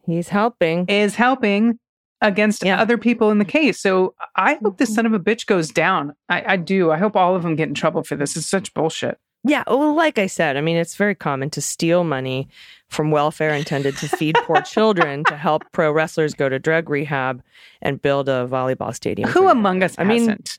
He's 0.06 0.30
helping. 0.30 0.86
is 0.88 1.16
helping 1.16 1.80
against 2.22 2.64
Yeah. 2.64 2.80
other 2.80 2.98
people 2.98 3.32
in 3.32 3.40
the 3.40 3.44
case. 3.46 3.80
So 3.82 4.14
I 4.36 4.54
hope 4.64 4.78
this 4.78 4.94
son 4.94 5.06
of 5.08 5.14
a 5.14 5.20
bitch 5.20 5.46
goes 5.48 5.70
down. 5.70 6.14
I, 6.30 6.54
I 6.54 6.58
do. 6.58 6.92
I 6.92 6.98
hope 6.98 7.16
all 7.16 7.36
of 7.36 7.42
them 7.44 7.56
get 7.56 7.68
in 7.68 7.74
trouble 7.74 8.04
for 8.04 8.16
this. 8.16 8.38
It's 8.38 8.46
such 8.46 8.74
bullshit. 8.76 9.18
Yeah, 9.48 9.64
well, 9.68 9.96
like 9.96 10.18
I 10.18 10.26
said, 10.26 10.58
I 10.58 10.62
mean, 10.62 10.76
it's 10.76 10.96
very 10.96 11.14
common 11.14 11.52
to 11.52 11.62
steal 11.62 12.04
money 12.04 12.48
from 12.90 13.12
welfare 13.12 13.54
intended 13.54 13.96
to 13.98 14.08
feed 14.08 14.36
poor 14.44 14.62
children 14.66 15.24
to 15.26 15.38
help 15.38 15.64
pro 15.72 15.92
wrestlers 15.92 16.34
go 16.34 16.50
to 16.50 16.58
drug 16.58 16.90
rehab 16.90 17.44
and 17.82 18.02
build 18.02 18.28
a 18.28 18.48
volleyball 18.50 18.94
stadium. 18.94 19.30
Who 19.30 19.48
among 19.48 19.84
us 19.84 19.96
I 20.00 20.04
mean, 20.04 20.22
hasn't? 20.22 20.58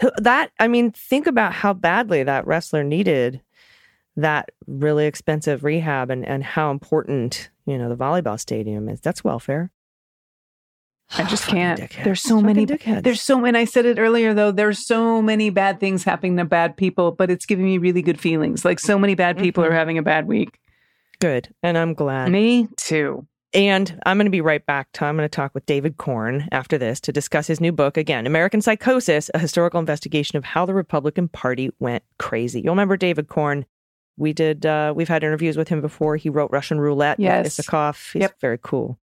Who- 0.00 0.12
that? 0.18 0.52
I 0.60 0.68
mean, 0.68 0.92
think 0.92 1.26
about 1.26 1.52
how 1.52 1.72
badly 1.72 2.22
that 2.22 2.46
wrestler 2.46 2.84
needed 2.84 3.40
that 4.16 4.50
really 4.66 5.06
expensive 5.06 5.62
rehab 5.64 6.10
and 6.10 6.26
and 6.26 6.42
how 6.42 6.70
important 6.70 7.50
you 7.66 7.78
know 7.78 7.88
the 7.88 7.96
volleyball 7.96 8.38
stadium 8.38 8.88
is. 8.88 9.00
That's 9.00 9.24
welfare. 9.24 9.70
I 11.16 11.24
just 11.24 11.46
can't. 11.46 11.80
dickheads. 11.80 12.04
There's 12.04 12.20
so 12.22 12.34
Fucking 12.40 12.46
many. 12.46 12.66
dickheads. 12.66 13.02
There's 13.02 13.22
so 13.22 13.38
many. 13.40 13.58
I 13.58 13.64
said 13.64 13.86
it 13.86 13.98
earlier 13.98 14.34
though. 14.34 14.50
There's 14.52 14.84
so 14.86 15.22
many 15.22 15.48
bad 15.50 15.80
things 15.80 16.04
happening 16.04 16.36
to 16.36 16.44
bad 16.44 16.76
people, 16.76 17.12
but 17.12 17.30
it's 17.30 17.46
giving 17.46 17.64
me 17.64 17.78
really 17.78 18.02
good 18.02 18.20
feelings. 18.20 18.64
Like 18.64 18.78
so 18.78 18.98
many 18.98 19.14
bad 19.14 19.38
people 19.38 19.64
Mhm. 19.64 19.68
are 19.68 19.72
having 19.74 19.96
a 19.98 20.02
bad 20.02 20.26
week. 20.28 20.58
good, 21.20 21.48
and 21.64 21.76
I'm 21.76 21.94
glad. 21.94 22.30
Me 22.30 22.68
too. 22.76 23.26
And 23.54 23.98
I'm 24.06 24.18
going 24.18 24.26
to 24.26 24.30
be 24.30 24.42
right 24.42 24.64
back. 24.66 24.92
To, 24.92 25.06
I'm 25.06 25.16
going 25.16 25.24
to 25.24 25.34
talk 25.34 25.52
with 25.54 25.64
David 25.66 25.96
Corn 25.96 26.46
after 26.52 26.76
this 26.78 27.00
to 27.00 27.12
discuss 27.12 27.46
his 27.46 27.60
new 27.60 27.72
book 27.72 27.96
again, 27.96 28.26
American 28.26 28.60
Psychosis: 28.60 29.30
A 29.34 29.38
Historical 29.38 29.80
Investigation 29.80 30.36
of 30.36 30.44
How 30.44 30.66
the 30.66 30.74
Republican 30.74 31.26
Party 31.28 31.70
Went 31.80 32.04
Crazy. 32.18 32.60
You'll 32.60 32.74
remember 32.74 32.96
David 32.98 33.28
Corn. 33.28 33.64
We 34.18 34.32
did. 34.34 34.66
Uh, 34.66 34.92
we've 34.94 35.08
had 35.08 35.24
interviews 35.24 35.56
with 35.56 35.68
him 35.68 35.80
before. 35.80 36.16
He 36.16 36.28
wrote 36.28 36.50
Russian 36.52 36.78
Roulette. 36.78 37.18
Yes. 37.18 37.58
Isikoff. 37.58 38.12
He's 38.12 38.20
Yep. 38.22 38.40
very 38.40 38.58
cool. 38.62 38.98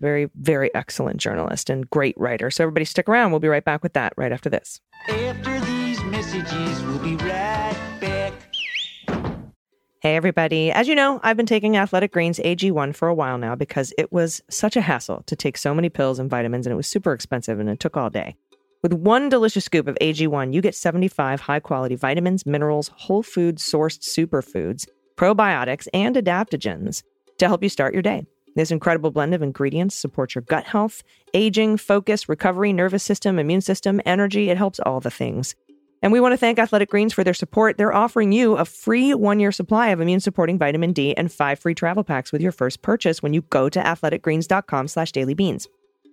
Very, 0.00 0.30
very 0.34 0.74
excellent 0.74 1.18
journalist 1.18 1.70
and 1.70 1.88
great 1.90 2.18
writer. 2.18 2.50
So 2.50 2.64
everybody 2.64 2.84
stick 2.84 3.08
around. 3.08 3.30
We'll 3.30 3.40
be 3.40 3.48
right 3.48 3.64
back 3.64 3.82
with 3.82 3.92
that 3.92 4.14
right 4.16 4.32
after 4.32 4.48
this. 4.48 4.80
After 5.08 5.60
these 5.60 6.02
messages, 6.04 6.82
we'll 6.84 6.98
be 6.98 7.16
right 7.16 7.76
back. 8.00 8.32
Hey, 10.02 10.16
everybody. 10.16 10.72
As 10.72 10.88
you 10.88 10.94
know, 10.94 11.20
I've 11.22 11.36
been 11.36 11.44
taking 11.44 11.76
Athletic 11.76 12.12
Greens 12.12 12.38
AG1 12.38 12.96
for 12.96 13.08
a 13.08 13.14
while 13.14 13.36
now 13.36 13.54
because 13.54 13.92
it 13.98 14.10
was 14.10 14.42
such 14.48 14.74
a 14.74 14.80
hassle 14.80 15.22
to 15.26 15.36
take 15.36 15.58
so 15.58 15.74
many 15.74 15.90
pills 15.90 16.18
and 16.18 16.30
vitamins, 16.30 16.66
and 16.66 16.72
it 16.72 16.76
was 16.76 16.86
super 16.86 17.12
expensive 17.12 17.60
and 17.60 17.68
it 17.68 17.80
took 17.80 17.98
all 17.98 18.08
day. 18.08 18.34
With 18.82 18.94
one 18.94 19.28
delicious 19.28 19.66
scoop 19.66 19.86
of 19.86 19.98
AG1, 20.00 20.54
you 20.54 20.62
get 20.62 20.74
75 20.74 21.42
high 21.42 21.60
quality 21.60 21.96
vitamins, 21.96 22.46
minerals, 22.46 22.90
whole 22.94 23.22
food 23.22 23.56
sourced 23.56 23.98
superfoods, 23.98 24.88
probiotics, 25.16 25.86
and 25.92 26.16
adaptogens 26.16 27.02
to 27.36 27.46
help 27.46 27.62
you 27.62 27.68
start 27.68 27.92
your 27.92 28.02
day. 28.02 28.24
This 28.56 28.70
incredible 28.70 29.10
blend 29.10 29.34
of 29.34 29.42
ingredients 29.42 29.94
supports 29.94 30.34
your 30.34 30.42
gut 30.42 30.64
health, 30.64 31.02
aging, 31.34 31.76
focus, 31.76 32.28
recovery, 32.28 32.72
nervous 32.72 33.02
system, 33.02 33.38
immune 33.38 33.60
system, 33.60 34.00
energy. 34.04 34.50
It 34.50 34.56
helps 34.56 34.80
all 34.80 35.00
the 35.00 35.10
things. 35.10 35.54
And 36.02 36.12
we 36.12 36.20
want 36.20 36.32
to 36.32 36.38
thank 36.38 36.58
Athletic 36.58 36.88
Greens 36.88 37.12
for 37.12 37.22
their 37.22 37.34
support. 37.34 37.76
They're 37.76 37.94
offering 37.94 38.32
you 38.32 38.56
a 38.56 38.64
free 38.64 39.12
one 39.12 39.38
year 39.38 39.52
supply 39.52 39.88
of 39.88 40.00
immune 40.00 40.20
supporting 40.20 40.58
vitamin 40.58 40.92
D 40.92 41.14
and 41.16 41.30
five 41.30 41.58
free 41.58 41.74
travel 41.74 42.02
packs 42.02 42.32
with 42.32 42.40
your 42.40 42.52
first 42.52 42.80
purchase 42.82 43.22
when 43.22 43.34
you 43.34 43.42
go 43.42 43.68
to 43.68 43.80
athleticgreens.com 43.80 44.88
slash 44.88 45.12
dailybeans. 45.12 45.66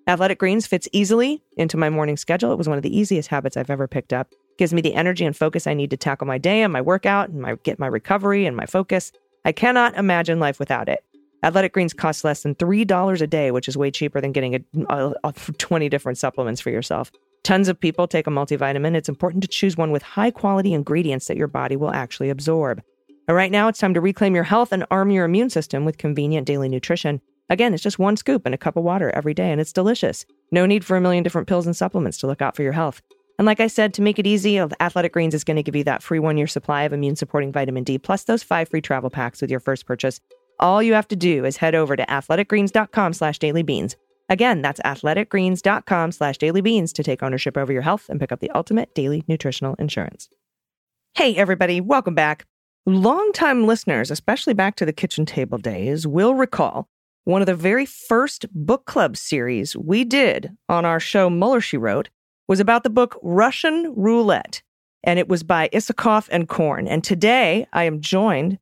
Athletic 0.08 0.40
Greens 0.40 0.68
fits 0.68 0.88
easily 0.94 1.44
into 1.58 1.78
my 1.78 1.90
morning 1.90 2.18
schedule. 2.18 2.52
It 2.52 2.58
was 2.58 2.70
one 2.70 2.78
of 2.78 2.84
the 2.84 2.98
easiest 2.98 3.30
habits 3.30 3.58
I've 3.58 3.70
ever 3.70 3.88
picked 3.88 4.14
up. 4.14 4.34
Gives 4.58 4.74
me 4.74 4.82
the 4.82 4.94
energy 4.94 5.26
and 5.26 5.36
focus 5.36 5.68
I 5.68 5.74
need 5.74 5.90
to 5.92 5.98
tackle 5.98 6.28
my 6.28 6.38
day 6.38 6.64
and 6.64 6.72
my 6.72 6.82
workout 6.82 7.30
and 7.30 7.42
my 7.42 7.56
get 7.64 7.80
my 7.80 7.88
recovery 7.88 8.46
and 8.46 8.56
my 8.56 8.66
focus. 8.66 9.12
I 9.46 9.52
cannot 9.52 9.96
imagine 9.96 10.40
life 10.40 10.60
without 10.60 10.90
it. 10.90 11.04
Athletic 11.44 11.74
Greens 11.74 11.94
costs 11.94 12.24
less 12.24 12.44
than 12.44 12.56
$3 12.56 13.22
a 13.22 13.28
day, 13.28 13.52
which 13.52 13.68
is 13.68 13.78
way 13.78 13.92
cheaper 13.92 14.20
than 14.20 14.32
getting 14.32 14.56
a, 14.56 14.62
a, 14.90 15.14
a 15.24 15.34
20 15.34 15.90
different 15.90 16.18
supplements 16.18 16.62
for 16.62 16.72
yourself. 16.72 17.12
Tons 17.44 17.68
of 17.68 17.80
people 17.80 18.08
take 18.08 18.28
a 18.28 18.32
multivitamin. 18.32 18.96
It's 18.96 19.10
important 19.10 19.44
to 19.44 19.48
choose 19.48 19.78
one 19.78 19.92
with 19.92 20.02
high 20.02 20.32
quality 20.32 20.74
ingredients 20.74 21.28
that 21.28 21.38
your 21.38 21.48
body 21.48 21.76
will 21.76 21.92
actually 21.92 22.30
absorb. 22.30 22.82
And 23.28 23.38
right 23.38 23.52
now, 23.52 23.68
it's 23.68 23.80
time 23.80 23.94
to 23.94 24.02
reclaim 24.02 24.36
your 24.36 24.44
health 24.44 24.72
and 24.72 24.86
arm 24.90 25.12
your 25.12 25.26
immune 25.26 25.50
system 25.50 25.86
with 25.86 25.98
convenient 25.98 26.48
daily 26.48 26.70
nutrition. 26.70 27.22
Again, 27.50 27.74
it's 27.74 27.84
just 27.84 28.00
one 28.00 28.18
scoop 28.18 28.46
and 28.46 28.56
a 28.56 28.58
cup 28.58 28.76
of 28.76 28.84
water 28.84 29.12
every 29.12 29.34
day, 29.34 29.52
and 29.52 29.62
it's 29.62 29.72
delicious. 29.72 30.26
No 30.52 30.66
need 30.66 30.84
for 30.84 30.98
a 30.98 31.02
million 31.02 31.24
different 31.24 31.48
pills 31.48 31.66
and 31.66 31.76
supplements 31.76 32.18
to 32.20 32.28
look 32.28 32.42
out 32.42 32.56
for 32.56 32.64
your 32.64 32.74
health. 32.74 33.02
And 33.38 33.46
like 33.46 33.60
I 33.60 33.68
said, 33.68 33.94
to 33.94 34.02
make 34.02 34.18
it 34.18 34.26
easy, 34.26 34.60
Athletic 34.60 35.14
Greens 35.14 35.36
is 35.36 35.44
going 35.44 35.58
to 35.58 35.64
give 35.64 35.76
you 35.76 35.84
that 35.84 36.02
free 36.02 36.20
one 36.20 36.38
year 36.38 36.48
supply 36.48 36.84
of 36.84 36.94
immune 36.94 37.16
supporting 37.16 37.52
vitamin 37.52 37.84
D 37.84 37.98
plus 38.00 38.24
those 38.24 38.44
five 38.44 38.68
free 38.70 38.82
travel 38.82 39.10
packs 39.10 39.42
with 39.42 39.52
your 39.52 39.60
first 39.60 39.86
purchase. 39.86 40.20
All 40.60 40.82
you 40.82 40.94
have 40.94 41.08
to 41.10 41.16
do 41.16 41.46
is 41.46 41.58
head 41.58 41.76
over 41.76 41.96
to 41.96 42.06
athleticgreens.com 42.06 43.14
slash 43.14 43.40
dailybeans. 43.40 43.96
Again, 44.30 44.62
that's 44.62 44.80
athleticgreens.com 44.82 46.12
slash 46.12 46.38
dailybeans 46.38 46.92
to 46.94 47.04
take 47.04 47.24
ownership 47.24 47.58
over 47.58 47.72
your 47.72 47.84
health 47.84 48.10
and 48.10 48.20
pick 48.20 48.32
up 48.32 48.40
the 48.40 48.52
ultimate 48.52 48.94
daily 48.96 49.24
nutritional 49.28 49.76
insurance. 49.76 50.30
Hey, 51.14 51.36
everybody, 51.36 51.80
welcome 51.80 52.16
back. 52.16 52.46
Longtime 52.86 53.68
listeners, 53.68 54.12
especially 54.12 54.54
back 54.54 54.76
to 54.78 54.86
the 54.86 54.94
kitchen 54.94 55.26
table 55.26 55.58
days, 55.58 56.08
will 56.08 56.34
recall 56.34 56.88
one 57.26 57.42
of 57.42 57.46
the 57.46 57.56
very 57.56 57.86
first 57.86 58.46
book 58.54 58.86
club 58.86 59.18
series 59.18 59.76
we 59.76 60.06
did 60.06 60.56
on 60.70 60.86
our 60.86 61.00
show 61.00 61.30
Mueller 61.30 61.62
She 61.62 61.78
Wrote 61.78 62.10
was 62.48 62.60
about 62.60 62.84
the 62.84 62.90
book 62.90 63.20
Russian 63.22 63.94
Roulette, 63.96 64.62
and 65.04 65.20
it 65.20 65.28
was 65.28 65.44
by 65.44 65.70
Isikoff 65.74 66.30
and 66.32 66.48
Corn. 66.48 66.88
And 66.88 67.04
today 67.04 67.68
I 67.74 67.84
am 67.84 68.00
joined 68.00 68.58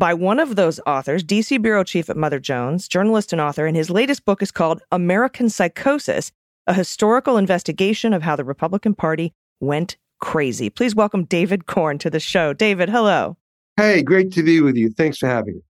by 0.00 0.14
one 0.14 0.40
of 0.40 0.56
those 0.56 0.80
authors, 0.86 1.22
DC 1.22 1.60
bureau 1.60 1.84
chief 1.84 2.08
at 2.08 2.16
Mother 2.16 2.40
Jones, 2.40 2.88
journalist 2.88 3.32
and 3.34 3.40
author, 3.40 3.66
and 3.66 3.76
his 3.76 3.90
latest 3.90 4.24
book 4.24 4.40
is 4.40 4.50
called 4.50 4.80
American 4.90 5.50
Psychosis: 5.50 6.32
A 6.66 6.72
Historical 6.72 7.36
Investigation 7.36 8.14
of 8.14 8.22
How 8.22 8.34
the 8.34 8.42
Republican 8.42 8.94
Party 8.94 9.34
Went 9.60 9.98
Crazy. 10.18 10.70
Please 10.70 10.94
welcome 10.94 11.24
David 11.24 11.66
Corn 11.66 11.98
to 11.98 12.08
the 12.08 12.18
show. 12.18 12.54
David, 12.54 12.88
hello. 12.88 13.36
Hey, 13.76 14.02
great 14.02 14.32
to 14.32 14.42
be 14.42 14.62
with 14.62 14.74
you. 14.74 14.88
Thanks 14.88 15.18
for 15.18 15.28
having 15.28 15.56
me. 15.56 15.60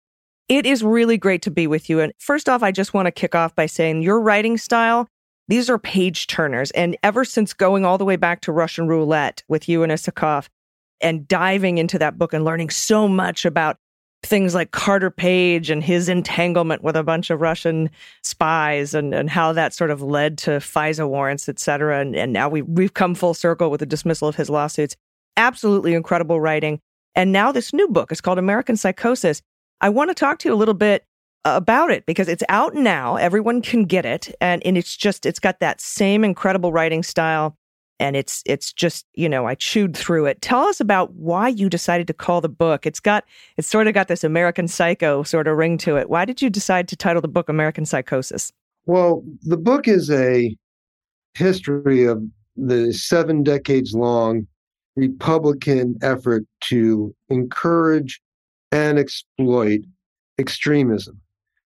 It 0.48 0.64
is 0.64 0.84
really 0.84 1.18
great 1.18 1.42
to 1.42 1.50
be 1.50 1.66
with 1.66 1.90
you. 1.90 1.98
And 1.98 2.12
first 2.18 2.48
off, 2.48 2.62
I 2.62 2.70
just 2.70 2.94
want 2.94 3.06
to 3.06 3.12
kick 3.12 3.34
off 3.34 3.56
by 3.56 3.66
saying 3.66 4.02
your 4.02 4.20
writing 4.20 4.58
style, 4.58 5.08
these 5.48 5.68
are 5.68 5.78
page 5.78 6.28
turners. 6.28 6.70
And 6.70 6.96
ever 7.02 7.24
since 7.24 7.52
going 7.52 7.84
all 7.84 7.98
the 7.98 8.04
way 8.04 8.16
back 8.16 8.42
to 8.42 8.52
Russian 8.52 8.86
roulette 8.86 9.42
with 9.48 9.68
you 9.68 9.82
and 9.82 9.90
Isikoff 9.90 10.48
and 11.00 11.26
diving 11.26 11.78
into 11.78 11.98
that 11.98 12.16
book 12.16 12.32
and 12.32 12.44
learning 12.44 12.70
so 12.70 13.08
much 13.08 13.44
about 13.44 13.76
things 14.22 14.54
like 14.54 14.70
Carter 14.70 15.10
Page 15.10 15.70
and 15.70 15.82
his 15.82 16.08
entanglement 16.08 16.82
with 16.82 16.94
a 16.94 17.02
bunch 17.02 17.30
of 17.30 17.40
Russian 17.40 17.88
spies 18.22 18.92
and, 18.92 19.14
and 19.14 19.30
how 19.30 19.52
that 19.52 19.72
sort 19.72 19.90
of 19.90 20.02
led 20.02 20.36
to 20.38 20.52
FISA 20.52 21.08
warrants, 21.08 21.48
et 21.48 21.58
cetera. 21.58 22.00
And, 22.00 22.14
and 22.14 22.32
now 22.32 22.48
we, 22.48 22.62
we've 22.62 22.92
come 22.92 23.14
full 23.14 23.34
circle 23.34 23.70
with 23.70 23.80
the 23.80 23.86
dismissal 23.86 24.28
of 24.28 24.36
his 24.36 24.50
lawsuits. 24.50 24.94
Absolutely 25.36 25.94
incredible 25.94 26.40
writing. 26.40 26.80
And 27.14 27.32
now 27.32 27.50
this 27.50 27.72
new 27.72 27.88
book 27.88 28.12
is 28.12 28.20
called 28.20 28.38
American 28.38 28.76
Psychosis. 28.76 29.40
I 29.80 29.88
want 29.88 30.10
to 30.10 30.14
talk 30.14 30.38
to 30.40 30.48
you 30.48 30.54
a 30.54 30.56
little 30.56 30.74
bit 30.74 31.04
about 31.46 31.90
it 31.90 32.04
because 32.04 32.28
it's 32.28 32.44
out 32.50 32.74
now. 32.74 33.16
Everyone 33.16 33.62
can 33.62 33.84
get 33.86 34.04
it. 34.04 34.34
And, 34.40 34.64
and 34.66 34.76
it's 34.76 34.94
just, 34.96 35.24
it's 35.24 35.40
got 35.40 35.60
that 35.60 35.80
same 35.80 36.24
incredible 36.24 36.72
writing 36.72 37.02
style. 37.02 37.56
And 38.00 38.16
it's, 38.16 38.42
it's 38.46 38.72
just, 38.72 39.06
you 39.14 39.28
know, 39.28 39.46
I 39.46 39.54
chewed 39.54 39.96
through 39.96 40.24
it. 40.26 40.40
Tell 40.40 40.62
us 40.62 40.80
about 40.80 41.12
why 41.12 41.48
you 41.48 41.68
decided 41.68 42.06
to 42.06 42.14
call 42.14 42.40
the 42.40 42.48
book. 42.48 42.86
It's 42.86 42.98
got, 42.98 43.24
it's 43.58 43.68
sort 43.68 43.86
of 43.86 43.94
got 43.94 44.08
this 44.08 44.24
American 44.24 44.66
Psycho 44.66 45.22
sort 45.22 45.46
of 45.46 45.56
ring 45.56 45.76
to 45.78 45.96
it. 45.96 46.08
Why 46.08 46.24
did 46.24 46.40
you 46.40 46.48
decide 46.48 46.88
to 46.88 46.96
title 46.96 47.20
the 47.20 47.28
book 47.28 47.50
American 47.50 47.84
Psychosis? 47.84 48.52
Well, 48.86 49.22
the 49.42 49.58
book 49.58 49.86
is 49.86 50.10
a 50.10 50.56
history 51.34 52.06
of 52.06 52.22
the 52.56 52.92
seven 52.92 53.42
decades 53.42 53.94
long 53.94 54.46
Republican 54.96 55.96
effort 56.02 56.44
to 56.62 57.14
encourage 57.28 58.20
and 58.72 58.98
exploit 58.98 59.80
extremism. 60.38 61.20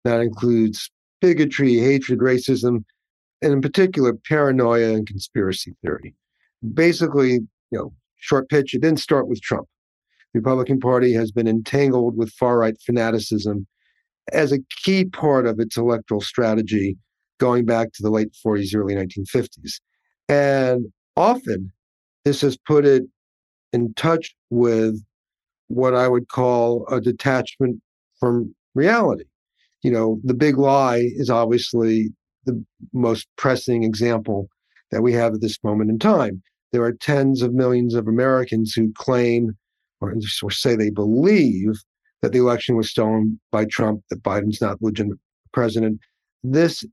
That 0.05 0.21
includes 0.21 0.89
bigotry, 1.19 1.77
hatred, 1.77 2.19
racism, 2.19 2.85
and 3.41 3.53
in 3.53 3.61
particular, 3.61 4.13
paranoia 4.13 4.93
and 4.93 5.05
conspiracy 5.05 5.75
theory. 5.81 6.15
Basically, 6.73 7.31
you 7.31 7.49
know, 7.71 7.93
short 8.17 8.49
pitch, 8.49 8.73
it 8.73 8.81
didn't 8.81 8.99
start 8.99 9.27
with 9.27 9.41
Trump. 9.41 9.67
The 10.33 10.39
Republican 10.39 10.79
Party 10.79 11.13
has 11.13 11.31
been 11.31 11.47
entangled 11.47 12.17
with 12.17 12.31
far 12.31 12.59
right 12.59 12.75
fanaticism 12.85 13.67
as 14.31 14.51
a 14.51 14.59
key 14.83 15.05
part 15.05 15.45
of 15.45 15.59
its 15.59 15.77
electoral 15.77 16.21
strategy 16.21 16.97
going 17.39 17.65
back 17.65 17.91
to 17.93 18.03
the 18.03 18.11
late 18.11 18.29
40s, 18.45 18.75
early 18.75 18.93
1950s. 18.93 19.79
And 20.29 20.91
often 21.17 21.71
this 22.23 22.41
has 22.41 22.55
put 22.55 22.85
it 22.85 23.03
in 23.73 23.93
touch 23.95 24.35
with 24.49 25.03
what 25.67 25.95
I 25.95 26.07
would 26.07 26.27
call 26.27 26.85
a 26.87 27.01
detachment 27.01 27.81
from 28.19 28.53
reality. 28.75 29.23
You 29.83 29.91
know, 29.91 30.19
the 30.23 30.33
big 30.33 30.57
lie 30.57 31.09
is 31.15 31.29
obviously 31.29 32.09
the 32.45 32.63
most 32.93 33.27
pressing 33.37 33.83
example 33.83 34.47
that 34.91 35.01
we 35.01 35.13
have 35.13 35.33
at 35.33 35.41
this 35.41 35.57
moment 35.63 35.89
in 35.89 35.97
time. 35.97 36.41
There 36.71 36.83
are 36.83 36.93
tens 36.93 37.41
of 37.41 37.53
millions 37.53 37.95
of 37.95 38.07
Americans 38.07 38.73
who 38.73 38.91
claim 38.93 39.57
or, 39.99 40.15
or 40.41 40.51
say 40.51 40.75
they 40.75 40.89
believe 40.89 41.81
that 42.21 42.31
the 42.31 42.39
election 42.39 42.75
was 42.75 42.89
stolen 42.89 43.39
by 43.51 43.65
Trump, 43.65 44.03
that 44.09 44.23
Biden's 44.23 44.61
not 44.61 44.81
legitimate 44.81 45.19
president. 45.53 45.99
This 46.43 46.85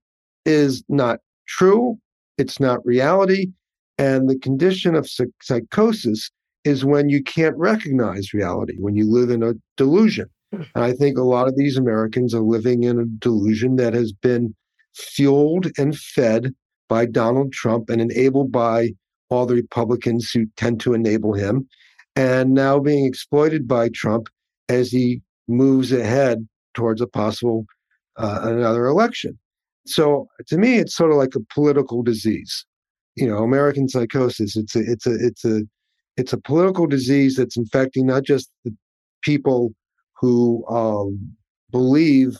is 0.44 0.82
not 0.88 1.20
true. 1.46 1.98
It's 2.38 2.60
not 2.60 2.84
reality. 2.84 3.48
And 3.98 4.28
the 4.28 4.38
condition 4.38 4.94
of 4.94 5.10
psychosis 5.42 6.30
is 6.64 6.84
when 6.84 7.08
you 7.08 7.22
can't 7.22 7.56
recognize 7.56 8.34
reality, 8.34 8.76
when 8.78 8.94
you 8.94 9.10
live 9.10 9.30
in 9.30 9.42
a 9.42 9.54
delusion. 9.76 10.26
And 10.52 10.66
I 10.76 10.92
think 10.92 11.18
a 11.18 11.22
lot 11.22 11.48
of 11.48 11.56
these 11.56 11.76
Americans 11.76 12.34
are 12.34 12.40
living 12.40 12.84
in 12.84 12.98
a 12.98 13.04
delusion 13.04 13.76
that 13.76 13.94
has 13.94 14.12
been 14.12 14.54
fueled 14.94 15.66
and 15.76 15.96
fed 15.96 16.54
by 16.88 17.06
Donald 17.06 17.52
Trump 17.52 17.90
and 17.90 18.00
enabled 18.00 18.50
by 18.50 18.92
all 19.30 19.46
the 19.46 19.54
Republicans 19.54 20.30
who 20.30 20.46
tend 20.56 20.80
to 20.80 20.94
enable 20.94 21.34
him, 21.34 21.68
and 22.16 22.54
now 22.54 22.78
being 22.78 23.04
exploited 23.04 23.68
by 23.68 23.88
Trump 23.90 24.28
as 24.68 24.90
he 24.90 25.22
moves 25.46 25.92
ahead 25.92 26.46
towards 26.74 27.00
a 27.00 27.06
possible 27.06 27.64
uh, 28.16 28.40
another 28.42 28.86
election. 28.86 29.38
So 29.86 30.28
to 30.48 30.58
me, 30.58 30.78
it's 30.78 30.94
sort 30.94 31.10
of 31.10 31.16
like 31.16 31.34
a 31.34 31.54
political 31.54 32.02
disease. 32.02 32.64
You 33.16 33.26
know, 33.26 33.38
American 33.38 33.88
psychosis. 33.88 34.56
It's 34.56 34.76
a 34.76 34.80
it's 34.80 35.06
a 35.06 35.14
it's 35.14 35.44
a 35.44 35.62
it's 36.16 36.32
a 36.32 36.40
political 36.40 36.86
disease 36.86 37.36
that's 37.36 37.56
infecting 37.56 38.06
not 38.06 38.24
just 38.24 38.50
the 38.64 38.74
people 39.22 39.72
who 40.20 40.66
um, 40.68 41.36
believe 41.70 42.36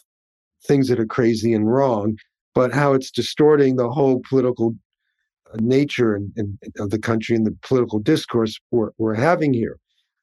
things 0.66 0.88
that 0.88 1.00
are 1.00 1.06
crazy 1.06 1.52
and 1.54 1.72
wrong, 1.72 2.16
but 2.54 2.72
how 2.72 2.92
it's 2.92 3.10
distorting 3.10 3.76
the 3.76 3.88
whole 3.88 4.20
political 4.28 4.74
nature 5.56 6.14
and, 6.14 6.32
and, 6.36 6.58
of 6.78 6.90
the 6.90 6.98
country 6.98 7.36
and 7.36 7.46
the 7.46 7.56
political 7.62 7.98
discourse 7.98 8.58
we're, 8.70 8.90
we're 8.98 9.14
having 9.14 9.52
here. 9.52 9.78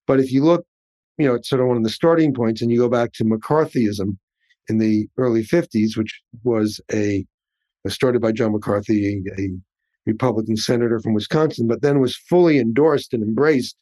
But 0.07 0.19
if 0.19 0.31
you 0.31 0.43
look, 0.43 0.65
you 1.17 1.27
know, 1.27 1.35
it's 1.35 1.49
sort 1.49 1.61
of 1.61 1.67
one 1.67 1.77
of 1.77 1.83
the 1.83 1.89
starting 1.89 2.33
points, 2.33 2.61
and 2.61 2.71
you 2.71 2.79
go 2.79 2.89
back 2.89 3.13
to 3.13 3.23
McCarthyism 3.23 4.17
in 4.69 4.77
the 4.77 5.07
early 5.17 5.43
50s, 5.43 5.97
which 5.97 6.21
was 6.43 6.81
a, 6.91 7.25
started 7.87 8.21
by 8.21 8.31
John 8.31 8.51
McCarthy, 8.51 9.23
a, 9.37 9.41
a 9.41 9.49
Republican 10.05 10.57
senator 10.57 10.99
from 10.99 11.13
Wisconsin, 11.13 11.67
but 11.67 11.81
then 11.81 11.99
was 11.99 12.15
fully 12.15 12.59
endorsed 12.59 13.13
and 13.13 13.23
embraced 13.23 13.75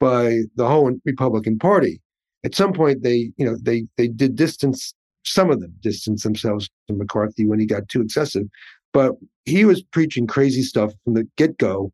by 0.00 0.40
the 0.56 0.66
whole 0.66 0.92
Republican 1.04 1.58
Party. 1.58 2.00
At 2.44 2.54
some 2.54 2.72
point, 2.72 3.02
they, 3.02 3.32
you 3.36 3.46
know, 3.46 3.56
they 3.62 3.86
they 3.96 4.08
did 4.08 4.36
distance 4.36 4.94
some 5.24 5.50
of 5.50 5.60
them 5.60 5.74
distance 5.80 6.22
themselves 6.22 6.68
from 6.86 6.98
McCarthy 6.98 7.46
when 7.46 7.58
he 7.58 7.66
got 7.66 7.88
too 7.88 8.02
excessive, 8.02 8.46
but 8.94 9.16
he 9.44 9.66
was 9.66 9.82
preaching 9.82 10.26
crazy 10.26 10.62
stuff 10.62 10.92
from 11.04 11.12
the 11.12 11.28
get 11.36 11.58
go, 11.58 11.92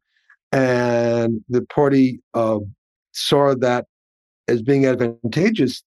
and 0.52 1.42
the 1.48 1.62
party 1.62 2.20
uh, 2.34 2.60
saw 3.12 3.54
that 3.56 3.86
as 4.46 4.62
being 4.62 4.86
advantageous 4.86 5.82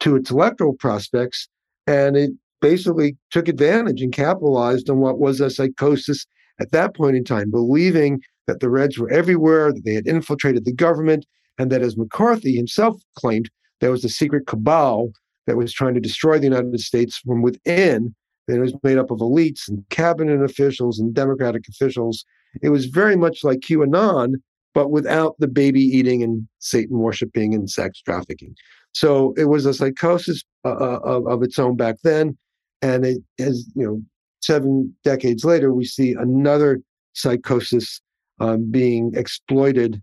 to 0.00 0.14
its 0.14 0.30
electoral 0.30 0.74
prospects, 0.74 1.48
and 1.88 2.16
it 2.16 2.30
basically 2.60 3.16
took 3.30 3.48
advantage 3.48 4.02
and 4.02 4.12
capitalized 4.12 4.88
on 4.90 4.98
what 4.98 5.18
was 5.18 5.40
a 5.40 5.50
psychosis 5.50 6.26
at 6.60 6.70
that 6.72 6.94
point 6.94 7.16
in 7.16 7.24
time, 7.24 7.50
believing 7.50 8.20
that 8.46 8.60
the 8.60 8.70
Reds 8.70 8.98
were 8.98 9.10
everywhere, 9.10 9.72
that 9.72 9.84
they 9.84 9.94
had 9.94 10.06
infiltrated 10.06 10.64
the 10.64 10.72
government, 10.72 11.26
and 11.58 11.70
that, 11.70 11.82
as 11.82 11.96
McCarthy 11.96 12.56
himself 12.56 13.00
claimed, 13.16 13.50
there 13.80 13.90
was 13.90 14.04
a 14.04 14.08
secret 14.08 14.46
cabal 14.46 15.10
that 15.46 15.56
was 15.56 15.72
trying 15.72 15.94
to 15.94 16.00
destroy 16.00 16.38
the 16.38 16.44
United 16.44 16.80
States 16.80 17.18
from 17.18 17.42
within. 17.42 18.14
It 18.48 18.58
was 18.58 18.74
made 18.82 18.98
up 18.98 19.10
of 19.10 19.18
elites 19.18 19.68
and 19.68 19.84
cabinet 19.90 20.42
officials 20.42 20.98
and 20.98 21.14
Democratic 21.14 21.68
officials. 21.68 22.24
It 22.62 22.70
was 22.70 22.86
very 22.86 23.16
much 23.16 23.44
like 23.44 23.60
QAnon, 23.60 24.34
but 24.74 24.90
without 24.90 25.36
the 25.38 25.48
baby 25.48 25.82
eating 25.82 26.22
and 26.22 26.48
Satan 26.58 26.98
worshiping 26.98 27.54
and 27.54 27.70
sex 27.70 28.00
trafficking. 28.00 28.54
So 28.92 29.34
it 29.36 29.46
was 29.46 29.66
a 29.66 29.74
psychosis 29.74 30.42
uh, 30.64 30.70
uh 30.70 31.00
of, 31.04 31.26
of 31.26 31.42
its 31.42 31.58
own 31.58 31.76
back 31.76 31.96
then. 32.02 32.36
And 32.80 33.04
it 33.04 33.18
has, 33.38 33.66
you 33.74 33.84
know, 33.84 34.02
seven 34.40 34.94
decades 35.04 35.44
later, 35.44 35.72
we 35.72 35.84
see 35.84 36.12
another 36.12 36.80
psychosis 37.12 38.00
um, 38.40 38.70
being 38.70 39.12
exploited 39.14 40.00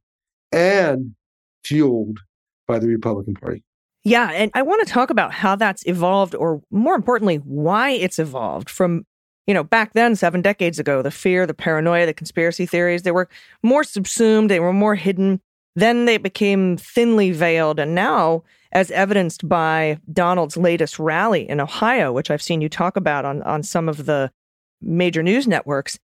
and 0.51 1.15
fueled 1.63 2.19
by 2.67 2.79
the 2.79 2.87
Republican 2.87 3.33
Party. 3.35 3.63
Yeah, 4.07 4.29
and 4.31 4.51
I 4.53 4.61
want 4.61 4.85
to 4.85 4.93
talk 4.93 5.09
about 5.09 5.33
how 5.33 5.55
that's 5.55 5.85
evolved, 5.87 6.35
or 6.35 6.61
more 6.69 6.93
importantly, 6.93 7.37
why 7.37 7.89
it's 7.89 8.19
evolved 8.19 8.69
from, 8.69 9.03
you 9.47 9.53
know, 9.53 9.63
back 9.63 9.93
then, 9.93 10.15
seven 10.15 10.43
decades 10.43 10.77
ago, 10.77 11.01
the 11.01 11.09
fear, 11.09 11.47
the 11.47 11.55
paranoia, 11.55 12.05
the 12.05 12.13
conspiracy 12.13 12.67
theories, 12.67 13.01
they 13.01 13.11
were 13.11 13.27
more 13.63 13.83
subsumed, 13.83 14.51
they 14.51 14.59
were 14.59 14.71
more 14.71 14.93
hidden. 14.93 15.41
Then 15.75 16.05
they 16.05 16.17
became 16.17 16.77
thinly 16.77 17.31
veiled. 17.31 17.79
And 17.79 17.95
now, 17.95 18.43
as 18.71 18.91
evidenced 18.91 19.49
by 19.49 19.97
Donald's 20.13 20.55
latest 20.55 20.99
rally 20.99 21.49
in 21.49 21.59
Ohio, 21.59 22.13
which 22.13 22.29
I've 22.29 22.43
seen 22.43 22.61
you 22.61 22.69
talk 22.69 22.95
about 22.95 23.25
on, 23.25 23.41
on 23.41 23.63
some 23.63 23.89
of 23.89 24.05
the 24.05 24.31
major 24.81 25.23
news 25.23 25.47
networks, 25.47 25.97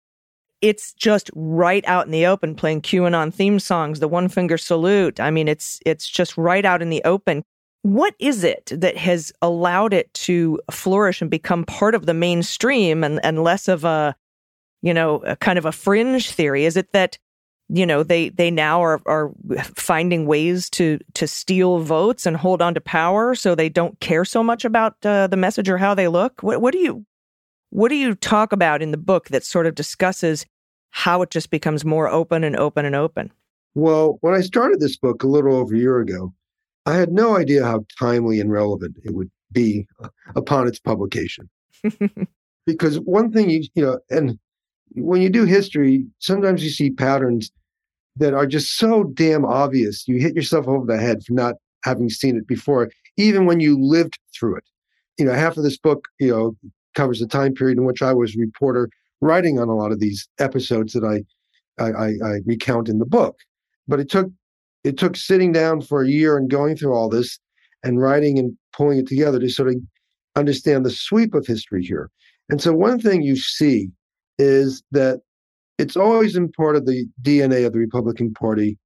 it's 0.62 0.94
just 0.94 1.30
right 1.34 1.84
out 1.86 2.06
in 2.06 2.12
the 2.12 2.26
open 2.26 2.54
playing 2.54 2.80
QAnon 2.80 3.32
theme 3.32 3.58
songs, 3.58 4.00
the 4.00 4.08
one 4.08 4.28
finger 4.28 4.56
salute. 4.56 5.20
I 5.20 5.30
mean, 5.30 5.48
it's 5.48 5.80
it's 5.84 6.08
just 6.08 6.36
right 6.38 6.64
out 6.64 6.82
in 6.82 6.90
the 6.90 7.02
open. 7.04 7.44
What 7.82 8.14
is 8.18 8.44
it 8.44 8.72
that 8.74 8.96
has 8.96 9.32
allowed 9.40 9.94
it 9.94 10.12
to 10.14 10.60
flourish 10.70 11.22
and 11.22 11.30
become 11.30 11.64
part 11.64 11.94
of 11.94 12.06
the 12.06 12.14
mainstream 12.14 13.02
and, 13.02 13.18
and 13.24 13.42
less 13.42 13.68
of 13.68 13.84
a, 13.84 14.14
you 14.82 14.92
know, 14.92 15.16
a 15.24 15.36
kind 15.36 15.58
of 15.58 15.64
a 15.64 15.72
fringe 15.72 16.30
theory? 16.30 16.66
Is 16.66 16.76
it 16.76 16.92
that 16.92 17.18
you 17.72 17.86
know 17.86 18.02
they 18.02 18.28
they 18.30 18.50
now 18.50 18.82
are 18.82 19.00
are 19.06 19.30
finding 19.62 20.26
ways 20.26 20.68
to 20.70 20.98
to 21.14 21.26
steal 21.26 21.78
votes 21.78 22.26
and 22.26 22.36
hold 22.36 22.60
on 22.60 22.74
to 22.74 22.80
power 22.80 23.34
so 23.34 23.54
they 23.54 23.68
don't 23.68 23.98
care 24.00 24.24
so 24.24 24.42
much 24.42 24.64
about 24.64 24.94
uh, 25.06 25.26
the 25.28 25.36
message 25.36 25.68
or 25.68 25.78
how 25.78 25.94
they 25.94 26.08
look 26.08 26.42
what 26.42 26.60
what 26.60 26.72
do 26.72 26.78
you 26.78 27.04
what 27.70 27.88
do 27.88 27.94
you 27.94 28.14
talk 28.14 28.52
about 28.52 28.82
in 28.82 28.90
the 28.90 28.96
book 28.96 29.28
that 29.28 29.44
sort 29.44 29.66
of 29.66 29.74
discusses 29.74 30.44
how 30.90 31.22
it 31.22 31.30
just 31.30 31.50
becomes 31.50 31.84
more 31.84 32.08
open 32.08 32.42
and 32.42 32.56
open 32.56 32.84
and 32.84 32.96
open 32.96 33.30
well 33.74 34.18
when 34.20 34.34
i 34.34 34.40
started 34.40 34.80
this 34.80 34.96
book 34.96 35.22
a 35.22 35.28
little 35.28 35.54
over 35.54 35.74
a 35.74 35.78
year 35.78 36.00
ago 36.00 36.32
i 36.86 36.94
had 36.94 37.12
no 37.12 37.36
idea 37.36 37.64
how 37.64 37.84
timely 37.98 38.40
and 38.40 38.52
relevant 38.52 38.96
it 39.04 39.14
would 39.14 39.30
be 39.52 39.86
uh, 40.02 40.08
upon 40.36 40.68
its 40.68 40.78
publication 40.78 41.48
because 42.66 43.00
one 43.00 43.32
thing 43.32 43.50
you 43.50 43.62
you 43.74 43.82
know 43.82 43.98
and 44.10 44.38
when 44.94 45.20
you 45.22 45.30
do 45.30 45.44
history 45.44 46.04
sometimes 46.18 46.62
you 46.62 46.70
see 46.70 46.90
patterns 46.90 47.50
that 48.16 48.34
are 48.34 48.46
just 48.46 48.76
so 48.76 49.04
damn 49.04 49.44
obvious. 49.44 50.06
You 50.06 50.20
hit 50.20 50.34
yourself 50.34 50.68
over 50.68 50.86
the 50.86 50.98
head 50.98 51.24
for 51.24 51.32
not 51.32 51.56
having 51.84 52.10
seen 52.10 52.36
it 52.36 52.46
before, 52.46 52.90
even 53.16 53.46
when 53.46 53.60
you 53.60 53.80
lived 53.80 54.18
through 54.38 54.56
it. 54.56 54.64
You 55.18 55.24
know, 55.24 55.32
half 55.32 55.56
of 55.56 55.64
this 55.64 55.78
book, 55.78 56.06
you 56.18 56.30
know, 56.30 56.56
covers 56.94 57.20
the 57.20 57.26
time 57.26 57.54
period 57.54 57.78
in 57.78 57.84
which 57.84 58.02
I 58.02 58.12
was 58.12 58.34
a 58.34 58.38
reporter 58.38 58.90
writing 59.20 59.58
on 59.58 59.68
a 59.68 59.76
lot 59.76 59.92
of 59.92 60.00
these 60.00 60.28
episodes 60.38 60.92
that 60.92 61.04
I, 61.04 61.82
I, 61.82 62.12
I 62.24 62.40
recount 62.46 62.88
in 62.88 62.98
the 62.98 63.06
book. 63.06 63.36
But 63.86 64.00
it 64.00 64.10
took 64.10 64.30
it 64.84 64.98
took 64.98 65.16
sitting 65.16 65.52
down 65.52 65.80
for 65.80 66.02
a 66.02 66.08
year 66.08 66.36
and 66.36 66.50
going 66.50 66.76
through 66.76 66.94
all 66.94 67.08
this 67.08 67.38
and 67.82 68.00
writing 68.00 68.38
and 68.38 68.56
pulling 68.72 68.98
it 68.98 69.06
together 69.06 69.38
to 69.38 69.48
sort 69.48 69.68
of 69.68 69.76
understand 70.36 70.84
the 70.84 70.90
sweep 70.90 71.34
of 71.34 71.46
history 71.46 71.84
here. 71.84 72.10
And 72.48 72.60
so 72.60 72.72
one 72.72 73.00
thing 73.00 73.22
you 73.22 73.36
see 73.36 73.90
is 74.38 74.82
that 74.92 75.20
it's 75.78 75.96
always 75.96 76.34
been 76.34 76.52
part 76.52 76.76
of 76.76 76.86
the 76.86 77.06
DNA 77.22 77.66
of 77.66 77.72
the 77.72 77.78
Republican 77.78 78.32
Party 78.34 78.78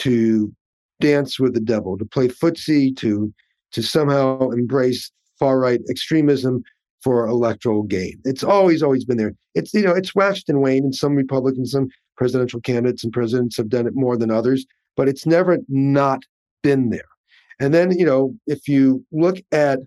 to 0.00 0.52
dance 1.00 1.38
with 1.38 1.54
the 1.54 1.60
devil, 1.60 1.98
to 1.98 2.04
play 2.04 2.28
footsie, 2.28 2.96
to 2.98 3.32
to 3.72 3.82
somehow 3.82 4.50
embrace 4.50 5.10
far 5.38 5.58
right 5.58 5.80
extremism 5.90 6.62
for 7.02 7.26
electoral 7.26 7.82
gain. 7.82 8.18
It's 8.24 8.42
always, 8.44 8.82
always 8.82 9.04
been 9.04 9.16
there. 9.16 9.34
It's 9.54 9.74
you 9.74 9.82
know, 9.82 9.94
it's 9.94 10.14
waxed 10.14 10.48
and 10.48 10.60
waned, 10.60 10.84
and 10.84 10.94
some 10.94 11.14
Republicans, 11.14 11.72
some 11.72 11.88
presidential 12.16 12.60
candidates 12.60 13.04
and 13.04 13.12
presidents 13.12 13.56
have 13.56 13.68
done 13.68 13.86
it 13.86 13.94
more 13.94 14.16
than 14.16 14.30
others, 14.30 14.64
but 14.96 15.08
it's 15.08 15.26
never 15.26 15.58
not 15.68 16.22
been 16.62 16.90
there. 16.90 17.08
And 17.60 17.72
then, 17.72 17.96
you 17.96 18.04
know, 18.04 18.34
if 18.46 18.68
you 18.68 19.04
look 19.12 19.36
at, 19.52 19.78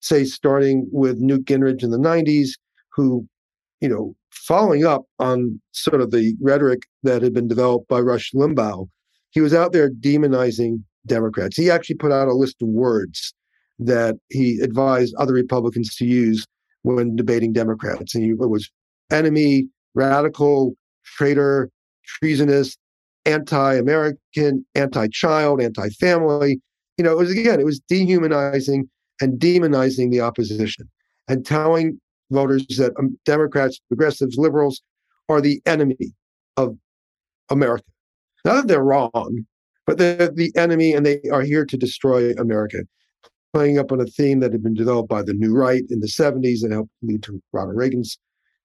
say, 0.00 0.24
starting 0.24 0.88
with 0.90 1.18
Newt 1.18 1.44
Gingrich 1.44 1.82
in 1.82 1.90
the 1.90 1.98
90s, 1.98 2.50
who, 2.94 3.26
you 3.80 3.88
know, 3.88 4.14
following 4.30 4.84
up 4.84 5.02
on 5.18 5.60
sort 5.72 6.00
of 6.00 6.10
the 6.10 6.34
rhetoric 6.40 6.82
that 7.02 7.22
had 7.22 7.32
been 7.32 7.48
developed 7.48 7.88
by 7.88 8.00
Rush 8.00 8.32
Limbaugh, 8.34 8.88
he 9.30 9.40
was 9.40 9.54
out 9.54 9.72
there 9.72 9.90
demonizing 9.90 10.82
Democrats. 11.06 11.56
He 11.56 11.70
actually 11.70 11.96
put 11.96 12.12
out 12.12 12.28
a 12.28 12.34
list 12.34 12.56
of 12.62 12.68
words 12.68 13.34
that 13.78 14.16
he 14.30 14.60
advised 14.60 15.14
other 15.16 15.32
Republicans 15.32 15.94
to 15.96 16.04
use 16.04 16.46
when 16.82 17.16
debating 17.16 17.52
Democrats. 17.52 18.14
And 18.14 18.24
he, 18.24 18.30
it 18.30 18.50
was 18.50 18.70
enemy, 19.10 19.68
radical, 19.94 20.74
traitor, 21.04 21.70
treasonous, 22.04 22.76
anti-American, 23.26 24.64
anti-child, 24.74 25.60
anti-family. 25.60 26.60
You 26.98 27.04
know, 27.04 27.12
it 27.12 27.18
was 27.18 27.30
again, 27.30 27.60
it 27.60 27.66
was 27.66 27.80
dehumanizing 27.88 28.88
and 29.20 29.40
demonizing 29.40 30.10
the 30.10 30.20
opposition 30.20 30.88
and 31.28 31.46
telling 31.46 32.00
voters 32.30 32.66
that 32.78 32.92
um, 32.98 33.18
Democrats, 33.24 33.80
progressives, 33.88 34.36
liberals 34.36 34.82
are 35.28 35.40
the 35.40 35.60
enemy 35.66 36.12
of 36.56 36.76
America. 37.50 37.84
Not 38.44 38.54
that 38.54 38.68
they're 38.68 38.84
wrong, 38.84 39.46
but 39.86 39.98
they're 39.98 40.30
the 40.30 40.52
enemy 40.56 40.92
and 40.92 41.06
they 41.06 41.20
are 41.30 41.42
here 41.42 41.64
to 41.64 41.76
destroy 41.76 42.32
America. 42.32 42.78
Playing 43.52 43.78
up 43.78 43.92
on 43.92 44.00
a 44.00 44.06
theme 44.06 44.40
that 44.40 44.52
had 44.52 44.62
been 44.62 44.74
developed 44.74 45.10
by 45.10 45.22
the 45.22 45.34
New 45.34 45.54
Right 45.54 45.84
in 45.90 46.00
the 46.00 46.06
70s 46.06 46.62
and 46.62 46.72
helped 46.72 46.90
lead 47.02 47.22
to 47.24 47.40
Ronald 47.52 47.76
Reagan's 47.76 48.18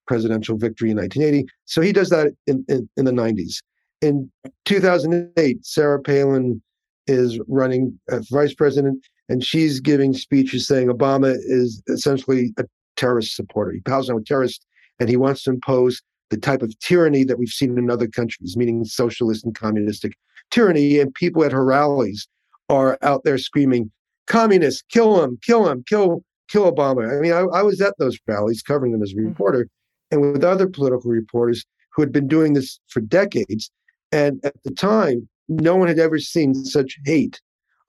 presidential 0.07 0.57
victory 0.57 0.91
in 0.91 0.97
1980. 0.97 1.45
So 1.65 1.81
he 1.81 1.91
does 1.91 2.09
that 2.09 2.31
in, 2.47 2.63
in, 2.69 2.89
in 2.95 3.05
the 3.05 3.11
90s. 3.11 3.57
In 4.01 4.31
2008, 4.65 5.65
Sarah 5.65 6.01
Palin 6.01 6.61
is 7.07 7.39
running 7.47 7.99
as 8.09 8.29
vice 8.29 8.53
president, 8.53 9.03
and 9.29 9.43
she's 9.43 9.79
giving 9.79 10.13
speeches 10.13 10.67
saying 10.67 10.89
Obama 10.89 11.35
is 11.35 11.81
essentially 11.87 12.53
a 12.57 12.65
terrorist 12.95 13.35
supporter. 13.35 13.71
He 13.71 13.79
pals 13.79 14.09
around 14.09 14.17
with 14.17 14.25
terrorists, 14.25 14.65
and 14.99 15.09
he 15.09 15.17
wants 15.17 15.43
to 15.43 15.51
impose 15.51 16.01
the 16.29 16.37
type 16.37 16.61
of 16.61 16.77
tyranny 16.79 17.23
that 17.23 17.39
we've 17.39 17.49
seen 17.49 17.77
in 17.77 17.89
other 17.89 18.07
countries, 18.07 18.55
meaning 18.57 18.83
socialist 18.85 19.45
and 19.45 19.55
communistic 19.55 20.13
tyranny. 20.51 20.99
And 20.99 21.13
people 21.13 21.43
at 21.43 21.51
her 21.51 21.65
rallies 21.65 22.27
are 22.69 22.97
out 23.01 23.23
there 23.23 23.37
screaming, 23.37 23.89
"Communists, 24.27 24.83
kill 24.91 25.23
him, 25.23 25.39
kill 25.41 25.67
him, 25.67 25.83
kill, 25.87 26.23
kill 26.49 26.71
Obama." 26.71 27.17
I 27.17 27.21
mean, 27.21 27.31
I, 27.31 27.59
I 27.59 27.63
was 27.63 27.81
at 27.81 27.95
those 27.97 28.17
rallies 28.27 28.61
covering 28.61 28.91
them 28.91 29.01
as 29.01 29.11
a 29.11 29.15
mm-hmm. 29.15 29.29
reporter, 29.29 29.67
and 30.11 30.33
with 30.33 30.43
other 30.43 30.67
political 30.67 31.09
reporters 31.09 31.65
who 31.93 32.01
had 32.01 32.11
been 32.11 32.27
doing 32.27 32.53
this 32.53 32.79
for 32.89 33.01
decades. 33.01 33.71
And 34.11 34.39
at 34.43 34.61
the 34.63 34.71
time, 34.71 35.27
no 35.49 35.75
one 35.75 35.87
had 35.87 35.99
ever 35.99 36.19
seen 36.19 36.53
such 36.55 36.97
hate, 37.05 37.39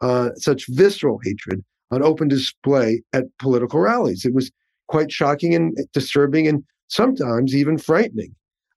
uh, 0.00 0.30
such 0.36 0.66
visceral 0.68 1.20
hatred 1.22 1.64
on 1.90 2.02
open 2.02 2.28
display 2.28 3.02
at 3.12 3.24
political 3.38 3.80
rallies. 3.80 4.24
It 4.24 4.34
was 4.34 4.50
quite 4.88 5.10
shocking 5.12 5.54
and 5.54 5.76
disturbing 5.92 6.46
and 6.48 6.64
sometimes 6.88 7.54
even 7.54 7.78
frightening. 7.78 8.34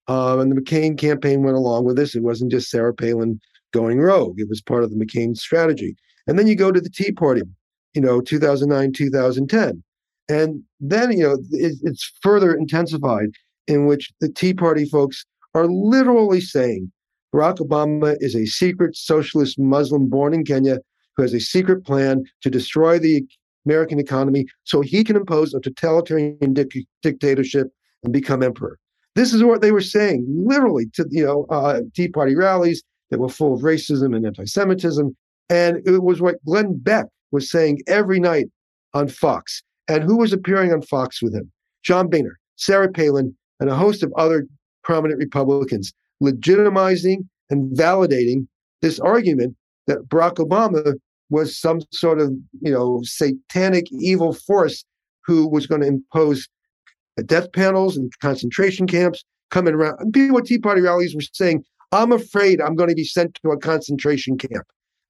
Uh, 0.08 0.40
and 0.40 0.52
the 0.52 0.60
McCain 0.60 0.98
campaign 0.98 1.44
went 1.44 1.56
along 1.56 1.86
with 1.86 1.96
this. 1.96 2.16
It 2.16 2.24
wasn't 2.24 2.52
just 2.52 2.70
Sarah 2.70 2.94
Palin 2.94 3.40
going 3.72 4.00
rogue, 4.00 4.40
it 4.40 4.50
was 4.50 4.62
part 4.62 4.84
of 4.84 4.90
the 4.90 4.98
McCain 4.98 5.38
strategy. 5.38 5.96
And 6.28 6.38
then 6.38 6.48
you 6.48 6.56
go 6.56 6.72
to 6.72 6.82
the 6.82 6.90
Tea 6.90 7.14
Party, 7.14 7.42
you 7.94 8.02
know, 8.02 8.20
2009, 8.20 8.92
2010. 8.92 9.84
And 10.28 10.64
then, 10.80 11.12
you 11.12 11.24
know, 11.24 11.38
it, 11.52 11.78
it's 11.84 12.12
further 12.22 12.54
intensified 12.54 13.30
in 13.68 13.86
which 13.86 14.12
the 14.20 14.30
Tea 14.30 14.54
Party 14.54 14.86
folks 14.86 15.26
are 15.56 15.68
literally 15.68 16.42
saying 16.42 16.92
Barack 17.34 17.58
Obama 17.58 18.16
is 18.20 18.36
a 18.36 18.46
secret 18.46 18.96
socialist 18.96 19.58
Muslim 19.58 20.10
born 20.10 20.34
in 20.34 20.44
Kenya 20.44 20.80
who 21.16 21.24
has 21.24 21.34
a 21.34 21.40
secret 21.40 21.86
plan 21.86 22.24
to 22.42 22.50
destroy 22.50 23.00
the 23.00 23.24
American 23.66 24.00
economy 24.00 24.46
so 24.64 24.82
he 24.82 25.04
can 25.04 25.16
impose 25.16 25.54
a 25.54 25.60
totalitarian 25.60 26.54
dic- 26.54 26.88
dictatorship 27.02 27.68
and 28.04 28.12
become 28.12 28.44
emperor. 28.44 28.78
This 29.16 29.34
is 29.34 29.44
what 29.44 29.62
they 29.62 29.72
were 29.72 29.82
saying, 29.82 30.26
literally, 30.28 30.86
to 30.94 31.06
you 31.10 31.26
know 31.26 31.46
uh, 31.50 31.82
Tea 31.94 32.08
Party 32.08 32.36
rallies 32.36 32.82
that 33.10 33.20
were 33.20 33.30
full 33.30 33.54
of 33.54 33.62
racism 33.62 34.16
and 34.16 34.26
anti-Semitism, 34.26 35.16
and 35.50 35.78
it 35.86 36.02
was 36.02 36.22
what 36.22 36.44
Glenn 36.46 36.78
Beck 36.78 37.08
was 37.32 37.52
saying 37.52 37.82
every 37.88 38.20
night 38.20 38.48
on 38.94 39.10
Fox. 39.10 39.62
And 39.88 40.04
who 40.04 40.18
was 40.18 40.32
appearing 40.32 40.72
on 40.72 40.82
Fox 40.82 41.22
with 41.22 41.36
him? 41.36 41.52
John 41.84 42.10
Boehner, 42.10 42.40
Sarah 42.56 42.90
Palin, 42.90 43.36
and 43.60 43.70
a 43.70 43.76
host 43.76 44.02
of 44.02 44.14
other 44.18 44.48
prominent 44.84 45.20
Republicans, 45.20 45.92
legitimizing 46.22 47.28
and 47.50 47.76
validating 47.76 48.48
this 48.82 49.00
argument 49.00 49.56
that 49.88 50.08
Barack 50.08 50.36
Obama 50.36 50.96
was 51.30 51.58
some 51.58 51.82
sort 51.92 52.20
of, 52.20 52.32
you 52.62 52.72
know, 52.72 53.02
satanic 53.04 53.86
evil 53.92 54.34
force 54.34 54.84
who 55.26 55.48
was 55.48 55.68
going 55.68 55.82
to 55.82 55.88
impose 55.88 56.48
death 57.26 57.52
panels 57.54 57.98
and 57.98 58.12
concentration 58.20 58.88
camps 58.88 59.24
coming 59.50 59.74
around. 59.74 59.98
And 60.00 60.14
people 60.14 60.38
at 60.40 60.46
Tea 60.46 60.60
Party 60.60 60.82
rallies 60.82 61.16
were 61.16 61.22
saying, 61.34 61.64
"I'm 61.92 62.12
afraid 62.12 62.62
I'm 62.62 62.76
going 62.76 62.90
to 62.90 62.96
be 62.96 63.04
sent 63.04 63.36
to 63.44 63.52
a 63.52 63.58
concentration 63.58 64.38
camp." 64.38 64.66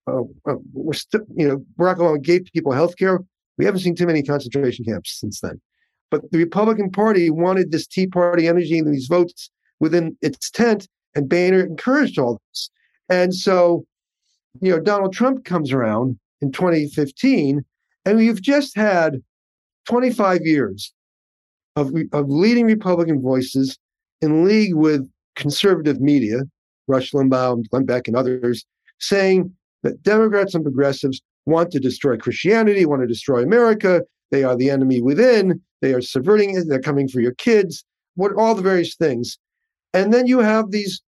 Uh, 0.08 0.24
uh, 0.50 0.56
we're 0.74 0.93
still, 0.93 1.21
you 1.36 1.47
know, 1.47 1.58
Barack 1.78 1.97
Obama 1.97 2.21
gave 2.21 2.45
people 2.54 2.71
health 2.71 2.97
care. 2.97 3.19
We 3.58 3.65
haven't 3.65 3.82
seen 3.82 3.95
too 3.95 4.08
many 4.08 4.24
concentration 4.24 4.84
camps 4.86 5.17
since 5.19 5.39
then. 5.41 5.62
But 6.10 6.30
the 6.32 6.39
Republican 6.39 6.91
Party 6.91 7.30
wanted 7.30 7.71
this 7.71 7.88
Tea 7.88 8.08
Party 8.08 8.47
energy 8.47 8.78
and 8.80 8.93
these 8.93 9.08
votes 9.08 9.50
within 9.80 10.17
its 10.21 10.50
tent, 10.50 10.88
and 11.15 11.30
Boehner 11.30 11.65
encouraged 11.65 12.17
all 12.17 12.39
this. 12.50 12.69
And 13.10 13.34
so, 13.34 13.86
you 14.62 14.71
know, 14.71 14.80
Donald 14.80 15.13
Trump 15.13 15.45
comes 15.45 15.71
around 15.71 16.17
in 16.41 16.52
2015, 16.52 17.63
and 18.06 18.17
we've 18.17 18.41
just 18.41 18.76
had 18.76 19.21
25 19.86 20.41
years 20.43 20.93
of, 21.76 21.93
of 22.13 22.30
leading 22.30 22.65
Republican 22.65 23.21
voices 23.21 23.78
in 24.21 24.45
league 24.45 24.76
with 24.76 25.10
conservative 25.36 26.00
media, 26.00 26.41
Rush 26.88 27.12
Limbaugh, 27.12 27.67
Glenn 27.69 27.86
Beck, 27.86 28.08
and 28.08 28.15
others, 28.15 28.65
saying 29.00 29.54
that 29.84 30.04
Democrats 30.04 30.54
and 30.54 30.63
progressives 30.63 31.21
want 31.45 31.71
to 31.71 31.80
destroy 31.80 32.17
Christianity, 32.17 32.86
want 32.86 33.02
to 33.02 33.08
destroy 33.08 33.41
America. 33.41 34.02
They 34.30 34.43
are 34.43 34.56
the 34.56 34.69
enemy 34.69 35.02
within. 35.02 35.62
They 35.82 35.93
are 35.93 36.02
subverting 36.02 36.56
it. 36.56 36.65
They're 36.67 36.80
coming 36.80 37.08
for 37.08 37.19
your 37.19 37.34
kids. 37.34 37.84
What 38.15 38.34
all 38.34 38.56
the 38.56 38.62
various 38.62 38.95
things, 38.95 39.38
and 39.93 40.13
then 40.13 40.27
you 40.27 40.39
have 40.39 40.71
these 40.71 41.01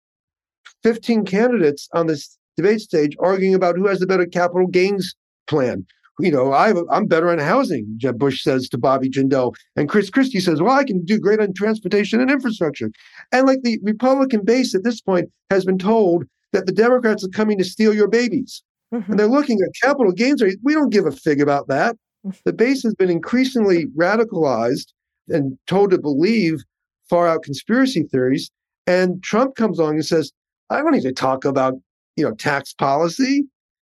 15 0.83 1.25
candidates 1.25 1.89
on 1.95 2.07
this 2.07 2.37
debate 2.57 2.81
stage 2.81 3.17
arguing 3.21 3.55
about 3.55 3.77
who 3.77 3.87
has 3.87 4.01
the 4.01 4.07
better 4.07 4.27
capital 4.27 4.67
gains 4.67 5.15
plan. 5.47 5.87
You 6.21 6.31
know, 6.31 6.53
I, 6.53 6.73
I'm 6.91 7.07
better 7.07 7.31
on 7.31 7.39
housing, 7.39 7.87
Jeb 7.97 8.19
Bush 8.19 8.43
says 8.43 8.69
to 8.69 8.79
Bobby 8.79 9.09
Jindal. 9.09 9.55
And 9.77 9.89
Chris 9.89 10.11
Christie 10.11 10.41
says, 10.41 10.61
well, 10.61 10.77
I 10.77 10.85
can 10.85 11.05
do 11.05 11.19
great 11.19 11.41
on 11.41 11.55
transportation 11.55 12.21
and 12.21 12.31
infrastructure. 12.31 12.91
And 13.33 13.47
like 13.47 13.63
the 13.63 13.79
Republican 13.83 14.45
base 14.45 14.75
at 14.75 14.85
this 14.85 15.01
point 15.01 15.31
has 15.51 15.65
been 15.65 15.79
told 15.79 16.25
that 16.53 16.67
the 16.67 16.73
Democrats 16.73 17.25
are 17.25 17.29
coming 17.29 17.57
to 17.59 17.65
steal 17.65 17.95
your 17.95 18.09
babies. 18.09 18.63
Mhm. 18.93 19.09
And 19.09 19.19
they're 19.19 19.27
looking 19.27 19.59
at 19.63 19.71
capital 19.83 20.13
gains. 20.13 20.43
We 20.63 20.75
don't 20.75 20.91
give 20.91 21.07
a 21.07 21.13
fig 21.13 21.41
about 21.41 21.69
that. 21.69 21.97
The 22.45 22.53
base 22.53 22.83
has 22.85 22.95
been 22.95 23.11
increasingly 23.11 23.87
radicalized 23.99 24.93
and 25.29 25.59
told 25.67 25.91
to 25.91 25.99
believe 25.99 26.63
far 27.09 27.27
out 27.27 27.43
conspiracy 27.43 28.03
theories. 28.05 28.51
And 28.87 29.23
Trump 29.23 29.55
comes 29.55 29.79
along 29.79 29.95
and 29.95 30.05
says, 30.05 30.33
I 30.71 30.79
don't 30.79 30.93
need 30.93 31.03
to 31.03 31.13
talk 31.13 31.45
about, 31.45 31.75
you 32.17 32.25
know, 32.25 32.35
tax 32.35 32.73
policy. 32.73 33.45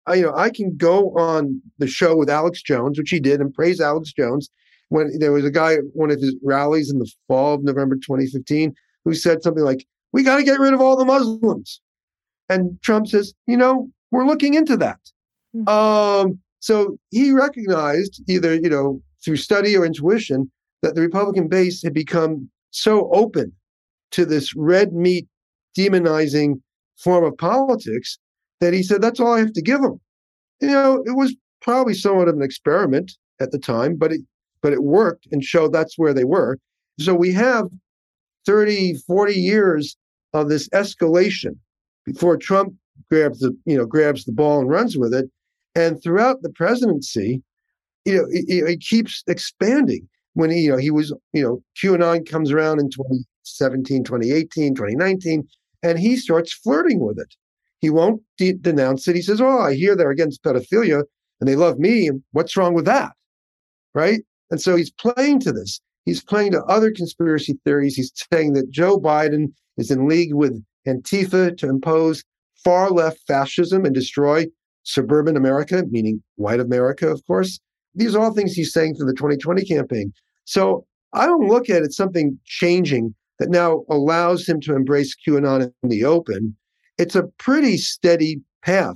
I, 0.05 0.15
you 0.15 0.23
know, 0.23 0.35
I 0.35 0.49
can 0.49 0.75
go 0.75 1.11
on 1.17 1.61
the 1.77 1.87
show 1.87 2.15
with 2.15 2.29
Alex 2.29 2.61
Jones, 2.61 2.97
which 2.97 3.09
he 3.09 3.19
did, 3.19 3.39
and 3.39 3.53
praise 3.53 3.79
Alex 3.79 4.11
Jones 4.11 4.49
when 4.89 5.17
there 5.17 5.31
was 5.31 5.45
a 5.45 5.51
guy 5.51 5.73
at 5.73 5.83
one 5.93 6.11
of 6.11 6.19
his 6.19 6.35
rallies 6.43 6.91
in 6.91 6.99
the 6.99 7.11
fall 7.27 7.55
of 7.55 7.63
November 7.63 7.95
2015 7.95 8.75
who 9.05 9.13
said 9.13 9.41
something 9.41 9.63
like, 9.63 9.85
"We 10.11 10.23
got 10.23 10.37
to 10.37 10.43
get 10.43 10.59
rid 10.59 10.73
of 10.73 10.81
all 10.81 10.97
the 10.97 11.05
Muslims," 11.05 11.81
and 12.49 12.79
Trump 12.81 13.07
says, 13.07 13.33
"You 13.47 13.57
know, 13.57 13.89
we're 14.11 14.25
looking 14.25 14.53
into 14.53 14.77
that." 14.77 14.99
Hmm. 15.53 15.69
Um, 15.69 16.39
so 16.59 16.97
he 17.11 17.31
recognized 17.31 18.21
either, 18.27 18.55
you 18.55 18.69
know, 18.69 19.01
through 19.23 19.37
study 19.37 19.75
or 19.75 19.85
intuition 19.85 20.51
that 20.81 20.95
the 20.95 21.01
Republican 21.01 21.47
base 21.47 21.81
had 21.81 21.93
become 21.93 22.49
so 22.71 23.09
open 23.13 23.53
to 24.13 24.25
this 24.25 24.55
red 24.55 24.93
meat 24.93 25.27
demonizing 25.77 26.61
form 26.97 27.23
of 27.23 27.37
politics 27.37 28.17
that 28.61 28.73
he 28.73 28.83
said, 28.83 29.01
that's 29.01 29.19
all 29.19 29.33
I 29.33 29.39
have 29.39 29.53
to 29.53 29.61
give 29.61 29.81
them. 29.81 29.99
You 30.61 30.69
know, 30.69 31.03
it 31.05 31.15
was 31.15 31.35
probably 31.61 31.93
somewhat 31.93 32.27
of 32.27 32.35
an 32.35 32.41
experiment 32.41 33.13
at 33.39 33.51
the 33.51 33.59
time, 33.59 33.95
but 33.97 34.11
it 34.11 34.21
but 34.61 34.73
it 34.73 34.83
worked 34.83 35.27
and 35.31 35.43
showed 35.43 35.73
that's 35.73 35.97
where 35.97 36.13
they 36.13 36.23
were. 36.23 36.57
So 36.99 37.13
we 37.13 37.33
have 37.33 37.67
30, 38.45 38.95
40 39.05 39.33
years 39.33 39.97
of 40.33 40.49
this 40.49 40.69
escalation 40.69 41.57
before 42.05 42.37
Trump 42.37 42.73
grabs 43.11 43.39
the, 43.39 43.55
you 43.65 43.77
know, 43.77 43.85
grabs 43.85 44.23
the 44.23 44.31
ball 44.31 44.59
and 44.59 44.69
runs 44.69 44.97
with 44.97 45.13
it. 45.13 45.29
And 45.75 46.01
throughout 46.01 46.41
the 46.41 46.49
presidency, 46.49 47.43
you 48.05 48.15
know, 48.15 48.25
it, 48.29 48.69
it 48.69 48.79
keeps 48.79 49.23
expanding. 49.27 50.07
When 50.35 50.49
he, 50.49 50.61
you 50.61 50.71
know, 50.71 50.77
he 50.77 50.89
was, 50.89 51.13
you 51.33 51.43
know, 51.43 51.61
QAnon 51.79 52.27
comes 52.27 52.51
around 52.51 52.79
in 52.79 52.89
2017, 53.43 54.03
2018, 54.03 54.75
2019, 54.75 55.47
and 55.83 55.99
he 55.99 56.15
starts 56.15 56.53
flirting 56.53 56.99
with 56.99 57.19
it. 57.19 57.35
He 57.79 57.89
won't 57.89 58.21
de- 58.37 58.53
denounce 58.53 59.07
it. 59.07 59.15
He 59.15 59.21
says, 59.21 59.41
"Oh, 59.41 59.59
I 59.59 59.73
hear 59.73 59.95
they're 59.95 60.09
against 60.09 60.43
pedophilia 60.43 61.03
and 61.39 61.49
they 61.49 61.55
love 61.55 61.79
me. 61.79 62.09
What's 62.31 62.55
wrong 62.55 62.73
with 62.73 62.85
that?" 62.85 63.11
Right? 63.93 64.21
And 64.49 64.61
so 64.61 64.75
he's 64.75 64.91
playing 64.91 65.39
to 65.41 65.51
this. 65.51 65.81
He's 66.05 66.23
playing 66.23 66.51
to 66.51 66.63
other 66.63 66.91
conspiracy 66.91 67.59
theories. 67.63 67.95
He's 67.95 68.11
saying 68.31 68.53
that 68.53 68.71
Joe 68.71 68.99
Biden 68.99 69.53
is 69.77 69.91
in 69.91 70.07
league 70.07 70.33
with 70.33 70.63
Antifa 70.87 71.57
to 71.57 71.69
impose 71.69 72.23
far 72.63 72.89
left 72.89 73.19
fascism 73.27 73.85
and 73.85 73.93
destroy 73.93 74.45
suburban 74.83 75.37
America, 75.37 75.83
meaning 75.89 76.21
white 76.35 76.59
America, 76.59 77.07
of 77.09 77.25
course. 77.25 77.59
These 77.95 78.15
are 78.15 78.23
all 78.23 78.33
things 78.33 78.53
he's 78.53 78.73
saying 78.73 78.95
for 78.95 79.05
the 79.05 79.13
2020 79.13 79.65
campaign. 79.65 80.13
So 80.45 80.85
I 81.13 81.25
don't 81.25 81.47
look 81.47 81.69
at 81.69 81.83
it 81.83 81.87
as 81.87 81.95
something 81.95 82.39
changing 82.45 83.13
that 83.39 83.49
now 83.49 83.83
allows 83.89 84.47
him 84.47 84.59
to 84.61 84.75
embrace 84.75 85.15
QAnon 85.15 85.71
in 85.83 85.89
the 85.89 86.05
open. 86.05 86.55
It's 86.97 87.15
a 87.15 87.27
pretty 87.39 87.77
steady 87.77 88.41
path 88.63 88.95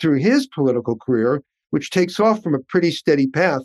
through 0.00 0.18
his 0.18 0.46
political 0.46 0.96
career, 0.96 1.42
which 1.70 1.90
takes 1.90 2.20
off 2.20 2.42
from 2.42 2.54
a 2.54 2.60
pretty 2.60 2.90
steady 2.90 3.26
path 3.26 3.62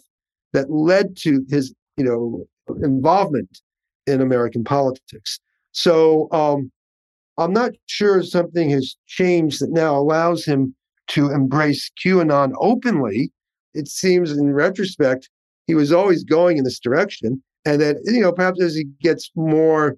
that 0.53 0.69
led 0.69 1.17
to 1.17 1.45
his, 1.49 1.73
you 1.97 2.03
know, 2.03 2.45
involvement 2.83 3.61
in 4.07 4.21
American 4.21 4.63
politics. 4.63 5.39
So 5.71 6.27
um, 6.31 6.71
I'm 7.37 7.53
not 7.53 7.71
sure 7.87 8.23
something 8.23 8.69
has 8.69 8.95
changed 9.07 9.61
that 9.61 9.71
now 9.71 9.95
allows 9.95 10.45
him 10.45 10.75
to 11.07 11.31
embrace 11.31 11.89
QAnon 12.03 12.53
openly. 12.59 13.31
It 13.73 13.87
seems, 13.87 14.31
in 14.31 14.53
retrospect, 14.53 15.29
he 15.67 15.75
was 15.75 15.91
always 15.91 16.23
going 16.23 16.57
in 16.57 16.63
this 16.63 16.79
direction, 16.79 17.41
and 17.65 17.81
that 17.81 17.97
you 18.05 18.21
know 18.21 18.31
perhaps 18.31 18.61
as 18.61 18.75
he 18.75 18.85
gets 19.01 19.31
more 19.35 19.95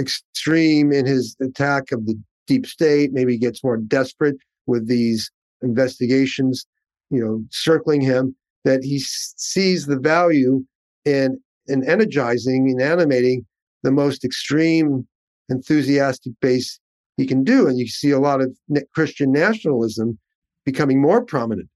extreme 0.00 0.92
in 0.92 1.06
his 1.06 1.36
attack 1.40 1.92
of 1.92 2.06
the 2.06 2.14
deep 2.46 2.66
state, 2.66 3.12
maybe 3.12 3.32
he 3.32 3.38
gets 3.38 3.62
more 3.62 3.76
desperate 3.76 4.36
with 4.66 4.86
these 4.88 5.30
investigations, 5.62 6.66
you 7.10 7.24
know, 7.24 7.42
circling 7.50 8.00
him, 8.00 8.34
that 8.64 8.82
he 8.82 8.98
sees 9.00 9.86
the 9.86 9.98
value 9.98 10.64
in 11.04 11.38
in 11.66 11.88
energizing 11.88 12.70
and 12.70 12.80
animating 12.80 13.44
the 13.82 13.92
most 13.92 14.24
extreme 14.24 15.06
enthusiastic 15.48 16.32
base 16.40 16.80
he 17.16 17.26
can 17.26 17.44
do. 17.44 17.66
And 17.66 17.78
you 17.78 17.86
see 17.88 18.10
a 18.10 18.18
lot 18.18 18.40
of 18.40 18.56
Christian 18.94 19.32
nationalism 19.32 20.18
becoming 20.64 21.00
more 21.00 21.24
prominent 21.24 21.68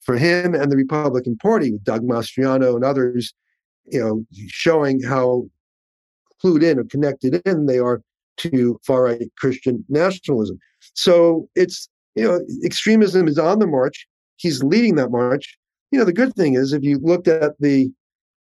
for 0.00 0.16
him 0.16 0.54
and 0.54 0.70
the 0.70 0.76
Republican 0.76 1.36
Party 1.36 1.72
with 1.72 1.84
Doug 1.84 2.02
Mastriano 2.02 2.74
and 2.74 2.84
others, 2.84 3.34
you 3.90 4.00
know, 4.00 4.24
showing 4.48 5.02
how 5.02 5.46
clued 6.42 6.62
in 6.62 6.78
or 6.78 6.84
connected 6.84 7.42
in 7.46 7.66
they 7.66 7.78
are 7.78 8.00
to 8.38 8.78
far 8.86 9.04
right 9.04 9.30
Christian 9.36 9.84
nationalism. 9.88 10.58
So 10.94 11.48
it's, 11.56 11.88
you 12.14 12.22
know, 12.22 12.40
extremism 12.64 13.26
is 13.26 13.38
on 13.38 13.58
the 13.58 13.66
march. 13.66 14.06
He's 14.36 14.62
leading 14.62 14.94
that 14.96 15.10
march. 15.10 15.58
You 15.90 15.98
know, 15.98 16.04
the 16.04 16.12
good 16.12 16.34
thing 16.34 16.54
is 16.54 16.72
if 16.72 16.84
you 16.84 16.98
looked 16.98 17.28
at 17.28 17.58
the 17.58 17.90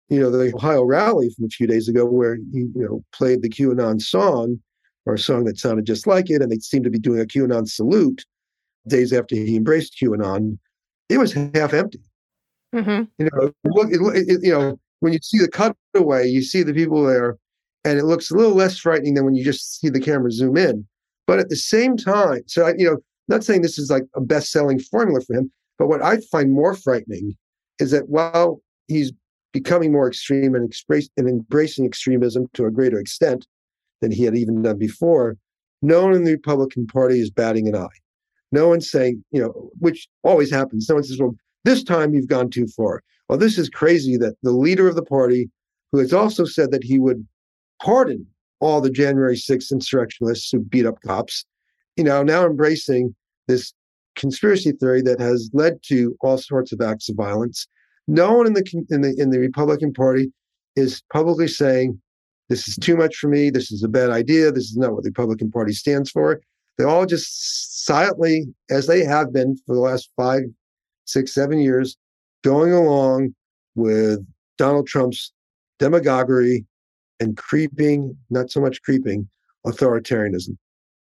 you 0.10 0.20
know, 0.20 0.30
the 0.30 0.54
Ohio 0.54 0.84
rally 0.84 1.30
from 1.32 1.46
a 1.46 1.50
few 1.50 1.66
days 1.66 1.88
ago 1.88 2.06
where 2.06 2.36
he, 2.36 2.60
you 2.60 2.72
know, 2.76 3.04
played 3.14 3.42
the 3.42 3.50
QAnon 3.50 4.02
song 4.02 4.60
or 5.06 5.16
a 5.16 5.20
song 5.20 5.46
that 5.46 5.58
sounded 5.58 5.86
just 5.86 6.06
like 6.06 6.30
it, 6.30 6.42
and 6.42 6.52
they 6.52 6.58
seemed 6.58 6.84
to 6.84 6.92
be 6.92 7.00
doing 7.00 7.20
a 7.20 7.26
QAnon 7.26 7.68
salute 7.68 8.24
days 8.88 9.12
after 9.12 9.36
he 9.36 9.56
embraced 9.56 9.98
QAnon. 10.00 10.58
It 11.10 11.18
was 11.18 11.34
half 11.34 11.74
empty. 11.74 12.02
Mm-hmm. 12.76 13.04
You 13.18 13.30
know, 13.32 13.52
look, 13.66 13.90
it, 13.92 14.28
it, 14.30 14.40
you 14.44 14.52
know, 14.52 14.80
when 15.04 15.12
you 15.12 15.20
see 15.22 15.38
the 15.38 15.50
cutaway, 15.94 16.30
you 16.30 16.42
see 16.42 16.64
the 16.64 16.74
people 16.74 17.04
there, 17.04 17.38
and 17.84 18.00
it 18.00 18.06
looks 18.06 18.32
a 18.32 18.36
little 18.38 18.56
less 18.56 18.78
frightening 18.78 19.16
than 19.16 19.26
when 19.26 19.36
you 19.36 19.44
just 19.44 19.82
see 19.82 19.90
the 19.90 20.00
camera 20.00 20.32
zoom 20.32 20.56
in. 20.56 20.88
But 21.28 21.40
at 21.40 21.50
the 21.50 21.58
same 21.58 21.98
time, 21.98 22.44
so 22.48 22.68
I, 22.68 22.74
you 22.78 22.90
know, 22.90 23.00
not 23.28 23.44
saying 23.44 23.64
this 23.64 23.78
is 23.78 23.92
like 23.92 24.04
a 24.16 24.22
best-selling 24.22 24.80
formula 24.80 25.20
for 25.20 25.36
him, 25.36 25.52
but 25.78 25.88
what 25.88 26.02
I 26.02 26.22
find 26.32 26.54
more 26.54 26.74
frightening 26.74 27.36
is 27.80 27.92
that 27.92 28.08
while 28.08 28.62
he's 28.88 29.12
becoming 29.52 29.92
more 29.92 30.08
extreme 30.08 30.56
and, 30.56 30.74
and 31.18 31.28
embracing 31.28 31.86
extremism 31.86 32.48
to 32.54 32.66
a 32.66 32.72
greater 32.72 32.98
extent 32.98 33.46
than 34.00 34.10
he 34.10 34.24
had 34.24 34.38
even 34.38 34.62
done 34.62 34.78
before, 34.78 35.36
no 35.82 36.04
one 36.04 36.14
in 36.14 36.24
the 36.24 36.32
Republican 36.32 36.88
Party 36.88 37.20
is 37.20 37.30
batting 37.30 37.68
an 37.68 37.76
eye. 37.76 38.00
No 38.54 38.70
one's 38.70 38.90
saying, 38.90 39.22
you 39.32 39.42
know, 39.42 39.70
which 39.80 40.08
always 40.24 40.50
happens. 40.50 40.88
No 40.88 40.96
one 40.96 41.04
says, 41.04 41.20
well, 41.20 41.36
this 41.66 41.84
time 41.84 42.14
you've 42.14 42.30
gone 42.30 42.50
too 42.50 42.68
far. 42.68 43.04
Well, 43.28 43.38
this 43.38 43.58
is 43.58 43.70
crazy 43.70 44.18
that 44.18 44.36
the 44.44 44.52
leader 44.52 44.88
of 44.88 44.96
the 44.96 45.04
party, 45.04 45.50
who 45.92 46.00
has 46.00 46.14
also 46.14 46.46
said 46.46 46.72
that 46.72 46.84
he 46.84 47.00
would 47.00 47.26
pardon 47.82 48.26
all 48.60 48.82
the 48.82 48.90
January 48.90 49.36
6th 49.36 49.72
insurrectionists 49.72 50.52
who 50.52 50.60
beat 50.60 50.86
up 50.86 51.02
cops, 51.06 51.46
you 51.96 52.04
know, 52.04 52.24
now 52.24 52.46
embracing 52.46 53.16
this 53.48 53.74
conspiracy 54.16 54.72
theory 54.72 55.02
that 55.02 55.20
has 55.20 55.50
led 55.54 55.80
to 55.84 56.16
all 56.22 56.38
sorts 56.38 56.72
of 56.72 56.82
acts 56.82 57.10
of 57.10 57.16
violence 57.16 57.68
no 58.08 58.34
one 58.34 58.48
in 58.48 58.54
the 58.54 58.86
in 58.90 59.02
the 59.02 59.16
in 59.18 59.30
the 59.30 59.40
Republican 59.40 59.94
Party 59.94 60.32
is 60.76 61.02
publicly 61.12 61.48
saying 61.48 62.00
this 62.50 62.68
is 62.68 62.76
too 62.76 62.98
much 62.98 63.16
for 63.16 63.30
me. 63.30 63.50
This 63.50 63.72
is 63.72 63.84
a 63.84 63.88
bad 63.88 64.10
idea. 64.10 64.52
This 64.52 64.66
is 64.66 64.78
not 64.78 64.94
what 64.94 65.04
the 65.04 65.10
Republican 65.10 65.52
Party 65.52 65.74
stands 65.74 66.10
for. 66.10 66.42
They 66.78 66.84
all 66.84 67.06
just 67.06 67.86
silently, 67.86 68.46
as 68.70 68.88
they 68.88 69.04
have 69.06 69.32
been 69.32 69.56
for 69.66 69.76
the 69.76 69.82
last 69.82 70.10
five, 70.18 70.42
six, 71.06 71.34
seven 71.34 71.60
years, 71.60 71.96
going 72.44 72.74
along 72.74 73.34
with 73.76 74.26
Donald 74.58 74.88
Trump's 74.88 75.32
demagoguery 75.80 76.66
and 77.20 77.36
creeping, 77.38 78.16
not 78.30 78.52
so 78.52 78.62
much 78.62 78.82
creeping, 78.82 79.28
authoritarianism. 79.66 80.58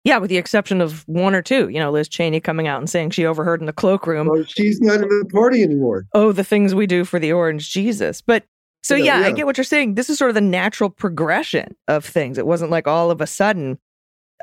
Yeah, 0.04 0.16
with 0.16 0.30
the 0.30 0.38
exception 0.38 0.80
of 0.80 1.06
one 1.06 1.34
or 1.34 1.42
two. 1.42 1.68
You 1.68 1.78
know, 1.78 1.90
Liz 1.90 2.08
Cheney 2.08 2.40
coming 2.40 2.66
out 2.66 2.78
and 2.78 2.88
saying 2.88 3.10
she 3.10 3.26
overheard 3.26 3.60
in 3.60 3.66
the 3.66 3.72
cloakroom. 3.72 4.28
Well, 4.28 4.44
she's 4.44 4.80
not 4.80 5.00
in 5.00 5.08
the 5.08 5.28
party 5.30 5.62
anymore. 5.62 6.06
Oh, 6.14 6.32
the 6.32 6.44
things 6.44 6.74
we 6.74 6.86
do 6.86 7.04
for 7.04 7.18
the 7.18 7.32
orange 7.32 7.70
Jesus. 7.70 8.22
But 8.22 8.44
so, 8.82 8.94
yeah, 8.94 9.04
yeah, 9.04 9.20
yeah, 9.20 9.26
I 9.26 9.32
get 9.32 9.44
what 9.44 9.58
you're 9.58 9.64
saying. 9.64 9.94
This 9.94 10.08
is 10.08 10.16
sort 10.16 10.30
of 10.30 10.34
the 10.34 10.40
natural 10.40 10.88
progression 10.88 11.76
of 11.86 12.04
things. 12.04 12.38
It 12.38 12.46
wasn't 12.46 12.70
like 12.70 12.88
all 12.88 13.10
of 13.10 13.20
a 13.20 13.26
sudden, 13.26 13.78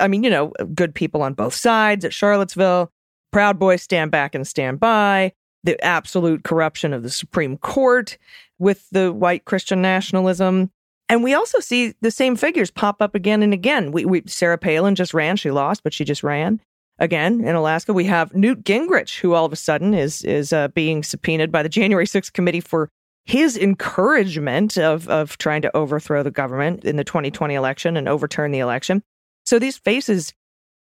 I 0.00 0.06
mean, 0.06 0.22
you 0.22 0.30
know, 0.30 0.52
good 0.74 0.94
people 0.94 1.22
on 1.22 1.34
both 1.34 1.54
sides 1.54 2.04
at 2.04 2.14
Charlottesville, 2.14 2.92
Proud 3.32 3.58
Boys 3.58 3.82
stand 3.82 4.12
back 4.12 4.36
and 4.36 4.46
stand 4.46 4.78
by, 4.78 5.32
the 5.68 5.84
absolute 5.84 6.44
corruption 6.44 6.94
of 6.94 7.02
the 7.02 7.10
Supreme 7.10 7.58
Court 7.58 8.16
with 8.58 8.88
the 8.88 9.12
white 9.12 9.44
Christian 9.44 9.82
nationalism. 9.82 10.70
And 11.10 11.22
we 11.22 11.34
also 11.34 11.60
see 11.60 11.94
the 12.00 12.10
same 12.10 12.36
figures 12.36 12.70
pop 12.70 13.02
up 13.02 13.14
again 13.14 13.42
and 13.42 13.52
again. 13.52 13.92
We, 13.92 14.06
we 14.06 14.22
Sarah 14.26 14.56
Palin 14.56 14.94
just 14.94 15.12
ran; 15.12 15.36
she 15.36 15.50
lost, 15.50 15.82
but 15.82 15.92
she 15.92 16.06
just 16.06 16.22
ran 16.22 16.62
again 16.98 17.44
in 17.44 17.54
Alaska. 17.54 17.92
We 17.92 18.04
have 18.04 18.34
Newt 18.34 18.64
Gingrich, 18.64 19.18
who 19.18 19.34
all 19.34 19.44
of 19.44 19.52
a 19.52 19.56
sudden 19.56 19.92
is 19.92 20.22
is 20.22 20.54
uh, 20.54 20.68
being 20.68 21.02
subpoenaed 21.02 21.52
by 21.52 21.62
the 21.62 21.68
January 21.68 22.06
6th 22.06 22.32
committee 22.32 22.60
for 22.60 22.88
his 23.26 23.54
encouragement 23.54 24.78
of 24.78 25.06
of 25.08 25.36
trying 25.36 25.60
to 25.60 25.76
overthrow 25.76 26.22
the 26.22 26.30
government 26.30 26.82
in 26.86 26.96
the 26.96 27.04
2020 27.04 27.52
election 27.52 27.94
and 27.94 28.08
overturn 28.08 28.52
the 28.52 28.58
election. 28.58 29.02
So 29.44 29.58
these 29.58 29.76
faces, 29.76 30.32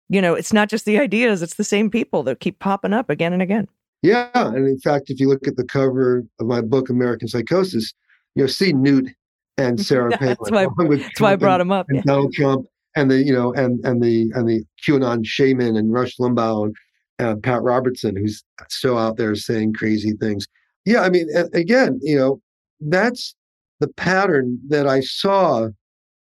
you 0.10 0.22
know, 0.22 0.34
it's 0.34 0.52
not 0.52 0.68
just 0.68 0.84
the 0.84 1.00
ideas; 1.00 1.42
it's 1.42 1.56
the 1.56 1.64
same 1.64 1.90
people 1.90 2.24
that 2.24 2.42
keep 2.42 2.60
popping 2.60 2.92
up 2.92 3.10
again 3.10 3.32
and 3.32 3.42
again. 3.42 3.70
Yeah, 4.06 4.30
and 4.34 4.68
in 4.68 4.78
fact, 4.78 5.10
if 5.10 5.20
you 5.20 5.28
look 5.28 5.48
at 5.48 5.56
the 5.56 5.64
cover 5.64 6.24
of 6.40 6.46
my 6.46 6.62
book, 6.62 6.92
American 6.92 7.28
Psychosis, 7.28 7.92
you'll 8.36 8.48
see 8.48 8.72
Newt 8.72 9.10
and 9.58 9.82
Sarah 9.86 10.12
Palin. 10.12 10.38
that's 10.40 10.52
why, 10.52 10.68
that's 10.98 11.20
why 11.20 11.32
I 11.32 11.36
brought 11.36 11.60
him 11.60 11.72
up. 11.72 11.88
And 11.90 11.98
yeah. 11.98 12.04
Donald 12.06 12.32
Trump 12.34 12.68
and 12.96 13.10
the 13.10 13.24
you 13.24 13.34
know 13.34 13.52
and 13.54 13.84
and 13.84 14.04
the 14.04 14.32
and 14.36 14.48
the 14.48 14.64
QAnon 14.88 15.26
shaman 15.26 15.76
and 15.76 15.92
Rush 15.92 16.18
Limbaugh 16.18 16.72
and 17.18 17.28
uh, 17.28 17.36
Pat 17.38 17.64
Robertson, 17.64 18.16
who's 18.16 18.44
still 18.70 18.96
out 18.96 19.18
there 19.18 19.34
saying 19.34 19.74
crazy 19.74 20.12
things. 20.20 20.46
Yeah, 20.86 21.02
I 21.02 21.10
mean, 21.10 21.28
again, 21.54 22.00
you 22.04 22.16
know, 22.16 22.40
that's 22.82 23.34
the 23.80 23.88
pattern 23.88 24.60
that 24.68 24.86
I 24.86 25.00
saw 25.00 25.70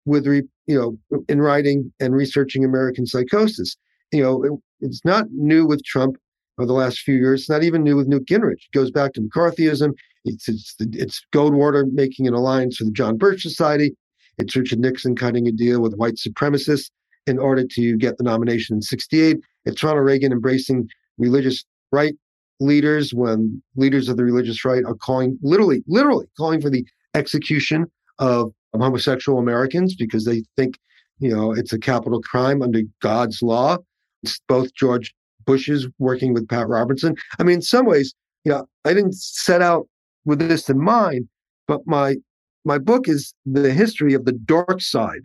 with 0.06 0.28
re, 0.28 0.44
you 0.68 0.80
know 0.80 1.24
in 1.28 1.42
writing 1.42 1.92
and 2.00 2.14
researching 2.14 2.64
American 2.64 3.08
psychosis. 3.08 3.76
You 4.12 4.22
know, 4.22 4.44
it, 4.44 4.52
it's 4.82 5.04
not 5.04 5.26
new 5.32 5.66
with 5.66 5.84
Trump 5.84 6.18
over 6.58 6.66
the 6.66 6.74
last 6.74 6.99
few 6.99 7.16
years. 7.16 7.41
It's 7.41 7.49
not 7.49 7.64
even 7.64 7.84
new 7.84 7.95
with 7.95 8.08
Newt 8.08 8.26
Gingrich. 8.26 8.66
It 8.66 8.72
goes 8.74 8.91
back 8.91 9.14
to 9.14 9.22
McCarthyism. 9.22 9.93
It's 10.26 10.47
it's, 10.47 10.76
it's 10.80 11.26
Goldwater 11.34 11.91
making 11.91 12.28
an 12.28 12.34
alliance 12.34 12.78
for 12.78 12.84
the 12.84 12.91
John 12.91 13.18
Birch 13.18 13.41
Society. 13.41 13.95
It's 14.38 14.56
Richard 14.56 14.80
Nixon 14.80 15.16
cutting 15.16 15.47
a 15.47 15.52
deal 15.52 15.82
with 15.82 15.95
white 15.95 16.16
supremacists 16.16 16.89
in 17.28 17.38
order 17.38 17.66
to 17.66 17.97
get 17.97 18.18
the 18.18 18.24
nomination 18.24 18.76
in 18.78 18.82
68. 18.82 19.38
It's 19.66 19.84
Ronald 19.84 20.06
Reagan 20.06 20.32
embracing 20.32 20.89
religious 21.18 21.64
right 21.91 22.16
leaders 22.60 23.14
when 23.14 23.62
leaders 23.76 24.08
of 24.10 24.18
the 24.18 24.24
religious 24.24 24.64
right 24.64 24.84
are 24.86 24.95
calling, 24.95 25.38
literally, 25.41 25.84
literally 25.88 26.28
calling 26.38 26.62
for 26.62 26.70
the 26.70 26.86
execution 27.16 27.86
of 28.20 28.54
homosexual 28.74 29.39
Americans 29.39 29.95
because 29.95 30.26
they 30.26 30.43
think, 30.56 30.80
you 31.20 31.36
know, 31.36 31.52
it's 31.52 31.74
a 31.74 31.80
capital 31.80 32.22
crime 32.22 32.62
under 32.62 32.82
God's 33.02 33.41
law. 33.41 33.78
It's 34.24 34.39
both 34.47 34.74
George 34.74 35.14
Bush's 35.46 35.88
working 36.00 36.34
with 36.34 36.48
Pat 36.48 36.68
Robertson. 36.68 37.16
I 37.39 37.44
mean, 37.44 37.56
in 37.56 37.62
some 37.62 37.86
ways, 37.86 38.14
you 38.44 38.52
know, 38.52 38.66
I 38.86 38.94
didn't 38.94 39.16
set 39.16 39.62
out 39.62 39.88
with 40.26 40.39
this 40.39 40.70
in 40.70 40.80
mind, 40.80 41.28
but 41.68 41.82
my 41.86 42.16
my 42.64 42.78
book 42.78 43.08
is 43.08 43.34
the 43.46 43.74
history 43.74 44.14
of 44.14 44.26
the 44.26 44.34
dark 44.34 44.82
side 44.82 45.22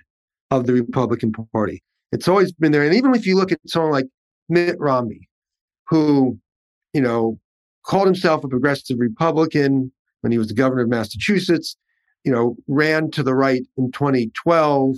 of 0.51 0.67
the 0.67 0.73
Republican 0.73 1.33
Party. 1.53 1.83
It's 2.13 2.29
always 2.29 2.53
been 2.53 2.73
there. 2.73 2.85
And 2.85 2.95
even 2.95 3.15
if 3.15 3.27
you 3.27 3.37
look 3.37 3.53
at 3.53 3.61
someone 3.67 3.93
like 3.93 4.07
Mitt 4.49 4.79
Romney, 4.79 5.29
who, 5.89 6.39
you 6.95 7.01
know, 7.01 7.39
called 7.85 8.07
himself 8.07 8.43
a 8.45 8.49
progressive 8.49 8.99
Republican 8.99 9.93
when 10.21 10.33
he 10.33 10.39
was 10.39 10.49
the 10.49 10.55
governor 10.55 10.83
of 10.83 10.89
Massachusetts, 10.89 11.77
you 12.25 12.33
know, 12.33 12.57
ran 12.67 13.11
to 13.13 13.23
the 13.23 13.35
right 13.35 13.63
in 13.77 13.93
2012 13.93 14.97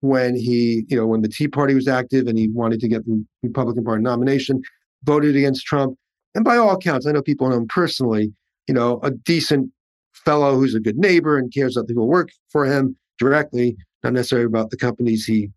when 0.00 0.36
he, 0.36 0.84
you 0.88 0.96
know, 0.96 1.06
when 1.06 1.22
the 1.22 1.28
Tea 1.28 1.48
Party 1.48 1.74
was 1.74 1.88
active 1.88 2.26
and 2.26 2.38
he 2.38 2.48
wanted 2.48 2.80
to 2.80 2.88
get 2.88 3.04
the 3.06 3.24
Republican 3.42 3.84
Party 3.84 4.02
nomination, 4.02 4.62
voted 5.04 5.36
against 5.36 5.64
Trump, 5.66 5.96
and 6.34 6.44
by 6.44 6.56
all 6.56 6.74
accounts, 6.74 7.06
I 7.06 7.12
know 7.12 7.22
people 7.22 7.48
know 7.48 7.56
him 7.56 7.68
personally, 7.68 8.32
you 8.68 8.74
know, 8.74 9.00
a 9.02 9.10
decent 9.10 9.70
fellow 10.12 10.56
who's 10.56 10.74
a 10.74 10.80
good 10.80 10.98
neighbor 10.98 11.38
and 11.38 11.52
cares 11.52 11.76
about 11.76 11.88
people 11.88 12.04
who 12.04 12.10
work 12.10 12.30
for 12.50 12.66
him 12.66 12.96
directly, 13.18 13.76
not 14.04 14.12
necessarily 14.12 14.46
about 14.46 14.70
the 14.70 14.76
companies 14.76 15.24
he, 15.24 15.50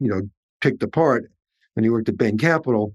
you 0.00 0.08
know, 0.08 0.22
picked 0.60 0.82
apart 0.82 1.30
when 1.74 1.84
he 1.84 1.90
worked 1.90 2.08
at 2.08 2.18
Bain 2.18 2.36
Capital. 2.36 2.92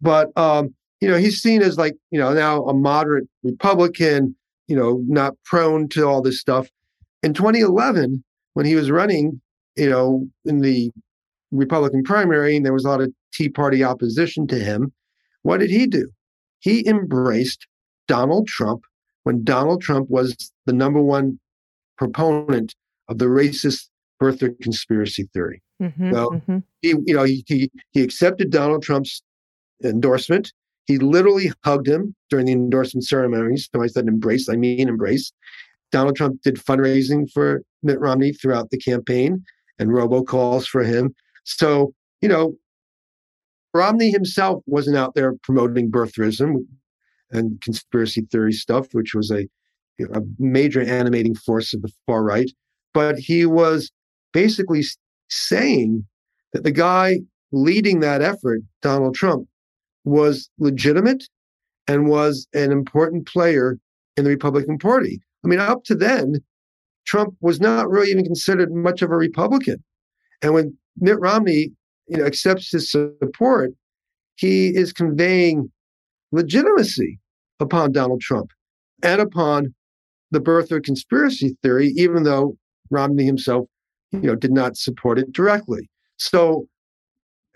But 0.00 0.36
um, 0.36 0.74
you 1.00 1.08
know, 1.08 1.16
he's 1.16 1.42
seen 1.42 1.62
as 1.62 1.78
like, 1.78 1.94
you 2.10 2.18
know, 2.18 2.32
now 2.32 2.64
a 2.64 2.74
moderate 2.74 3.28
Republican, 3.42 4.36
you 4.68 4.76
know, 4.76 5.02
not 5.08 5.34
prone 5.44 5.88
to 5.88 6.06
all 6.06 6.22
this 6.22 6.40
stuff. 6.40 6.68
In 7.24 7.34
2011, 7.34 8.22
when 8.54 8.66
he 8.66 8.76
was 8.76 8.88
running, 8.88 9.40
you 9.76 9.88
know, 9.88 10.26
in 10.44 10.60
the 10.60 10.90
Republican 11.50 12.02
primary, 12.02 12.56
and 12.56 12.64
there 12.64 12.72
was 12.72 12.84
a 12.84 12.88
lot 12.88 13.00
of 13.00 13.12
Tea 13.32 13.48
Party 13.48 13.84
opposition 13.84 14.46
to 14.48 14.58
him, 14.58 14.92
what 15.42 15.58
did 15.58 15.70
he 15.70 15.86
do? 15.86 16.10
He 16.60 16.86
embraced 16.86 17.66
Donald 18.08 18.46
Trump 18.46 18.82
when 19.24 19.44
Donald 19.44 19.82
Trump 19.82 20.08
was 20.10 20.52
the 20.66 20.72
number 20.72 21.00
one 21.00 21.38
proponent 21.98 22.74
of 23.08 23.18
the 23.18 23.26
racist 23.26 23.88
birther 24.20 24.54
conspiracy 24.60 25.28
theory. 25.32 25.62
Mhm, 25.80 26.12
Well, 26.12 26.30
mhm. 26.30 26.62
He, 26.80 26.90
you 27.06 27.14
know, 27.14 27.24
he, 27.24 27.44
he 27.46 27.70
he 27.92 28.02
accepted 28.02 28.50
Donald 28.50 28.82
Trump's 28.82 29.22
endorsement. 29.84 30.52
He 30.86 30.98
literally 30.98 31.52
hugged 31.64 31.88
him 31.88 32.14
during 32.30 32.46
the 32.46 32.52
endorsement 32.52 33.04
ceremonies. 33.04 33.68
So 33.74 33.82
I 33.82 33.86
said 33.86 34.06
embrace, 34.08 34.48
I 34.48 34.56
mean 34.56 34.88
embrace. 34.88 35.32
Donald 35.90 36.16
Trump 36.16 36.40
did 36.42 36.56
fundraising 36.56 37.30
for 37.30 37.62
Mitt 37.82 38.00
Romney 38.00 38.32
throughout 38.32 38.70
the 38.70 38.78
campaign 38.78 39.44
and 39.78 39.90
robocalls 39.90 40.66
for 40.66 40.82
him. 40.82 41.14
So, 41.44 41.92
you 42.20 42.28
know, 42.28 42.54
Romney 43.74 44.10
himself 44.10 44.62
wasn't 44.66 44.96
out 44.96 45.14
there 45.14 45.34
promoting 45.42 45.90
birtherism 45.90 46.66
and 47.30 47.60
conspiracy 47.62 48.22
theory 48.30 48.52
stuff, 48.52 48.88
which 48.92 49.14
was 49.14 49.30
a, 49.30 49.48
a 50.12 50.20
major 50.38 50.82
animating 50.82 51.34
force 51.34 51.72
of 51.72 51.82
the 51.82 51.90
far 52.06 52.22
right. 52.22 52.50
But 52.92 53.18
he 53.18 53.46
was 53.46 53.90
basically 54.32 54.84
saying 55.28 56.06
that 56.52 56.64
the 56.64 56.70
guy 56.70 57.20
leading 57.50 58.00
that 58.00 58.22
effort, 58.22 58.60
Donald 58.82 59.14
Trump, 59.14 59.48
was 60.04 60.50
legitimate 60.58 61.24
and 61.88 62.08
was 62.08 62.46
an 62.54 62.72
important 62.72 63.26
player 63.26 63.78
in 64.16 64.24
the 64.24 64.30
Republican 64.30 64.78
Party. 64.78 65.20
I 65.44 65.48
mean, 65.48 65.58
up 65.58 65.84
to 65.84 65.94
then, 65.94 66.42
Trump 67.04 67.34
was 67.40 67.60
not 67.60 67.90
really 67.90 68.10
even 68.10 68.24
considered 68.24 68.72
much 68.72 69.02
of 69.02 69.10
a 69.10 69.16
Republican. 69.16 69.82
And 70.40 70.54
when 70.54 70.76
Mitt 70.96 71.18
Romney, 71.20 71.72
you 72.08 72.18
know, 72.18 72.24
accepts 72.24 72.70
his 72.70 72.90
support, 72.90 73.72
he 74.36 74.68
is 74.68 74.92
conveying 74.92 75.70
legitimacy 76.32 77.18
upon 77.60 77.92
Donald 77.92 78.20
Trump 78.20 78.50
and 79.02 79.20
upon 79.20 79.74
the 80.30 80.40
birther 80.40 80.82
conspiracy 80.82 81.56
theory, 81.62 81.92
even 81.96 82.22
though 82.22 82.56
Romney 82.90 83.24
himself, 83.24 83.66
you 84.10 84.20
know, 84.20 84.34
did 84.34 84.52
not 84.52 84.76
support 84.76 85.18
it 85.18 85.32
directly. 85.32 85.88
So 86.16 86.66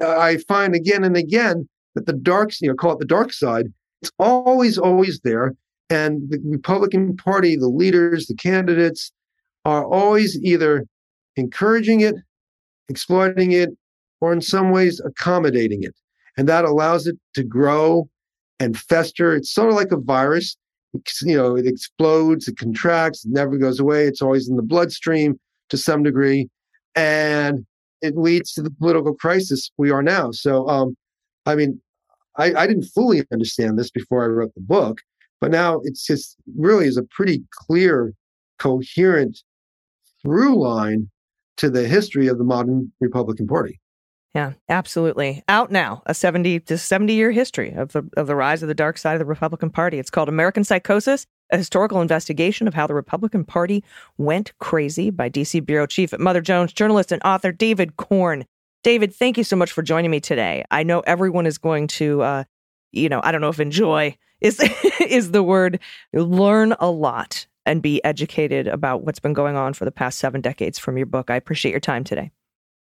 uh, 0.01 0.19
I 0.19 0.39
find 0.39 0.75
again 0.75 1.05
and 1.05 1.17
again 1.17 1.69
that 1.95 2.07
the 2.07 2.13
dark, 2.13 2.51
you 2.61 2.69
know, 2.69 2.75
call 2.75 2.93
it 2.93 2.99
the 2.99 3.07
dark 3.07 3.33
side, 3.33 3.67
it's 4.03 4.13
always, 4.19 4.77
always 4.77 5.21
there. 5.21 5.55
And 5.89 6.29
the 6.29 6.39
Republican 6.45 7.17
Party, 7.17 7.57
the 7.57 7.69
leaders, 7.69 8.27
the 8.27 8.35
candidates 8.35 9.13
are 9.67 9.85
always 9.85 10.39
either 10.43 10.87
encouraging 11.35 12.01
it, 12.01 12.15
exploiting 12.89 13.51
it, 13.51 13.71
or 14.21 14.33
in 14.33 14.41
some 14.41 14.71
ways 14.71 15.01
accommodating 15.05 15.83
it. 15.83 15.95
And 16.37 16.49
that 16.49 16.65
allows 16.65 17.07
it 17.09 17.17
to 17.35 17.43
grow 17.43 18.09
and 18.61 18.79
fester. 18.79 19.35
It's 19.35 19.53
sort 19.53 19.69
of 19.69 19.75
like 19.75 19.91
a 19.91 19.97
virus. 19.97 20.57
You 21.23 21.37
know, 21.37 21.57
it 21.57 21.67
explodes, 21.67 22.47
it 22.47 22.57
contracts, 22.57 23.25
it 23.25 23.33
never 23.33 23.59
goes 23.59 23.81
away. 23.81 24.07
It's 24.07 24.23
always 24.23 24.49
in 24.49 24.57
the 24.57 24.63
bloodstream 24.63 25.39
to 25.69 25.77
some 25.77 26.05
degree. 26.05 26.49
And 26.95 27.67
it 28.03 28.17
leads 28.17 28.53
to 28.53 28.63
the 28.63 28.71
political 28.71 29.15
crisis 29.15 29.71
we 29.77 29.91
are 29.91 30.03
now. 30.03 30.31
So, 30.31 30.69
um, 30.69 30.97
I 31.45 31.57
mean, 31.57 31.81
I, 32.37 32.55
I 32.55 32.67
didn't 32.69 32.85
fully 32.85 33.25
understand 33.33 33.79
this 33.79 33.91
before 33.91 34.23
I 34.23 34.29
wrote 34.29 34.55
the 34.55 34.61
book, 34.61 35.01
but 35.41 35.51
now 35.51 35.81
it's 35.83 36.07
just 36.07 36.37
really 36.57 36.87
is 36.87 36.97
a 36.97 37.03
pretty 37.03 37.43
clear, 37.51 38.15
coherent 38.59 39.43
through 40.23 40.61
line 40.61 41.11
to 41.59 41.71
the 41.71 41.87
history 41.89 42.29
of 42.29 42.39
the 42.39 42.45
modern 42.45 42.93
Republican 43.01 43.47
Party. 43.47 43.81
Yeah, 44.35 44.53
absolutely. 44.69 45.43
Out 45.49 45.73
now, 45.73 46.03
a 46.05 46.13
70 46.13 46.61
to 46.61 46.77
70 46.77 47.15
year 47.15 47.31
history 47.31 47.73
of 47.73 47.93
the, 47.93 48.07
of 48.19 48.27
the 48.27 48.37
rise 48.37 48.63
of 48.63 48.69
the 48.69 48.75
dark 48.75 48.99
side 48.99 49.15
of 49.15 49.19
the 49.19 49.25
Republican 49.25 49.71
Party. 49.71 49.99
It's 49.99 50.11
called 50.11 50.29
American 50.29 50.63
Psychosis, 50.63 51.27
a 51.51 51.57
historical 51.57 52.03
investigation 52.03 52.69
of 52.69 52.75
how 52.75 52.87
the 52.87 52.93
Republican 52.93 53.45
Party 53.45 53.83
went 54.19 54.53
crazy 54.59 55.09
by 55.09 55.31
DC 55.31 55.65
Bureau 55.65 55.87
Chief 55.87 56.13
at 56.13 56.21
Mother 56.21 56.43
Jones, 56.43 56.75
journalist 56.75 57.13
and 57.13 57.23
author 57.25 57.51
David 57.51 57.97
Corn. 57.97 58.45
David, 58.83 59.15
thank 59.15 59.39
you 59.39 59.45
so 59.45 59.57
much 59.57 59.73
for 59.73 59.81
joining 59.81 60.11
me 60.11 60.21
today. 60.21 60.65
I 60.71 60.83
know 60.83 61.01
everyone 61.01 61.47
is 61.47 61.57
going 61.57 61.87
to, 61.87 62.21
uh, 62.21 62.45
you 62.93 63.09
know, 63.09 63.23
I 63.25 63.33
don't 63.33 63.41
know 63.41 63.49
if 63.49 63.59
enjoy 63.59 64.19
is 64.43 64.61
is 65.01 65.31
the 65.31 65.43
word, 65.43 65.81
learn 66.13 66.75
a 66.79 66.91
lot 66.91 67.47
and 67.67 67.83
be 67.83 68.03
educated 68.05 68.67
about 68.69 69.03
what's 69.05 69.19
been 69.21 69.33
going 69.35 69.57
on 69.57 69.75
for 69.75 69.85
the 69.85 69.91
past 69.93 70.19
seven 70.19 70.41
decades 70.41 70.79
from 70.79 70.97
your 70.97 71.07
book. 71.07 71.31
I 71.31 71.37
appreciate 71.37 71.73
your 71.73 71.81
time 71.81 72.05
today. 72.05 72.31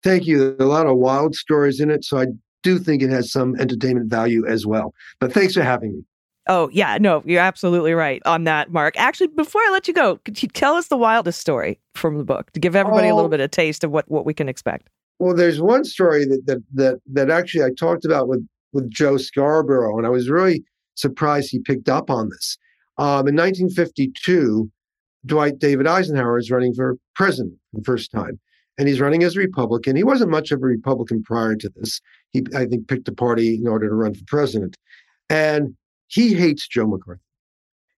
Thank 0.02 0.26
you. 0.26 0.54
A 0.60 0.64
lot 0.64 0.86
of 0.86 0.96
wild 0.98 1.34
stories 1.34 1.80
in 1.80 1.90
it, 1.90 2.04
so 2.04 2.18
I 2.18 2.26
do 2.62 2.78
think 2.78 3.02
it 3.02 3.10
has 3.10 3.32
some 3.32 3.56
entertainment 3.56 4.10
value 4.10 4.46
as 4.46 4.66
well. 4.66 4.94
But 5.18 5.32
thanks 5.32 5.54
for 5.54 5.62
having 5.62 5.92
me. 5.94 6.02
Oh, 6.46 6.68
yeah, 6.72 6.98
no, 7.00 7.22
you're 7.24 7.40
absolutely 7.40 7.94
right 7.94 8.20
on 8.26 8.44
that, 8.44 8.70
Mark. 8.70 8.94
Actually, 8.98 9.28
before 9.28 9.62
I 9.62 9.70
let 9.72 9.88
you 9.88 9.94
go, 9.94 10.16
could 10.26 10.42
you 10.42 10.48
tell 10.48 10.74
us 10.74 10.88
the 10.88 10.96
wildest 10.98 11.40
story 11.40 11.80
from 11.94 12.18
the 12.18 12.24
book 12.24 12.52
to 12.52 12.60
give 12.60 12.76
everybody 12.76 13.08
a 13.08 13.14
little 13.14 13.28
Oh. 13.28 13.30
bit 13.30 13.40
of 13.40 13.50
taste 13.50 13.82
of 13.82 13.90
what, 13.90 14.10
what 14.10 14.26
we 14.26 14.34
can 14.34 14.46
expect? 14.50 14.90
Well, 15.18 15.34
there's 15.34 15.60
one 15.62 15.84
story 15.86 16.26
that 16.26 16.42
that 16.44 16.58
that 16.74 16.96
that 17.12 17.30
actually 17.30 17.64
I 17.64 17.70
talked 17.78 18.04
about 18.04 18.28
with 18.28 18.46
with 18.74 18.90
Joe 18.90 19.16
Scarborough, 19.16 19.96
and 19.96 20.06
I 20.06 20.10
was 20.10 20.28
really 20.28 20.64
surprised 20.96 21.50
he 21.50 21.60
picked 21.60 21.88
up 21.88 22.10
on 22.10 22.28
this. 22.28 22.58
Um, 22.98 23.26
in 23.28 23.36
1952, 23.36 24.70
Dwight 25.26 25.58
David 25.58 25.86
Eisenhower 25.86 26.38
is 26.38 26.50
running 26.50 26.74
for 26.74 26.96
president 27.14 27.54
for 27.70 27.80
the 27.80 27.84
first 27.84 28.10
time, 28.10 28.38
and 28.78 28.88
he's 28.88 29.00
running 29.00 29.22
as 29.22 29.36
a 29.36 29.40
Republican. 29.40 29.96
He 29.96 30.04
wasn't 30.04 30.30
much 30.30 30.50
of 30.50 30.62
a 30.62 30.66
Republican 30.66 31.22
prior 31.22 31.56
to 31.56 31.70
this. 31.76 32.00
He, 32.32 32.42
I 32.54 32.66
think, 32.66 32.88
picked 32.88 33.08
a 33.08 33.12
party 33.12 33.54
in 33.54 33.66
order 33.66 33.88
to 33.88 33.94
run 33.94 34.14
for 34.14 34.24
president, 34.26 34.76
and 35.30 35.74
he 36.08 36.34
hates 36.34 36.68
Joe 36.68 36.86
McCarthy. 36.86 37.20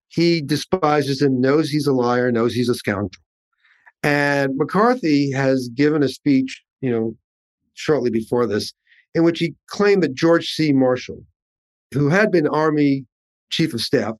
He 0.09 0.41
despises 0.41 1.21
him, 1.21 1.41
knows 1.41 1.69
he's 1.69 1.87
a 1.87 1.93
liar, 1.93 2.31
knows 2.31 2.55
he's 2.55 2.69
a 2.69 2.75
scoundrel. 2.75 3.11
And 4.03 4.57
McCarthy 4.57 5.33
has 5.33 5.69
given 5.75 6.03
a 6.03 6.09
speech, 6.09 6.63
you 6.81 6.91
know, 6.91 7.17
shortly 7.75 8.11
before 8.11 8.47
this, 8.47 8.73
in 9.15 9.25
which 9.25 9.41
he 9.41 9.55
claimed 9.67 10.03
that 10.05 10.15
George 10.15 10.49
C. 10.49 10.73
Marshall, 10.73 11.25
who 11.93 12.09
had 12.09 12.31
been 12.31 12.47
Army 12.47 13.05
Chief 13.51 13.75
of 13.75 13.81
Staff, 13.81 14.15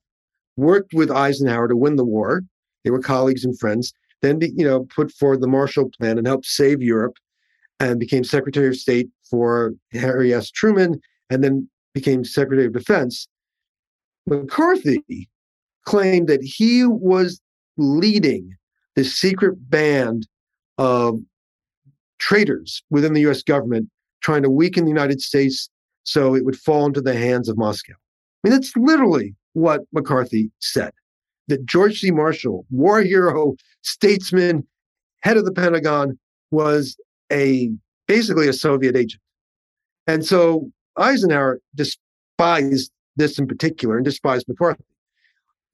worked 0.57 0.93
with 0.93 1.09
Eisenhower 1.09 1.67
to 1.67 1.77
win 1.77 1.95
the 1.95 2.05
war. 2.05 2.41
They 2.87 2.91
were 2.91 2.99
colleagues 2.99 3.43
and 3.43 3.59
friends. 3.59 3.91
Then, 4.21 4.39
you 4.41 4.63
know, 4.63 4.85
put 4.95 5.11
forward 5.11 5.41
the 5.41 5.47
Marshall 5.47 5.91
Plan 5.99 6.17
and 6.17 6.25
helped 6.25 6.45
save 6.45 6.81
Europe, 6.81 7.17
and 7.81 7.99
became 7.99 8.23
Secretary 8.23 8.69
of 8.69 8.77
State 8.77 9.09
for 9.29 9.73
Harry 9.91 10.33
S. 10.33 10.49
Truman, 10.49 11.01
and 11.29 11.43
then 11.43 11.69
became 11.93 12.23
Secretary 12.23 12.65
of 12.65 12.71
Defense. 12.71 13.27
McCarthy 14.25 15.27
claimed 15.85 16.29
that 16.29 16.41
he 16.41 16.85
was 16.85 17.41
leading 17.75 18.55
the 18.95 19.03
secret 19.03 19.55
band 19.69 20.25
of 20.77 21.19
traitors 22.19 22.81
within 22.89 23.11
the 23.11 23.27
US 23.29 23.43
government 23.43 23.89
trying 24.21 24.43
to 24.43 24.49
weaken 24.49 24.85
the 24.85 24.91
United 24.91 25.19
States 25.19 25.69
so 26.03 26.35
it 26.35 26.45
would 26.45 26.57
fall 26.57 26.85
into 26.85 27.01
the 27.01 27.13
hands 27.13 27.49
of 27.49 27.57
Moscow. 27.57 27.95
I 27.95 28.47
mean, 28.47 28.57
that's 28.57 28.77
literally 28.77 29.35
what 29.51 29.81
McCarthy 29.91 30.51
said 30.59 30.93
that 31.47 31.65
George 31.65 31.99
C. 31.99 32.11
Marshall, 32.11 32.65
war 32.69 33.01
hero, 33.01 33.55
statesman, 33.81 34.65
head 35.21 35.37
of 35.37 35.45
the 35.45 35.51
Pentagon, 35.51 36.17
was 36.51 36.97
a 37.31 37.71
basically 38.07 38.47
a 38.47 38.53
Soviet 38.53 38.95
agent. 38.95 39.21
And 40.07 40.25
so 40.25 40.71
Eisenhower 40.97 41.59
despised 41.75 42.91
this 43.15 43.37
in 43.37 43.47
particular 43.47 43.97
and 43.97 44.05
despised 44.05 44.47
McCarthy. 44.47 44.83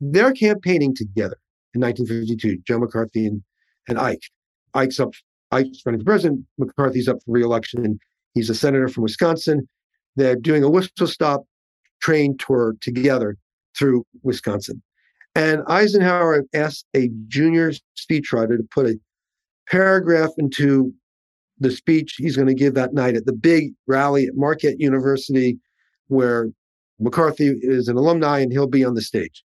They're 0.02 0.34
campaigning 0.34 0.96
together 0.96 1.38
in 1.74 1.82
1952, 1.82 2.64
Joe 2.68 2.80
McCarthy 2.80 3.28
and, 3.28 3.44
and 3.88 4.00
Ike. 4.00 4.24
Ike's 4.74 5.00
up, 5.00 5.14
Ike's 5.52 5.82
running 5.86 6.02
for 6.02 6.06
president, 6.06 6.46
McCarthy's 6.58 7.08
up 7.08 7.18
for 7.24 7.32
reelection. 7.32 7.86
And 7.86 8.00
he's 8.34 8.50
a 8.50 8.56
senator 8.56 8.88
from 8.88 9.04
Wisconsin. 9.04 9.68
They're 10.16 10.36
doing 10.36 10.64
a 10.64 10.70
whistle 10.70 11.08
stop 11.08 11.44
train 12.02 12.38
tour 12.38 12.76
together 12.82 13.38
through 13.78 14.06
Wisconsin. 14.24 14.82
And 15.36 15.64
Eisenhower 15.68 16.44
asked 16.54 16.86
a 16.96 17.10
junior 17.28 17.72
speechwriter 17.98 18.58
to 18.58 18.68
put 18.70 18.86
a 18.86 19.00
paragraph 19.68 20.30
into 20.38 20.94
the 21.60 21.72
speech 21.72 22.16
he's 22.18 22.36
going 22.36 22.48
to 22.48 22.54
give 22.54 22.74
that 22.76 22.94
night 22.94 23.16
at 23.16 23.26
the 23.26 23.34
big 23.34 23.74
rally 23.88 24.28
at 24.28 24.36
Marquette 24.36 24.80
University, 24.80 25.58
where 26.08 26.50
McCarthy 27.00 27.56
is 27.62 27.88
an 27.88 27.98
alumni 27.98 28.40
and 28.40 28.52
he'll 28.52 28.68
be 28.68 28.86
on 28.86 28.94
the 28.94 29.02
stage. 29.02 29.44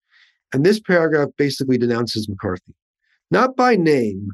And 0.53 0.65
this 0.65 0.79
paragraph 0.79 1.29
basically 1.37 1.77
denounces 1.77 2.27
McCarthy, 2.27 2.73
not 3.31 3.55
by 3.55 3.75
name, 3.75 4.29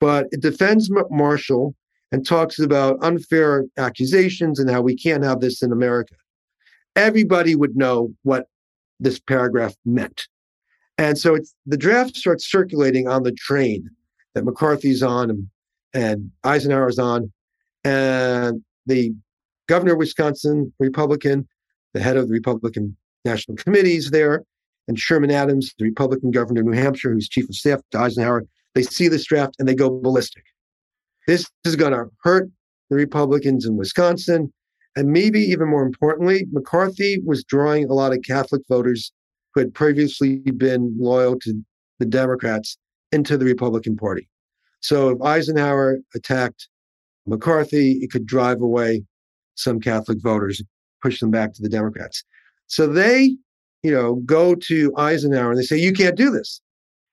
but 0.00 0.26
it 0.32 0.40
defends 0.40 0.90
Marshall 1.10 1.74
and 2.12 2.26
talks 2.26 2.58
about 2.58 2.98
unfair 3.02 3.64
accusations 3.76 4.58
and 4.58 4.70
how 4.70 4.80
we 4.80 4.96
can't 4.96 5.24
have 5.24 5.40
this 5.40 5.62
in 5.62 5.72
America. 5.72 6.14
Everybody 6.96 7.54
would 7.54 7.76
know 7.76 8.12
what 8.22 8.46
this 8.98 9.20
paragraph 9.20 9.74
meant. 9.84 10.26
And 11.00 11.16
so 11.16 11.34
it's, 11.34 11.54
the 11.64 11.78
draft 11.78 12.14
starts 12.14 12.50
circulating 12.50 13.08
on 13.08 13.22
the 13.22 13.32
train 13.32 13.88
that 14.34 14.44
McCarthy's 14.44 15.02
on 15.02 15.30
and, 15.30 15.48
and 15.94 16.30
Eisenhower's 16.44 16.98
on. 16.98 17.32
And 17.84 18.62
the 18.84 19.14
governor 19.66 19.92
of 19.94 19.98
Wisconsin, 19.98 20.74
Republican, 20.78 21.48
the 21.94 22.00
head 22.00 22.18
of 22.18 22.28
the 22.28 22.34
Republican 22.34 22.94
National 23.24 23.56
Committees 23.56 24.10
there, 24.10 24.44
and 24.88 24.98
Sherman 24.98 25.30
Adams, 25.30 25.72
the 25.78 25.86
Republican 25.86 26.32
governor 26.32 26.60
of 26.60 26.66
New 26.66 26.76
Hampshire, 26.76 27.14
who's 27.14 27.30
chief 27.30 27.48
of 27.48 27.54
staff 27.54 27.80
to 27.92 27.98
Eisenhower, 27.98 28.44
they 28.74 28.82
see 28.82 29.08
this 29.08 29.24
draft 29.24 29.54
and 29.58 29.66
they 29.66 29.74
go 29.74 29.88
ballistic. 29.88 30.44
This 31.26 31.48
is 31.64 31.76
going 31.76 31.92
to 31.92 32.10
hurt 32.22 32.50
the 32.90 32.96
Republicans 32.96 33.64
in 33.64 33.78
Wisconsin. 33.78 34.52
And 34.96 35.08
maybe 35.08 35.40
even 35.40 35.70
more 35.70 35.82
importantly, 35.82 36.46
McCarthy 36.52 37.22
was 37.24 37.42
drawing 37.42 37.88
a 37.88 37.94
lot 37.94 38.12
of 38.12 38.18
Catholic 38.22 38.60
voters 38.68 39.12
who 39.54 39.60
had 39.60 39.74
previously 39.74 40.36
been 40.38 40.94
loyal 40.98 41.38
to 41.40 41.60
the 41.98 42.06
Democrats 42.06 42.78
into 43.12 43.36
the 43.36 43.44
Republican 43.44 43.96
Party. 43.96 44.28
So 44.80 45.10
if 45.10 45.20
Eisenhower 45.20 45.98
attacked 46.14 46.68
McCarthy, 47.26 47.98
it 48.00 48.10
could 48.10 48.26
drive 48.26 48.60
away 48.60 49.02
some 49.56 49.80
Catholic 49.80 50.18
voters, 50.22 50.62
push 51.02 51.20
them 51.20 51.30
back 51.30 51.52
to 51.54 51.62
the 51.62 51.68
Democrats. 51.68 52.24
So 52.66 52.86
they, 52.86 53.36
you 53.82 53.90
know, 53.90 54.16
go 54.24 54.54
to 54.54 54.92
Eisenhower 54.96 55.50
and 55.50 55.58
they 55.58 55.64
say, 55.64 55.76
you 55.76 55.92
can't 55.92 56.16
do 56.16 56.30
this. 56.30 56.60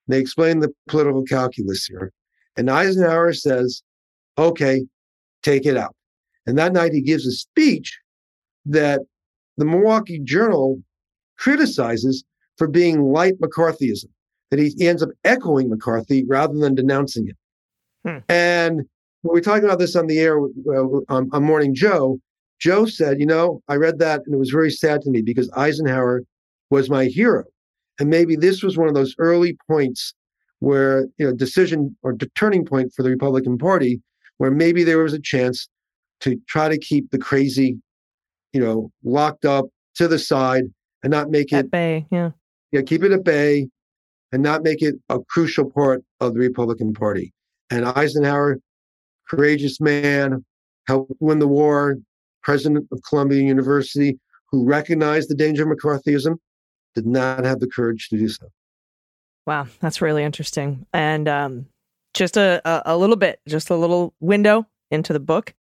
They 0.08 0.20
explain 0.20 0.60
the 0.60 0.74
political 0.88 1.24
calculus 1.24 1.86
here. 1.86 2.14
And 2.56 2.70
Eisenhower 2.70 3.34
says, 3.34 3.84
okay, 4.38 4.86
take 5.44 5.66
it 5.66 5.76
out. 5.76 5.96
And 6.46 6.58
that 6.58 6.74
night 6.74 6.94
he 6.94 7.02
gives 7.02 7.26
a 7.26 7.32
speech 7.32 8.00
that 8.66 9.02
the 9.58 9.66
Milwaukee 9.66 10.20
Journal 10.20 10.82
criticizes 11.38 12.24
for 12.58 12.68
being 12.68 13.04
light 13.04 13.40
McCarthyism, 13.40 14.10
that 14.50 14.60
he 14.60 14.88
ends 14.88 15.04
up 15.04 15.10
echoing 15.24 15.70
McCarthy 15.70 16.26
rather 16.26 16.58
than 16.58 16.76
denouncing 16.76 17.28
it. 17.30 17.38
Hmm. 18.06 18.18
And 18.30 18.82
when 19.22 19.36
we 19.36 19.42
talking 19.42 19.66
about 19.66 19.80
this 19.80 19.96
on 19.96 20.08
the 20.08 20.20
air 20.20 20.40
uh, 20.40 21.02
on, 21.10 21.30
on 21.32 21.44
Morning 21.44 21.76
Joe, 21.76 22.20
Joe 22.60 22.86
said, 22.86 23.20
you 23.20 23.26
know, 23.26 23.62
I 23.68 23.76
read 23.76 24.00
that 24.00 24.22
and 24.26 24.34
it 24.34 24.38
was 24.38 24.50
very 24.50 24.72
sad 24.72 25.02
to 25.02 25.12
me 25.12 25.22
because 25.22 25.52
Eisenhower 25.56 26.24
was 26.70 26.90
my 26.90 27.06
hero. 27.06 27.44
And 28.00 28.10
maybe 28.10 28.36
this 28.36 28.64
was 28.64 28.78
one 28.78 28.88
of 28.88 28.94
those 28.94 29.16
early 29.20 29.58
points 29.70 30.14
where, 30.60 31.08
you 31.18 31.28
know, 31.28 31.34
decision 31.34 31.96
or 32.02 32.16
turning 32.36 32.66
point 32.66 32.94
for 32.96 33.04
the 33.04 33.10
Republican 33.10 33.58
Party, 33.58 34.02
where 34.38 34.52
maybe 34.52 34.84
there 34.84 35.00
was 35.00 35.14
a 35.14 35.20
chance 35.20 35.68
to 36.22 36.40
try 36.48 36.68
to 36.68 36.78
keep 36.78 37.12
the 37.12 37.18
crazy, 37.18 37.78
you 38.54 38.60
know, 38.60 38.92
locked 39.04 39.46
up 39.46 39.66
to 39.96 40.08
the 40.08 40.18
side 40.18 40.64
and 41.08 41.14
not 41.14 41.32
make 41.32 41.54
it 41.54 41.56
At 41.56 41.72
bay. 41.72 42.06
Yeah. 42.12 42.32
yeah, 42.74 42.82
keep 42.82 43.02
it 43.02 43.14
at 43.14 43.24
bay 43.24 43.70
and 44.34 44.44
not 44.44 44.62
make 44.62 44.82
it 44.82 44.96
a 45.08 45.20
crucial 45.20 45.72
part 45.72 46.04
of 46.20 46.34
the 46.34 46.40
Republican 46.42 46.94
Party. 46.94 47.34
And 47.72 47.86
Eisenhower, 47.86 48.60
courageous 49.30 49.80
man, 49.80 50.44
helped 50.86 51.14
win 51.22 51.40
the 51.40 51.48
war, 51.48 51.98
president 52.44 52.90
of 52.92 53.00
Columbia 53.08 53.42
University, 53.42 54.20
who 54.52 54.66
recognized 54.66 55.30
the 55.30 55.36
danger 55.36 55.64
of 55.64 55.78
McCarthyism, 55.78 56.36
did 56.94 57.06
not 57.06 57.46
have 57.46 57.62
the 57.62 57.68
courage 57.68 58.10
to 58.10 58.18
do 58.18 58.28
so. 58.28 58.48
Wow, 59.46 59.68
that's 59.80 60.02
really 60.02 60.26
interesting. 60.26 60.86
And 60.92 61.30
um, 61.30 61.68
just 62.14 62.36
a, 62.36 62.62
a, 62.66 62.96
a 62.96 62.98
little 62.98 63.16
bit, 63.16 63.40
just 63.48 63.70
a 63.70 63.76
little 63.78 64.14
window 64.20 64.68
into 64.92 65.14
the 65.14 65.22
book. 65.22 65.54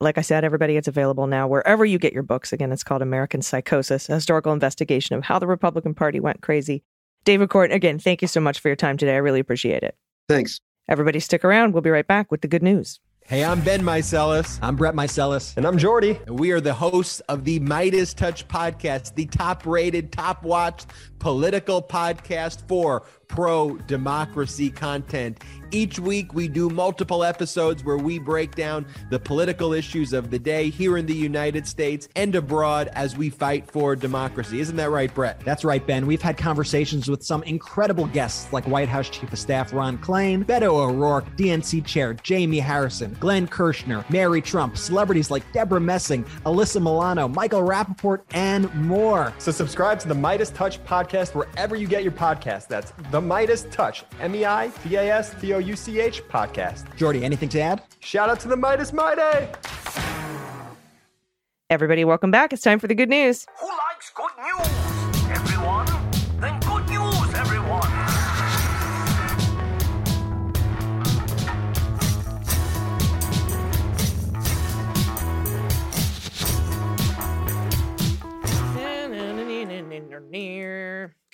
Like 0.00 0.18
I 0.18 0.22
said, 0.22 0.44
everybody, 0.44 0.76
it's 0.76 0.88
available 0.88 1.26
now 1.26 1.46
wherever 1.46 1.84
you 1.84 1.98
get 1.98 2.12
your 2.12 2.24
books. 2.24 2.52
Again, 2.52 2.72
it's 2.72 2.82
called 2.82 3.00
American 3.00 3.42
Psychosis, 3.42 4.08
a 4.08 4.14
historical 4.14 4.52
investigation 4.52 5.16
of 5.16 5.24
how 5.24 5.38
the 5.38 5.46
Republican 5.46 5.94
Party 5.94 6.18
went 6.18 6.42
crazy. 6.42 6.82
David 7.24 7.48
Corn, 7.48 7.70
again, 7.70 7.98
thank 7.98 8.20
you 8.20 8.28
so 8.28 8.40
much 8.40 8.60
for 8.60 8.68
your 8.68 8.76
time 8.76 8.96
today. 8.96 9.14
I 9.14 9.18
really 9.18 9.40
appreciate 9.40 9.82
it. 9.82 9.96
Thanks. 10.28 10.60
Everybody, 10.88 11.20
stick 11.20 11.44
around. 11.44 11.72
We'll 11.72 11.82
be 11.82 11.90
right 11.90 12.06
back 12.06 12.30
with 12.30 12.42
the 12.42 12.48
good 12.48 12.62
news. 12.62 13.00
Hey, 13.26 13.42
I'm 13.42 13.62
Ben 13.62 13.80
Meiselas. 13.80 14.58
I'm 14.60 14.76
Brett 14.76 14.94
Meiselas. 14.94 15.56
And 15.56 15.66
I'm 15.66 15.78
Jordy. 15.78 16.20
And 16.26 16.38
we 16.38 16.50
are 16.50 16.60
the 16.60 16.74
hosts 16.74 17.20
of 17.20 17.44
the 17.44 17.58
MeidasTouch 17.60 18.44
podcast, 18.48 19.14
the 19.14 19.24
top 19.24 19.64
rated, 19.64 20.12
top 20.12 20.42
watched 20.42 20.88
political 21.20 21.80
podcast 21.80 22.68
for 22.68 23.06
pro 23.28 23.76
democracy 23.78 24.70
content. 24.70 25.42
Each 25.70 25.98
week, 25.98 26.34
we 26.34 26.46
do 26.46 26.70
multiple 26.70 27.24
episodes 27.24 27.82
where 27.82 27.96
we 27.96 28.20
break 28.20 28.54
down 28.54 28.86
the 29.10 29.18
political 29.18 29.72
issues 29.72 30.12
of 30.12 30.30
the 30.30 30.38
day 30.38 30.70
here 30.70 30.96
in 30.98 31.06
the 31.06 31.14
United 31.14 31.66
States 31.66 32.08
and 32.14 32.32
abroad 32.36 32.88
as 32.92 33.16
we 33.16 33.28
fight 33.28 33.68
for 33.68 33.96
democracy. 33.96 34.60
Isn't 34.60 34.76
that 34.76 34.90
right, 34.90 35.12
Brett? 35.12 35.40
That's 35.40 35.64
right, 35.64 35.84
Ben. 35.84 36.06
We've 36.06 36.22
had 36.22 36.36
conversations 36.36 37.08
with 37.08 37.24
some 37.24 37.42
incredible 37.42 38.06
guests 38.06 38.52
like 38.52 38.68
White 38.68 38.88
House 38.88 39.08
Chief 39.08 39.32
of 39.32 39.38
Staff 39.38 39.72
Ron 39.72 39.98
Klain, 39.98 40.44
Beto 40.44 40.74
O'Rourke, 40.74 41.24
DNC 41.36 41.84
Chair 41.84 42.14
Jamie 42.14 42.60
Harrison, 42.60 43.16
Glenn 43.18 43.48
Kirshner, 43.48 44.08
Mary 44.10 44.40
Trump, 44.40 44.76
celebrities 44.76 45.30
like 45.30 45.50
Debra 45.52 45.80
Messing, 45.80 46.22
Alyssa 46.46 46.80
Milano, 46.80 47.26
Michael 47.26 47.62
Rappaport, 47.62 48.22
and 48.32 48.72
more. 48.74 49.32
So 49.38 49.50
subscribe 49.50 49.98
to 50.00 50.08
the 50.08 50.14
MeidasTouch 50.14 50.78
podcast 50.84 51.34
wherever 51.34 51.74
you 51.74 51.88
get 51.88 52.02
your 52.02 52.12
podcast. 52.12 52.68
That's 52.68 52.92
the 53.14 53.20
MeidasTouch, 53.20 54.02
M 54.20 54.34
E 54.34 54.44
I 54.44 54.66
D 54.82 54.96
A 54.96 55.18
S 55.18 55.40
T 55.40 55.54
O 55.54 55.58
U 55.58 55.76
C 55.76 56.00
H 56.00 56.20
podcast. 56.24 56.84
Jordy, 56.96 57.24
anything 57.24 57.48
to 57.50 57.60
add? 57.60 57.80
Shout 58.00 58.28
out 58.28 58.40
to 58.40 58.48
the 58.48 58.56
Meidas 58.56 58.92
Mighty. 58.92 59.46
Everybody, 61.70 62.04
welcome 62.04 62.32
back. 62.32 62.52
It's 62.52 62.62
time 62.62 62.80
for 62.80 62.88
the 62.88 62.94
good 62.96 63.08
news. 63.08 63.46
Who 63.60 63.68
likes 63.68 64.10
good 64.16 64.32
news? 64.42 65.30
Everyone? 65.30 65.86
Then 66.40 66.58
good 66.58 66.88
news, 66.88 67.34
everyone. 67.34 68.24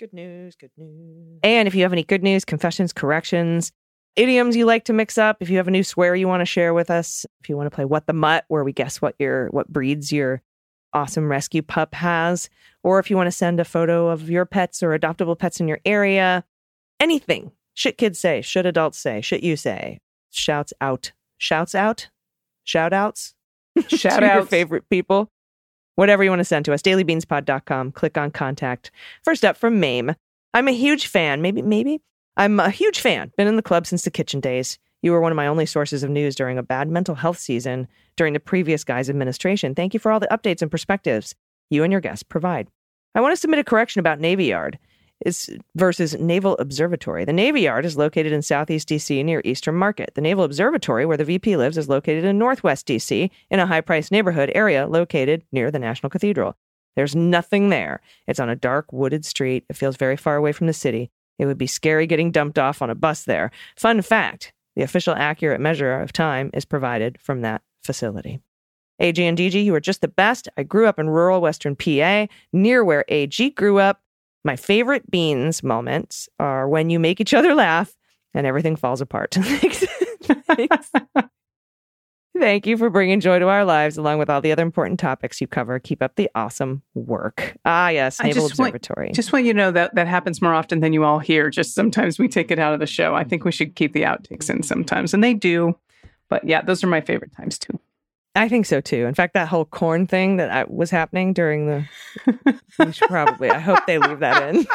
Good 0.01 0.15
news, 0.15 0.57
good 0.57 0.71
news. 0.79 1.41
And 1.43 1.69
if 1.69 1.75
you 1.75 1.83
have 1.83 1.93
any 1.93 2.05
good 2.05 2.23
news, 2.23 2.47
confessions, 2.47 2.91
corrections, 2.91 3.71
idioms 4.17 4.57
you 4.57 4.65
like 4.65 4.85
to 4.85 4.95
mix 4.95 5.19
up, 5.19 5.37
if 5.41 5.51
you 5.51 5.59
have 5.59 5.69
a 5.69 5.71
new 5.71 5.85
swear 5.85 6.15
you 6.15 6.27
want 6.27 6.41
to 6.41 6.47
share 6.47 6.73
with 6.73 6.91
us, 6.91 7.27
if 7.43 7.51
you 7.51 7.57
want 7.59 7.67
to 7.67 7.75
play 7.75 7.85
What 7.85 8.07
the 8.07 8.15
Mutt, 8.15 8.47
where 8.49 8.65
we 8.65 8.73
guess 8.73 9.03
what 9.03 9.15
your 9.19 9.49
what 9.49 9.69
breeds 9.69 10.11
your 10.11 10.41
awesome 10.95 11.31
rescue 11.31 11.61
pup 11.61 11.95
has, 11.95 12.49
or 12.83 12.99
if 12.99 13.11
you 13.11 13.17
want 13.17 13.27
to 13.27 13.31
send 13.31 13.61
a 13.61 13.65
photo 13.67 14.09
of 14.09 14.31
your 14.31 14.47
pets 14.47 14.83
or 14.83 14.99
adoptable 14.99 15.39
pets 15.39 15.61
in 15.61 15.69
your 15.69 15.81
area, 15.85 16.45
anything. 16.99 17.53
Shit 17.75 17.99
kids 17.99 18.19
say, 18.19 18.41
should 18.41 18.65
adults 18.65 18.99
say, 18.99 19.21
shit 19.21 19.43
you 19.43 19.55
say. 19.55 20.01
Shouts 20.31 20.73
out. 20.81 21.13
Shouts 21.37 21.75
out? 21.75 22.09
Shout 22.65 22.95
outs? 22.95 23.35
Shout 23.89 24.21
to 24.21 24.27
your 24.27 24.47
favorite 24.47 24.89
people. 24.89 25.31
Whatever 26.01 26.25
you 26.25 26.31
want 26.31 26.41
to 26.41 26.47
send 26.47 26.65
to 26.65 26.73
us, 26.73 26.81
dailybeanspod.com. 26.81 27.93
Click 27.93 28.17
on 28.17 28.31
contact. 28.31 28.91
First 29.23 29.45
up 29.45 29.55
from 29.55 29.81
Mame. 29.81 30.15
I'm 30.55 30.67
a 30.67 30.73
huge 30.73 31.09
fan. 31.09 31.43
Maybe, 31.43 31.61
maybe. 31.61 32.01
I'm 32.39 32.59
a 32.59 32.71
huge 32.71 33.01
fan. 33.01 33.33
Been 33.37 33.47
in 33.47 33.57
the 33.57 33.63
club 33.63 33.87
since 33.87 34.01
the 34.01 34.11
kitchen 34.11 34.41
days. 34.41 34.79
You 35.03 35.13
were 35.13 35.21
one 35.21 35.31
of 35.31 35.37
my 35.37 35.47
only 35.47 35.67
sources 35.67 36.03
of 36.03 36.09
news 36.09 36.35
during 36.35 36.57
a 36.57 36.63
bad 36.63 36.89
mental 36.89 37.17
health 37.17 37.39
season 37.39 37.87
during 38.17 38.33
the 38.33 38.41
previous 38.41 38.83
guy's 38.83 39.11
administration. 39.11 39.75
Thank 39.75 39.93
you 39.93 40.01
for 40.01 40.11
all 40.11 40.19
the 40.19 40.29
updates 40.29 40.63
and 40.63 40.71
perspectives 40.71 41.35
you 41.69 41.85
and 41.85 41.93
your 41.93 42.01
guests 42.01 42.23
provide. 42.23 42.69
I 43.15 43.21
want 43.21 43.33
to 43.33 43.37
submit 43.39 43.59
a 43.59 43.65
correction 43.65 44.01
about 44.01 44.21
Navy 44.21 44.47
Yard 44.47 44.79
is 45.25 45.51
versus 45.75 46.19
Naval 46.19 46.57
Observatory. 46.59 47.25
The 47.25 47.33
Navy 47.33 47.63
Yard 47.63 47.85
is 47.85 47.97
located 47.97 48.33
in 48.33 48.43
Southeast 48.43 48.89
DC 48.89 49.25
near 49.25 49.43
Eastern 49.45 49.75
Market. 49.75 50.13
The 50.15 50.21
Naval 50.21 50.45
Observatory, 50.45 51.07
where 51.07 51.17
the 51.17 51.25
VP 51.25 51.57
lives, 51.57 51.77
is 51.77 51.89
located 51.89 52.25
in 52.25 52.39
Northwest 52.39 52.87
DC 52.87 53.31
in 53.51 53.61
a 53.61 53.67
high 53.67 53.81
priced 53.81 54.13
neighborhood 54.13 54.51
area 54.55 54.87
located 54.87 55.45
near 55.53 55.71
the 55.71 55.79
National 55.79 56.11
Cathedral. 56.11 56.57
There's 56.97 57.15
nothing 57.15 57.69
there. 57.69 58.01
It's 58.27 58.41
on 58.41 58.49
a 58.49 58.57
dark, 58.57 58.93
wooded 58.93 59.25
street. 59.25 59.65
It 59.69 59.77
feels 59.77 59.97
very 59.97 60.17
far 60.17 60.37
away 60.37 60.53
from 60.53 60.67
the 60.67 60.73
city. 60.73 61.11
It 61.39 61.47
would 61.47 61.59
be 61.59 61.67
scary 61.67 62.07
getting 62.07 62.31
dumped 62.31 62.59
off 62.59 62.83
on 62.83 62.91
a 62.91 62.95
bus 62.95 63.25
there. 63.25 63.51
Fun 63.77 64.03
fact 64.03 64.53
the 64.77 64.83
official 64.83 65.15
accurate 65.15 65.61
measure 65.61 66.01
of 66.01 66.13
time 66.13 66.51
is 66.55 66.65
provided 66.65 67.19
from 67.21 67.41
that 67.41 67.63
facility. 67.83 68.41
AG 69.01 69.23
and 69.23 69.37
DG, 69.37 69.65
you 69.65 69.75
are 69.75 69.81
just 69.81 70.01
the 70.01 70.09
best. 70.09 70.49
I 70.57 70.63
grew 70.63 70.87
up 70.87 70.99
in 70.99 71.09
rural 71.09 71.41
Western 71.41 71.75
PA, 71.75 72.27
near 72.53 72.85
where 72.85 73.05
AG 73.09 73.51
grew 73.51 73.79
up. 73.79 74.03
My 74.45 74.57
favorite 74.57 75.11
beans 75.11 75.63
moments 75.63 76.29
are 76.39 76.69
when 76.69 76.91
you 76.91 76.99
make 76.99 77.21
each 77.21 77.35
other 77.35 77.55
laugh 77.55 77.95
and 78.35 78.47
everything 78.47 78.77
falls 78.77 79.01
apart. 79.01 79.35
Thanks. 79.35 79.85
Thanks. 80.47 80.91
Thank 82.39 82.67
you 82.67 82.77
for 82.79 82.89
bringing 82.89 83.21
joy 83.21 83.39
to 83.41 83.49
our 83.49 83.65
lives, 83.65 83.99
along 83.99 84.19
with 84.19 84.31
all 84.31 84.41
the 84.41 84.53
other 84.53 84.63
important 84.63 84.99
topics 85.01 85.41
you 85.41 85.47
cover. 85.47 85.79
Keep 85.79 86.01
up 86.03 86.15
the 86.15 86.31
awesome 86.35 86.81
work. 86.95 87.57
Ah, 87.65 87.89
yes, 87.89 88.19
I 88.21 88.29
Naval 88.29 88.49
just 88.49 88.59
want- 88.59 88.75
Observatory. 88.75 89.11
Just 89.13 89.33
want 89.33 89.45
you 89.45 89.53
to 89.53 89.57
know 89.59 89.71
that 89.73 89.95
that 89.97 90.07
happens 90.07 90.41
more 90.41 90.55
often 90.55 90.81
than 90.81 90.93
you 90.93 91.05
all 91.05 91.19
hear. 91.19 91.51
Just 91.51 91.75
sometimes 91.75 92.19
we 92.19 92.29
take 92.29 92.51
it 92.51 92.59
out 92.59 92.73
of 92.73 92.81
the 92.81 92.87
show. 92.87 93.15
I 93.15 93.25
think 93.25 93.45
we 93.45 93.53
should 93.53 93.75
keep 93.75 93.93
the 93.93 94.03
outtakes 94.03 94.49
in 94.49 94.63
sometimes, 94.63 95.13
and 95.13 95.23
they 95.23 95.35
do. 95.35 95.77
But 96.31 96.45
yeah, 96.45 96.63
those 96.63 96.83
are 96.85 96.87
my 96.87 97.01
favorite 97.01 97.33
times 97.37 97.59
too. 97.59 97.79
I 98.35 98.49
think 98.49 98.67
so 98.67 98.81
too. 98.81 99.07
In 99.07 99.15
fact, 99.15 99.35
that 99.35 99.49
whole 99.49 99.65
corn 99.65 100.07
thing 100.07 100.37
that 100.37 100.51
I, 100.51 100.65
was 100.69 100.91
happening 100.91 101.33
during 101.33 101.67
the, 101.67 101.85
we 102.79 102.93
should 102.93 103.09
probably. 103.09 103.51
I 103.51 103.59
hope 103.59 103.81
they 103.87 103.99
leave 103.99 104.21
that 104.21 104.55
in. 104.55 104.67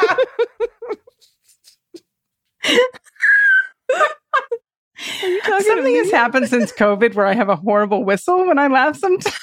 Something 5.44 5.96
has 5.96 6.10
happened 6.10 6.48
since 6.48 6.72
COVID 6.72 7.14
where 7.14 7.26
I 7.26 7.34
have 7.34 7.48
a 7.48 7.56
horrible 7.56 8.04
whistle 8.04 8.46
when 8.46 8.58
I 8.58 8.66
laugh 8.66 8.96
sometimes. 8.96 9.34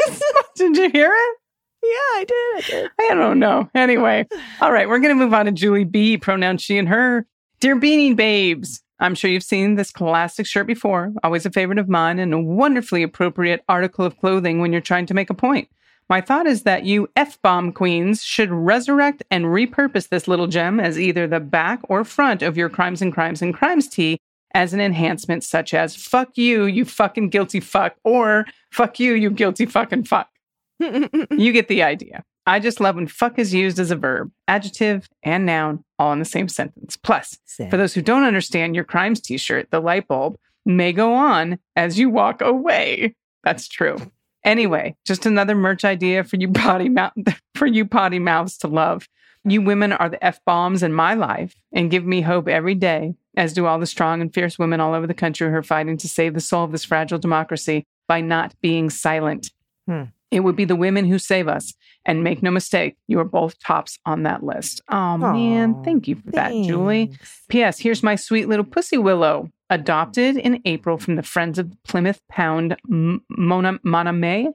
did 0.56 0.76
you 0.76 0.90
hear 0.90 1.12
it? 1.12 1.36
Yeah, 1.82 1.88
I 1.90 2.24
did. 2.26 2.56
I 2.56 2.60
did. 2.68 2.90
I 3.00 3.14
don't 3.14 3.38
know. 3.38 3.68
Anyway, 3.74 4.26
all 4.60 4.72
right, 4.72 4.88
we're 4.88 4.98
going 4.98 5.16
to 5.16 5.24
move 5.24 5.34
on 5.34 5.46
to 5.46 5.52
Julie 5.52 5.84
B, 5.84 6.18
pronoun 6.18 6.58
she 6.58 6.78
and 6.78 6.88
her. 6.88 7.26
Dear 7.60 7.76
Beanie 7.76 8.16
Babes, 8.16 8.82
I'm 8.98 9.14
sure 9.14 9.30
you've 9.30 9.42
seen 9.42 9.74
this 9.74 9.90
classic 9.90 10.46
shirt 10.46 10.66
before, 10.66 11.12
always 11.22 11.44
a 11.44 11.50
favorite 11.50 11.78
of 11.78 11.88
mine, 11.88 12.18
and 12.18 12.32
a 12.32 12.40
wonderfully 12.40 13.02
appropriate 13.02 13.62
article 13.68 14.06
of 14.06 14.16
clothing 14.18 14.60
when 14.60 14.72
you're 14.72 14.80
trying 14.80 15.06
to 15.06 15.14
make 15.14 15.28
a 15.28 15.34
point. 15.34 15.68
My 16.08 16.20
thought 16.20 16.46
is 16.46 16.62
that 16.62 16.84
you 16.84 17.08
F 17.16 17.40
bomb 17.42 17.72
queens 17.72 18.22
should 18.22 18.50
resurrect 18.50 19.24
and 19.30 19.46
repurpose 19.46 20.08
this 20.08 20.28
little 20.28 20.46
gem 20.46 20.78
as 20.78 21.00
either 21.00 21.26
the 21.26 21.40
back 21.40 21.80
or 21.88 22.04
front 22.04 22.42
of 22.42 22.56
your 22.56 22.68
Crimes 22.68 23.02
and 23.02 23.12
Crimes 23.12 23.42
and 23.42 23.52
Crimes 23.52 23.88
tee 23.88 24.18
as 24.54 24.72
an 24.72 24.80
enhancement, 24.80 25.44
such 25.44 25.74
as 25.74 25.96
fuck 25.96 26.38
you, 26.38 26.64
you 26.64 26.84
fucking 26.84 27.28
guilty 27.28 27.60
fuck, 27.60 27.96
or 28.04 28.46
fuck 28.70 29.00
you, 29.00 29.14
you 29.14 29.30
guilty 29.30 29.66
fucking 29.66 30.04
fuck. 30.04 30.28
you 30.78 31.52
get 31.52 31.68
the 31.68 31.82
idea. 31.82 32.24
I 32.46 32.60
just 32.60 32.80
love 32.80 32.94
when 32.94 33.08
fuck 33.08 33.38
is 33.38 33.52
used 33.52 33.78
as 33.80 33.90
a 33.90 33.96
verb, 33.96 34.30
adjective, 34.46 35.08
and 35.22 35.44
noun 35.44 35.84
all 35.98 36.12
in 36.12 36.20
the 36.20 36.24
same 36.24 36.48
sentence. 36.48 36.96
Plus, 36.96 37.38
for 37.70 37.76
those 37.76 37.94
who 37.94 38.02
don't 38.02 38.22
understand 38.22 38.74
your 38.74 38.84
crimes 38.84 39.20
t 39.20 39.36
shirt, 39.36 39.68
the 39.70 39.80
light 39.80 40.06
bulb 40.06 40.36
may 40.64 40.92
go 40.92 41.14
on 41.14 41.58
as 41.74 41.98
you 41.98 42.08
walk 42.08 42.40
away. 42.40 43.14
That's 43.42 43.68
true. 43.68 43.96
Anyway, 44.44 44.96
just 45.04 45.26
another 45.26 45.56
merch 45.56 45.84
idea 45.84 46.22
for 46.22 46.36
you 46.36 46.48
potty 46.52 46.88
mouth 46.88 47.12
for 47.56 47.66
you 47.66 47.84
potty 47.84 48.20
mouths 48.20 48.56
to 48.58 48.68
love. 48.68 49.08
You 49.44 49.60
women 49.62 49.92
are 49.92 50.08
the 50.08 50.24
F 50.24 50.40
bombs 50.44 50.82
in 50.82 50.92
my 50.92 51.14
life 51.14 51.54
and 51.72 51.90
give 51.90 52.04
me 52.04 52.20
hope 52.20 52.48
every 52.48 52.74
day, 52.74 53.14
as 53.36 53.52
do 53.52 53.66
all 53.66 53.78
the 53.78 53.86
strong 53.86 54.20
and 54.20 54.32
fierce 54.32 54.58
women 54.58 54.80
all 54.80 54.94
over 54.94 55.06
the 55.06 55.14
country 55.14 55.48
who 55.48 55.54
are 55.54 55.62
fighting 55.62 55.96
to 55.98 56.08
save 56.08 56.34
the 56.34 56.40
soul 56.40 56.64
of 56.64 56.72
this 56.72 56.84
fragile 56.84 57.18
democracy 57.18 57.84
by 58.08 58.20
not 58.20 58.54
being 58.60 58.90
silent. 58.90 59.50
Hmm. 59.86 60.04
It 60.30 60.40
would 60.40 60.56
be 60.56 60.64
the 60.64 60.76
women 60.76 61.04
who 61.06 61.18
save 61.18 61.48
us. 61.48 61.72
And 62.04 62.22
make 62.22 62.40
no 62.40 62.52
mistake, 62.52 62.96
you 63.08 63.18
are 63.18 63.24
both 63.24 63.58
tops 63.58 63.98
on 64.06 64.22
that 64.22 64.44
list. 64.44 64.80
Oh, 64.88 65.16
man. 65.18 65.82
Thank 65.82 66.06
you 66.06 66.14
for 66.16 66.30
that, 66.32 66.52
Julie. 66.52 67.12
P.S. 67.48 67.80
Here's 67.80 68.02
my 68.04 68.14
sweet 68.14 68.48
little 68.48 68.64
pussy 68.64 68.96
willow, 68.96 69.50
adopted 69.70 70.36
in 70.36 70.60
April 70.64 70.98
from 70.98 71.16
the 71.16 71.24
Friends 71.24 71.58
of 71.58 71.72
Plymouth 71.82 72.20
Pound, 72.28 72.76
M- 72.88 73.22
Mona, 73.28 73.80
Monterey, 73.82 74.46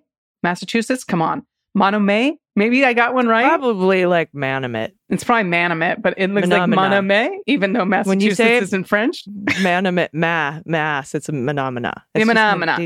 Massachusetts. 0.44 1.04
Come 1.04 1.22
on. 1.22 1.46
Monterey? 1.74 2.38
Maybe 2.54 2.84
I 2.84 2.94
got 2.94 3.14
one 3.14 3.28
right. 3.28 3.48
Probably 3.48 4.06
like 4.06 4.34
Manamit. 4.34 4.92
It's 5.08 5.24
probably 5.24 5.50
Manomet, 5.50 6.02
but 6.02 6.16
it 6.18 6.30
looks 6.30 6.50
like. 6.50 6.70
Monterey, 6.70 7.40
even 7.48 7.72
though 7.72 7.86
Massachusetts 7.86 8.10
When 8.10 8.20
you 8.20 8.36
say 8.36 8.58
it- 8.58 8.64
isn't 8.64 8.84
French. 8.86 9.24
Manamit, 9.62 10.10
ma, 10.12 10.60
mass. 10.66 11.16
It's 11.16 11.30
a 11.30 11.32
phenomena. 11.32 12.04
It's 12.14 12.26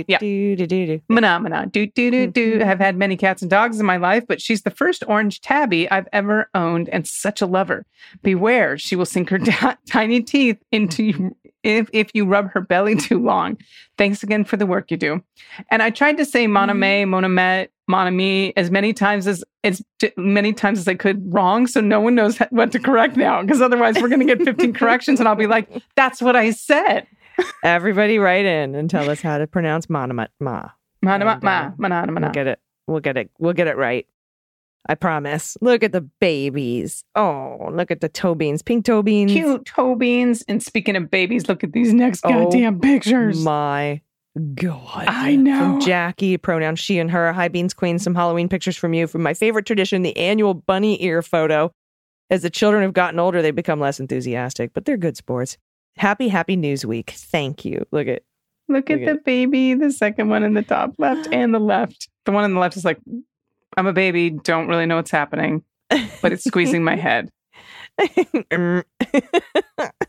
yeah. 0.07 0.19
do- 0.19 0.55
do- 0.55 0.67
do- 0.67 0.85
do. 0.85 1.01
Do, 1.09 1.87
do, 1.87 1.87
do, 1.87 2.27
do. 2.27 2.53
I've 2.61 2.67
mm-hmm. 2.67 2.81
had 2.81 2.95
many 2.95 3.17
cats 3.17 3.41
and 3.41 3.49
dogs 3.49 3.79
in 3.79 3.87
my 3.87 3.97
life, 3.97 4.25
but 4.27 4.39
she's 4.39 4.61
the 4.61 4.69
first 4.69 5.03
orange 5.07 5.41
tabby 5.41 5.89
I've 5.89 6.07
ever 6.13 6.49
owned 6.53 6.87
and 6.89 7.07
such 7.07 7.41
a 7.41 7.47
lover. 7.47 7.87
Beware, 8.21 8.77
she 8.77 8.95
will 8.95 9.05
sink 9.05 9.31
her 9.31 9.39
ti- 9.39 9.77
tiny 9.89 10.21
teeth 10.21 10.57
into 10.71 11.03
you 11.03 11.35
if, 11.63 11.89
if 11.91 12.11
you 12.13 12.25
rub 12.25 12.51
her 12.51 12.61
belly 12.61 12.95
too 12.95 13.17
long. 13.17 13.57
Thanks 13.97 14.21
again 14.21 14.43
for 14.45 14.57
the 14.57 14.67
work 14.67 14.91
you 14.91 14.97
do. 14.97 15.23
And 15.71 15.81
I 15.81 15.89
tried 15.89 16.17
to 16.17 16.25
say 16.25 16.45
moname, 16.45 17.03
mm-hmm. 17.03 17.09
monomet, 17.09 17.69
monami 17.89 18.53
as 18.55 18.71
many 18.71 18.93
times 18.93 19.27
as 19.27 19.43
as 19.63 19.81
many 20.17 20.53
times 20.53 20.79
as 20.79 20.87
I 20.87 20.95
could 20.95 21.21
wrong, 21.33 21.67
so 21.67 21.81
no 21.81 21.99
one 21.99 22.15
knows 22.15 22.37
what 22.49 22.71
to 22.73 22.79
correct 22.79 23.17
now. 23.17 23.41
Because 23.41 23.61
otherwise, 23.61 23.95
we're 24.01 24.09
going 24.09 24.25
to 24.25 24.35
get 24.35 24.43
15 24.43 24.73
corrections, 24.81 25.19
and 25.19 25.27
I'll 25.27 25.35
be 25.35 25.47
like, 25.47 25.69
"That's 25.95 26.21
what 26.21 26.35
I 26.35 26.51
said." 26.51 27.07
Everybody 27.63 28.17
write 28.17 28.45
in 28.45 28.75
and 28.75 28.89
tell 28.89 29.09
us 29.09 29.21
how 29.21 29.37
to 29.37 29.47
pronounce 29.47 29.89
monomet 29.89 30.29
ma. 30.39 30.69
And, 31.01 31.23
ma, 31.23 31.33
uh, 31.33 31.71
mana, 31.77 32.11
mana. 32.11 32.21
We'll 32.21 32.31
get 32.31 32.47
it. 32.47 32.59
We'll 32.87 32.99
get 33.01 33.17
it. 33.17 33.29
We'll 33.39 33.53
get 33.53 33.67
it 33.67 33.77
right. 33.77 34.07
I 34.87 34.95
promise. 34.95 35.57
Look 35.61 35.83
at 35.83 35.91
the 35.91 36.01
babies. 36.01 37.03
Oh, 37.15 37.69
look 37.71 37.89
at 37.91 38.01
the 38.01 38.09
toe 38.09 38.35
beans, 38.35 38.61
pink 38.61 38.85
toe 38.85 39.01
beans. 39.01 39.31
cute 39.31 39.65
toe 39.65 39.95
beans. 39.95 40.43
And 40.47 40.61
speaking 40.61 40.95
of 40.95 41.09
babies, 41.09 41.47
look 41.49 41.63
at 41.63 41.73
these 41.73 41.93
next 41.93 42.21
Oh, 42.23 42.29
goddamn 42.29 42.79
pictures. 42.79 43.43
My 43.43 44.01
God. 44.53 45.05
I 45.07 45.35
know. 45.35 45.59
From 45.59 45.81
Jackie, 45.81 46.37
pronoun 46.37 46.75
she 46.75 46.99
and 46.99 47.09
her. 47.11 47.31
Hi, 47.31 47.47
Beans 47.47 47.73
Queen. 47.73 47.99
Some 47.99 48.15
Halloween 48.15 48.49
pictures 48.49 48.75
from 48.75 48.93
you. 48.93 49.07
From 49.07 49.23
my 49.23 49.33
favorite 49.33 49.65
tradition, 49.65 50.01
the 50.01 50.15
annual 50.17 50.53
bunny 50.53 51.01
ear 51.03 51.21
photo. 51.21 51.71
As 52.29 52.41
the 52.41 52.49
children 52.49 52.81
have 52.83 52.93
gotten 52.93 53.19
older, 53.19 53.41
they 53.41 53.51
become 53.51 53.79
less 53.79 53.99
enthusiastic, 53.99 54.73
but 54.73 54.85
they're 54.85 54.97
good 54.97 55.15
sports. 55.15 55.57
Happy, 55.97 56.27
happy 56.27 56.55
news 56.55 56.85
week. 56.85 57.11
Thank 57.11 57.63
you. 57.63 57.85
Look 57.91 58.07
at 58.07 58.23
look 58.67 58.89
at 58.89 58.97
look 58.99 59.05
the 59.05 59.11
at- 59.11 59.23
baby, 59.23 59.73
the 59.75 59.91
second 59.91 60.29
one 60.29 60.43
in 60.43 60.53
the 60.55 60.63
top 60.63 60.95
left 60.97 61.27
and 61.31 61.53
the 61.53 61.59
left. 61.59 62.09
The 62.25 62.31
one 62.31 62.43
on 62.43 62.53
the 62.53 62.59
left 62.59 62.75
is 62.77 62.83
like, 62.83 62.99
I'm 63.77 63.87
a 63.87 63.93
baby, 63.93 64.31
don't 64.31 64.67
really 64.67 64.85
know 64.87 64.95
what's 64.95 65.11
happening, 65.11 65.63
but 66.21 66.33
it's 66.33 66.43
squeezing 66.43 66.83
my 66.83 66.95
head. 66.97 67.29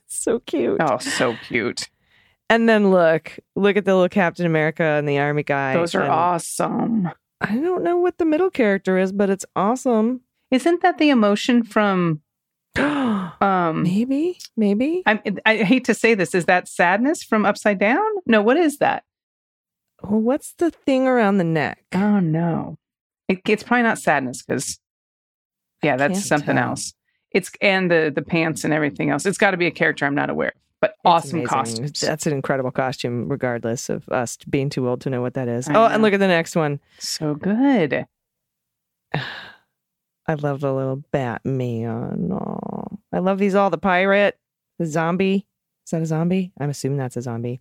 so 0.07 0.41
cute. 0.41 0.79
Oh, 0.81 0.99
so 0.99 1.37
cute. 1.47 1.89
And 2.49 2.69
then 2.69 2.91
look, 2.91 3.39
look 3.57 3.77
at 3.77 3.85
the 3.85 3.95
little 3.95 4.09
Captain 4.09 4.47
America 4.47 4.85
and 4.85 5.09
the 5.09 5.19
army 5.19 5.43
guy. 5.43 5.75
Those 5.75 5.95
are 5.95 6.03
and 6.03 6.13
awesome. 6.13 7.11
I 7.41 7.57
don't 7.57 7.83
know 7.83 7.97
what 7.97 8.19
the 8.19 8.25
middle 8.25 8.51
character 8.51 8.99
is, 8.99 9.13
but 9.13 9.31
it's 9.31 9.45
awesome. 9.57 10.23
Isn't 10.51 10.83
that 10.83 10.99
the 10.99 11.11
emotion 11.11 11.65
from 11.65 12.23
um 12.79 13.83
maybe, 13.83 14.39
maybe. 14.57 15.03
I, 15.07 15.21
I 15.45 15.57
hate 15.59 15.85
to 15.87 15.95
say 15.95 16.15
this. 16.15 16.35
Is 16.35 16.45
that 16.45 16.69
sadness 16.69 17.23
from 17.23 17.47
Upside 17.47 17.79
Down? 17.79 18.05
No, 18.27 18.43
what 18.43 18.57
is 18.57 18.79
that? 18.79 19.05
Well, 20.03 20.21
what's 20.21 20.53
the 20.55 20.71
thing 20.71 21.07
around 21.07 21.39
the 21.39 21.45
neck? 21.45 21.85
Oh 21.95 22.21
no, 22.21 22.79
it, 23.29 23.41
it's 23.47 23.63
probably 23.63 23.83
not 23.83 23.99
sadness 23.99 24.43
because 24.43 24.79
yeah, 25.83 25.97
that's 25.97 26.25
something 26.25 26.57
tell. 26.57 26.71
else. 26.71 26.93
It's 27.31 27.51
and 27.61 27.91
the 27.91 28.13
the 28.15 28.23
pants 28.23 28.65
and 28.65 28.75
everything 28.75 29.11
else. 29.11 29.25
It's 29.25 29.39
got 29.39 29.53
to 29.53 29.57
be 29.57 29.67
a 29.67 29.71
character 29.71 30.05
I'm 30.05 30.15
not 30.15 30.31
aware 30.31 30.49
of, 30.49 30.61
but 30.81 30.91
It's 30.91 31.01
awesome 31.05 31.39
amazing. 31.41 31.47
costumes. 31.49 32.01
That's 32.01 32.27
an 32.27 32.33
incredible 32.33 32.71
costume, 32.71 33.29
regardless 33.29 33.89
of 33.89 34.09
us 34.09 34.37
being 34.49 34.69
too 34.71 34.89
old 34.89 35.01
to 35.03 35.11
know 35.11 35.23
what 35.23 35.35
that 35.35 35.49
is. 35.49 35.69
I 35.69 35.73
oh, 35.73 35.75
know. 35.75 35.95
and 35.95 36.03
look 36.03 36.13
at 36.15 36.21
the 36.21 36.27
next 36.29 36.57
one. 36.57 36.81
so 36.99 37.35
good. 37.35 38.07
I 40.29 40.35
love 40.35 40.61
the 40.61 40.73
little 40.73 41.03
Batman. 41.13 42.33
Oh, 42.33 42.99
I 43.13 43.21
love 43.21 43.39
these 43.39 43.55
all. 43.55 43.71
The 43.71 43.79
pirate, 43.79 44.39
the 44.79 44.87
zombie. 44.87 45.47
Is 45.87 45.91
that 45.93 46.03
a 46.03 46.07
zombie? 46.07 46.53
I'm 46.59 46.71
assuming 46.71 46.99
that's 46.99 47.17
a 47.17 47.23
zombie. 47.23 47.61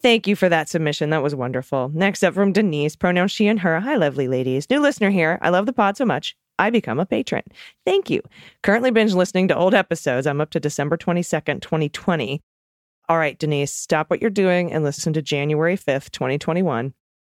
Thank 0.00 0.28
you 0.28 0.36
for 0.36 0.48
that 0.48 0.68
submission. 0.68 1.10
That 1.10 1.24
was 1.24 1.34
wonderful. 1.34 1.90
Next 1.92 2.22
up 2.22 2.34
from 2.34 2.52
Denise, 2.52 2.94
pronouns 2.94 3.32
she 3.32 3.48
and 3.48 3.58
her. 3.60 3.80
Hi, 3.80 3.96
lovely 3.96 4.28
ladies. 4.28 4.70
New 4.70 4.78
listener 4.80 5.10
here. 5.10 5.40
I 5.42 5.48
love 5.48 5.66
the 5.66 5.72
pod 5.72 5.96
so 5.96 6.04
much. 6.04 6.36
I 6.58 6.70
become 6.70 6.98
a 6.98 7.06
patron. 7.06 7.42
Thank 7.84 8.10
you. 8.10 8.22
Currently 8.62 8.90
binge 8.90 9.14
listening 9.14 9.48
to 9.48 9.56
old 9.56 9.74
episodes. 9.74 10.26
I'm 10.26 10.40
up 10.40 10.50
to 10.50 10.60
December 10.60 10.96
22nd, 10.96 11.62
2020. 11.62 12.42
All 13.08 13.16
right, 13.16 13.38
Denise, 13.38 13.72
stop 13.72 14.10
what 14.10 14.20
you're 14.20 14.30
doing 14.30 14.72
and 14.72 14.84
listen 14.84 15.12
to 15.14 15.22
January 15.22 15.76
5th, 15.76 16.10
2021. 16.10 16.92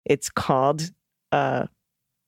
It's 0.05 0.29
called, 0.29 0.91
uh, 1.31 1.66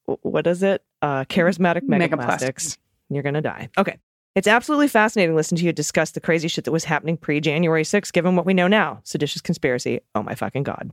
what 0.04 0.46
is 0.46 0.62
it? 0.62 0.84
Uh, 1.00 1.24
Charismatic 1.24 1.82
Megaplastics. 1.82 2.10
Megaplastics. 2.10 2.78
You're 3.10 3.22
going 3.22 3.34
to 3.34 3.40
die. 3.40 3.68
Okay. 3.76 3.98
It's 4.34 4.48
absolutely 4.48 4.88
fascinating 4.88 5.32
to 5.32 5.36
listen 5.36 5.58
to 5.58 5.64
you 5.64 5.72
discuss 5.72 6.12
the 6.12 6.20
crazy 6.20 6.48
shit 6.48 6.64
that 6.64 6.72
was 6.72 6.84
happening 6.84 7.16
pre 7.16 7.40
January 7.40 7.82
6th, 7.82 8.12
given 8.12 8.36
what 8.36 8.46
we 8.46 8.54
know 8.54 8.68
now. 8.68 9.00
Seditious 9.04 9.42
conspiracy. 9.42 10.00
Oh 10.14 10.22
my 10.22 10.34
fucking 10.34 10.62
God. 10.62 10.90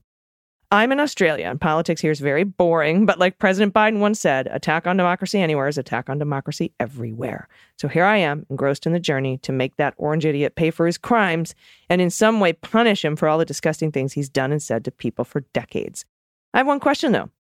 I'm 0.72 0.92
in 0.92 1.00
Australia, 1.00 1.48
and 1.48 1.60
politics 1.60 2.00
here 2.00 2.12
is 2.12 2.20
very 2.20 2.44
boring, 2.44 3.08
but 3.08 3.18
like 3.18 3.40
President 3.40 3.74
Biden 3.74 3.98
once 3.98 4.20
said, 4.20 4.48
attack 4.52 4.86
on 4.86 4.98
democracy 4.98 5.42
anywhere 5.42 5.68
is 5.68 5.80
attack 5.80 6.12
on 6.12 6.20
democracy 6.20 6.72
everywhere. 6.80 7.48
So 7.80 7.88
here 7.88 8.04
I 8.04 8.18
am, 8.18 8.46
engrossed 8.52 8.86
in 8.86 8.94
the 8.94 9.00
journey 9.00 9.40
to 9.40 9.52
make 9.52 9.78
that 9.78 9.96
orange 9.98 10.28
idiot 10.28 10.54
pay 10.54 10.70
for 10.70 10.86
his 10.86 11.00
crimes 11.00 11.56
and 11.90 12.02
in 12.02 12.12
some 12.12 12.40
way 12.40 12.54
punish 12.54 13.04
him 13.04 13.16
for 13.16 13.28
all 13.28 13.40
the 13.40 13.46
disgusting 13.46 13.92
things 13.92 14.14
he's 14.14 14.30
done 14.30 14.52
and 14.52 14.62
said 14.62 14.86
to 14.86 14.92
people 14.92 15.26
for 15.26 15.42
decades. 15.54 16.06
I 16.54 16.60
have 16.60 16.68
one 16.68 16.80
question 16.80 17.14
though. 17.14 17.32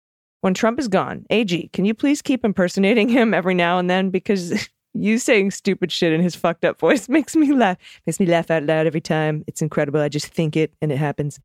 When 0.41 0.55
Trump 0.55 0.79
is 0.79 0.89
gone, 0.89 1.27
AG, 1.29 1.69
can 1.75 1.85
you 1.85 1.93
please 1.93 2.23
keep 2.23 2.47
impersonating 2.47 3.11
him 3.11 3.35
every 3.35 3.55
now 3.55 3.79
and 3.79 3.91
then? 3.91 4.09
Because 4.09 4.71
you 4.95 5.19
saying 5.19 5.51
stupid 5.51 5.93
shit 5.93 6.15
in 6.15 6.23
his 6.23 6.35
fucked 6.35 6.65
up 6.65 6.79
voice 6.79 7.09
makes 7.11 7.37
me 7.37 7.53
laugh. 7.53 7.77
Makes 8.07 8.21
me 8.21 8.27
laugh 8.27 8.51
out 8.51 8.63
loud 8.63 8.87
every 8.87 9.03
time. 9.03 9.45
It's 9.47 9.61
incredible. 9.61 10.01
I 10.01 10.09
just 10.09 10.29
think 10.29 10.57
it 10.57 10.73
and 10.81 10.91
it 10.91 10.97
happens. 10.97 11.39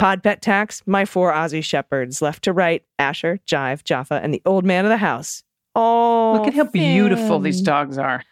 Pod 0.00 0.22
Pet 0.22 0.40
Tax, 0.40 0.82
my 0.86 1.04
four 1.04 1.30
Aussie 1.30 1.62
shepherds, 1.62 2.22
left 2.22 2.44
to 2.44 2.54
right, 2.54 2.82
Asher, 2.98 3.38
Jive, 3.46 3.84
Jaffa, 3.84 4.18
and 4.22 4.32
the 4.32 4.40
old 4.46 4.64
man 4.64 4.86
of 4.86 4.88
the 4.88 4.96
house. 4.96 5.44
Oh, 5.74 6.32
Look 6.38 6.48
at 6.48 6.54
how 6.54 6.64
beautiful 6.64 7.38
these 7.38 7.60
dogs 7.60 7.98
are. 7.98 8.24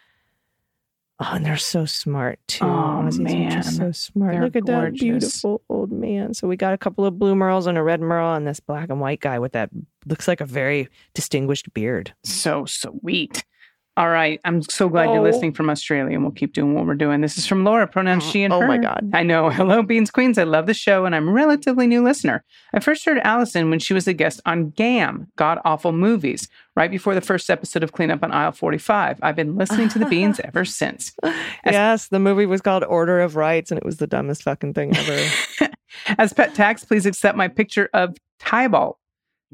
Oh, 1.19 1.29
and 1.33 1.45
they're 1.45 1.57
so 1.57 1.85
smart 1.85 2.39
too. 2.47 2.65
Oh, 2.65 3.03
Aussies 3.05 3.47
are 3.47 3.51
just 3.51 3.77
so 3.77 3.91
smart. 3.91 4.33
They're 4.33 4.41
Look 4.45 4.55
at 4.55 4.65
that 4.65 4.93
beautiful 4.93 5.61
old 5.69 5.91
man. 5.91 6.33
So 6.33 6.47
we 6.47 6.55
got 6.55 6.73
a 6.73 6.77
couple 6.77 7.05
of 7.05 7.19
blue 7.19 7.35
merles 7.35 7.67
and 7.67 7.77
a 7.77 7.83
red 7.83 8.01
merle, 8.01 8.33
and 8.33 8.47
this 8.47 8.59
black 8.59 8.89
and 8.89 8.99
white 8.99 9.19
guy 9.19 9.37
with 9.37 9.51
that 9.51 9.69
looks 10.07 10.27
like 10.27 10.41
a 10.41 10.45
very 10.45 10.87
distinguished 11.13 11.71
beard. 11.75 12.15
So 12.23 12.65
sweet. 12.65 13.45
All 13.99 14.07
right. 14.09 14.39
I'm 14.45 14.61
so 14.61 14.87
glad 14.87 15.09
you're 15.09 15.17
Oh. 15.19 15.21
listening 15.23 15.51
from 15.51 15.69
Australia 15.69 16.13
and 16.15 16.23
we'll 16.23 16.31
keep 16.31 16.53
doing 16.53 16.73
what 16.73 16.85
we're 16.85 16.95
doing. 16.95 17.19
This 17.19 17.37
is 17.37 17.45
from 17.45 17.65
Laura, 17.65 17.85
pronouns 17.85 18.23
she 18.23 18.43
and 18.43 18.53
Oh 18.53 18.61
her. 18.61 18.67
my 18.67 18.77
God. 18.77 19.11
I 19.13 19.23
know. 19.23 19.49
Hello, 19.51 19.83
Beans 19.83 20.09
Queens. 20.09 20.37
I 20.37 20.43
love 20.43 20.67
the 20.67 20.73
show 20.73 21.03
and 21.03 21.13
I'm 21.13 21.27
a 21.27 21.31
relatively 21.33 21.85
new 21.85 22.01
listener. 22.01 22.45
I 22.73 22.79
first 22.79 23.03
heard 23.03 23.17
Allison 23.25 23.69
when 23.69 23.79
she 23.79 23.93
was 23.93 24.07
a 24.07 24.13
guest 24.13 24.39
on 24.45 24.69
GAM, 24.69 25.27
God 25.35 25.59
Awful 25.65 25.91
Movies, 25.91 26.47
right 26.77 26.89
before 26.89 27.13
the 27.13 27.19
first 27.19 27.49
episode 27.49 27.83
of 27.83 27.91
Cleanup 27.91 28.23
on 28.23 28.31
Aisle 28.31 28.53
45. 28.53 29.19
I've 29.21 29.35
been 29.35 29.57
listening 29.57 29.89
to 29.89 29.99
the 29.99 30.05
Beans 30.05 30.39
ever 30.45 30.63
since. 30.63 31.13
As- 31.21 31.33
yes, 31.65 32.07
the 32.07 32.19
movie 32.19 32.45
was 32.45 32.61
called 32.61 32.85
Order 32.85 33.19
of 33.19 33.35
Rights, 33.35 33.69
and 33.69 33.77
it 33.77 33.83
was 33.85 33.97
the 33.97 34.07
dumbest 34.07 34.43
fucking 34.43 34.75
thing 34.75 34.95
ever. 34.95 35.69
As 36.17 36.31
pet 36.31 36.55
tax, 36.55 36.85
please 36.85 37.05
accept 37.05 37.35
my 37.37 37.49
picture 37.49 37.89
of 37.93 38.15
Tybalt, 38.39 38.97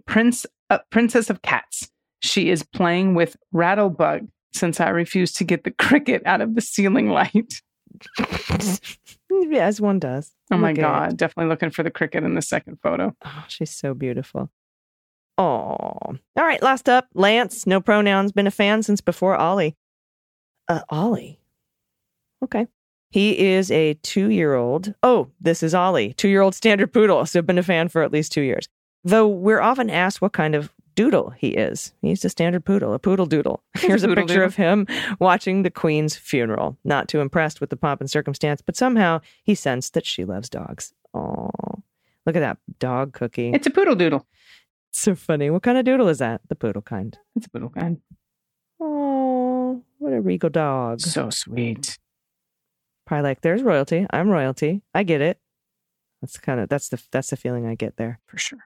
Prince, 0.05 0.45
uh, 0.69 0.77
Princess 0.91 1.31
of 1.31 1.41
Cats. 1.41 1.89
She 2.21 2.49
is 2.51 2.61
playing 2.63 3.15
with 3.15 3.35
Rattlebug 3.53 4.27
since 4.55 4.79
I 4.79 4.89
refuse 4.89 5.31
to 5.33 5.43
get 5.43 5.63
the 5.63 5.71
cricket 5.79 6.23
out 6.25 6.41
of 6.41 6.55
the 6.55 6.61
ceiling 6.61 7.09
light. 7.09 7.61
As 9.53 9.81
one 9.81 9.99
does. 9.99 10.31
Oh 10.51 10.57
my 10.57 10.71
Look. 10.71 10.81
God. 10.81 11.17
Definitely 11.17 11.49
looking 11.49 11.69
for 11.69 11.83
the 11.83 11.91
cricket 11.91 12.23
in 12.23 12.35
the 12.35 12.41
second 12.41 12.79
photo. 12.81 13.15
Oh, 13.23 13.45
she's 13.47 13.71
so 13.71 13.93
beautiful. 13.93 14.49
Oh. 15.37 15.43
All 15.43 16.17
right, 16.37 16.61
last 16.63 16.87
up, 16.87 17.07
Lance, 17.13 17.67
no 17.67 17.81
pronouns, 17.81 18.31
been 18.31 18.47
a 18.47 18.51
fan 18.51 18.83
since 18.83 19.01
before 19.01 19.35
Ollie. 19.35 19.75
Uh, 20.67 20.81
Ollie. 20.89 21.39
Okay. 22.43 22.67
He 23.11 23.37
is 23.53 23.71
a 23.71 23.93
two 23.95 24.29
year 24.29 24.55
old. 24.55 24.93
Oh, 25.03 25.29
this 25.39 25.63
is 25.63 25.73
Ollie, 25.75 26.13
two 26.13 26.27
year 26.27 26.41
old 26.41 26.55
standard 26.55 26.91
poodle. 26.91 27.25
So 27.25 27.41
been 27.41 27.57
a 27.57 27.63
fan 27.63 27.89
for 27.89 28.01
at 28.01 28.11
least 28.11 28.31
two 28.31 28.41
years. 28.41 28.67
Though 29.03 29.27
we're 29.27 29.61
often 29.61 29.89
asked 29.89 30.21
what 30.21 30.33
kind 30.33 30.55
of 30.55 30.73
doodle 30.95 31.31
he 31.31 31.49
is. 31.49 31.93
He's 32.01 32.25
a 32.25 32.29
standard 32.29 32.65
poodle, 32.65 32.93
a 32.93 32.99
poodle 32.99 33.25
doodle. 33.25 33.61
Here's 33.77 34.03
a 34.03 34.07
poodle 34.07 34.23
picture 34.23 34.35
doodle. 34.35 34.47
of 34.47 34.55
him 34.55 34.87
watching 35.19 35.63
the 35.63 35.69
Queen's 35.69 36.15
funeral. 36.15 36.77
Not 36.83 37.07
too 37.07 37.19
impressed 37.19 37.61
with 37.61 37.69
the 37.69 37.77
pomp 37.77 38.01
and 38.01 38.09
circumstance, 38.09 38.61
but 38.61 38.75
somehow 38.75 39.21
he 39.43 39.55
sensed 39.55 39.93
that 39.93 40.05
she 40.05 40.25
loves 40.25 40.49
dogs. 40.49 40.93
Oh, 41.13 41.49
look 42.25 42.35
at 42.35 42.39
that 42.41 42.57
dog 42.79 43.13
cookie. 43.13 43.51
It's 43.51 43.67
a 43.67 43.71
poodle 43.71 43.95
doodle. 43.95 44.25
so 44.91 45.15
funny. 45.15 45.49
What 45.49 45.63
kind 45.63 45.77
of 45.77 45.85
doodle 45.85 46.07
is 46.07 46.19
that? 46.19 46.41
The 46.49 46.55
poodle 46.55 46.81
kind. 46.81 47.17
It's 47.35 47.45
a 47.45 47.49
poodle 47.49 47.69
kind. 47.69 48.01
Oh, 48.79 49.83
what 49.99 50.13
a 50.13 50.21
regal 50.21 50.49
dog. 50.49 51.01
So 51.01 51.29
sweet. 51.29 51.97
Probably 53.05 53.23
like, 53.23 53.41
there's 53.41 53.61
royalty. 53.61 54.07
I'm 54.09 54.29
royalty. 54.29 54.81
I 54.93 55.03
get 55.03 55.21
it. 55.21 55.39
That's 56.21 56.37
kind 56.37 56.59
of 56.59 56.69
that's 56.69 56.89
the 56.89 56.99
that's 57.11 57.29
the 57.29 57.37
feeling 57.37 57.67
I 57.67 57.75
get 57.75 57.97
there. 57.97 58.19
For 58.25 58.37
sure. 58.37 58.65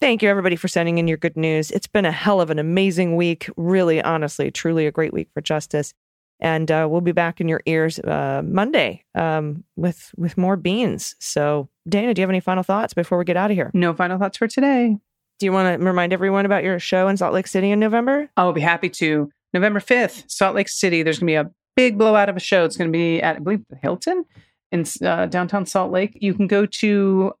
Thank 0.00 0.22
you 0.22 0.28
everybody 0.28 0.54
for 0.54 0.68
sending 0.68 0.98
in 0.98 1.08
your 1.08 1.16
good 1.16 1.36
news. 1.36 1.72
It's 1.72 1.88
been 1.88 2.04
a 2.04 2.12
hell 2.12 2.40
of 2.40 2.50
an 2.50 2.60
amazing 2.60 3.16
week. 3.16 3.50
Really, 3.56 4.00
honestly, 4.00 4.48
truly 4.50 4.86
a 4.86 4.92
great 4.92 5.12
week 5.12 5.28
for 5.34 5.40
justice. 5.40 5.92
And 6.38 6.70
uh, 6.70 6.86
we'll 6.88 7.00
be 7.00 7.10
back 7.10 7.40
in 7.40 7.48
your 7.48 7.60
ears 7.66 7.98
uh, 7.98 8.42
Monday 8.44 9.02
um, 9.16 9.64
with 9.74 10.12
with 10.16 10.38
more 10.38 10.54
beans. 10.54 11.16
So, 11.18 11.68
Dana, 11.88 12.14
do 12.14 12.20
you 12.20 12.22
have 12.22 12.30
any 12.30 12.38
final 12.38 12.62
thoughts 12.62 12.94
before 12.94 13.18
we 13.18 13.24
get 13.24 13.36
out 13.36 13.50
of 13.50 13.56
here? 13.56 13.72
No 13.74 13.92
final 13.92 14.18
thoughts 14.18 14.38
for 14.38 14.46
today. 14.46 14.96
Do 15.40 15.46
you 15.46 15.52
want 15.52 15.80
to 15.80 15.84
remind 15.84 16.12
everyone 16.12 16.46
about 16.46 16.62
your 16.62 16.78
show 16.78 17.08
in 17.08 17.16
Salt 17.16 17.34
Lake 17.34 17.48
City 17.48 17.72
in 17.72 17.80
November? 17.80 18.30
I'll 18.36 18.52
be 18.52 18.60
happy 18.60 18.90
to. 18.90 19.30
November 19.52 19.80
5th, 19.80 20.30
Salt 20.30 20.54
Lake 20.54 20.68
City. 20.68 21.02
There's 21.02 21.18
going 21.18 21.26
to 21.26 21.30
be 21.30 21.48
a 21.48 21.50
big 21.74 21.98
blowout 21.98 22.28
of 22.28 22.36
a 22.36 22.40
show. 22.40 22.64
It's 22.64 22.76
going 22.76 22.92
to 22.92 22.96
be 22.96 23.20
at, 23.20 23.36
I 23.36 23.38
believe, 23.40 23.64
the 23.70 23.76
Hilton 23.76 24.24
in 24.70 24.84
uh, 25.02 25.26
downtown 25.26 25.66
Salt 25.66 25.90
Lake. 25.90 26.16
You 26.20 26.34
can 26.34 26.46
go 26.46 26.66
to 26.66 27.32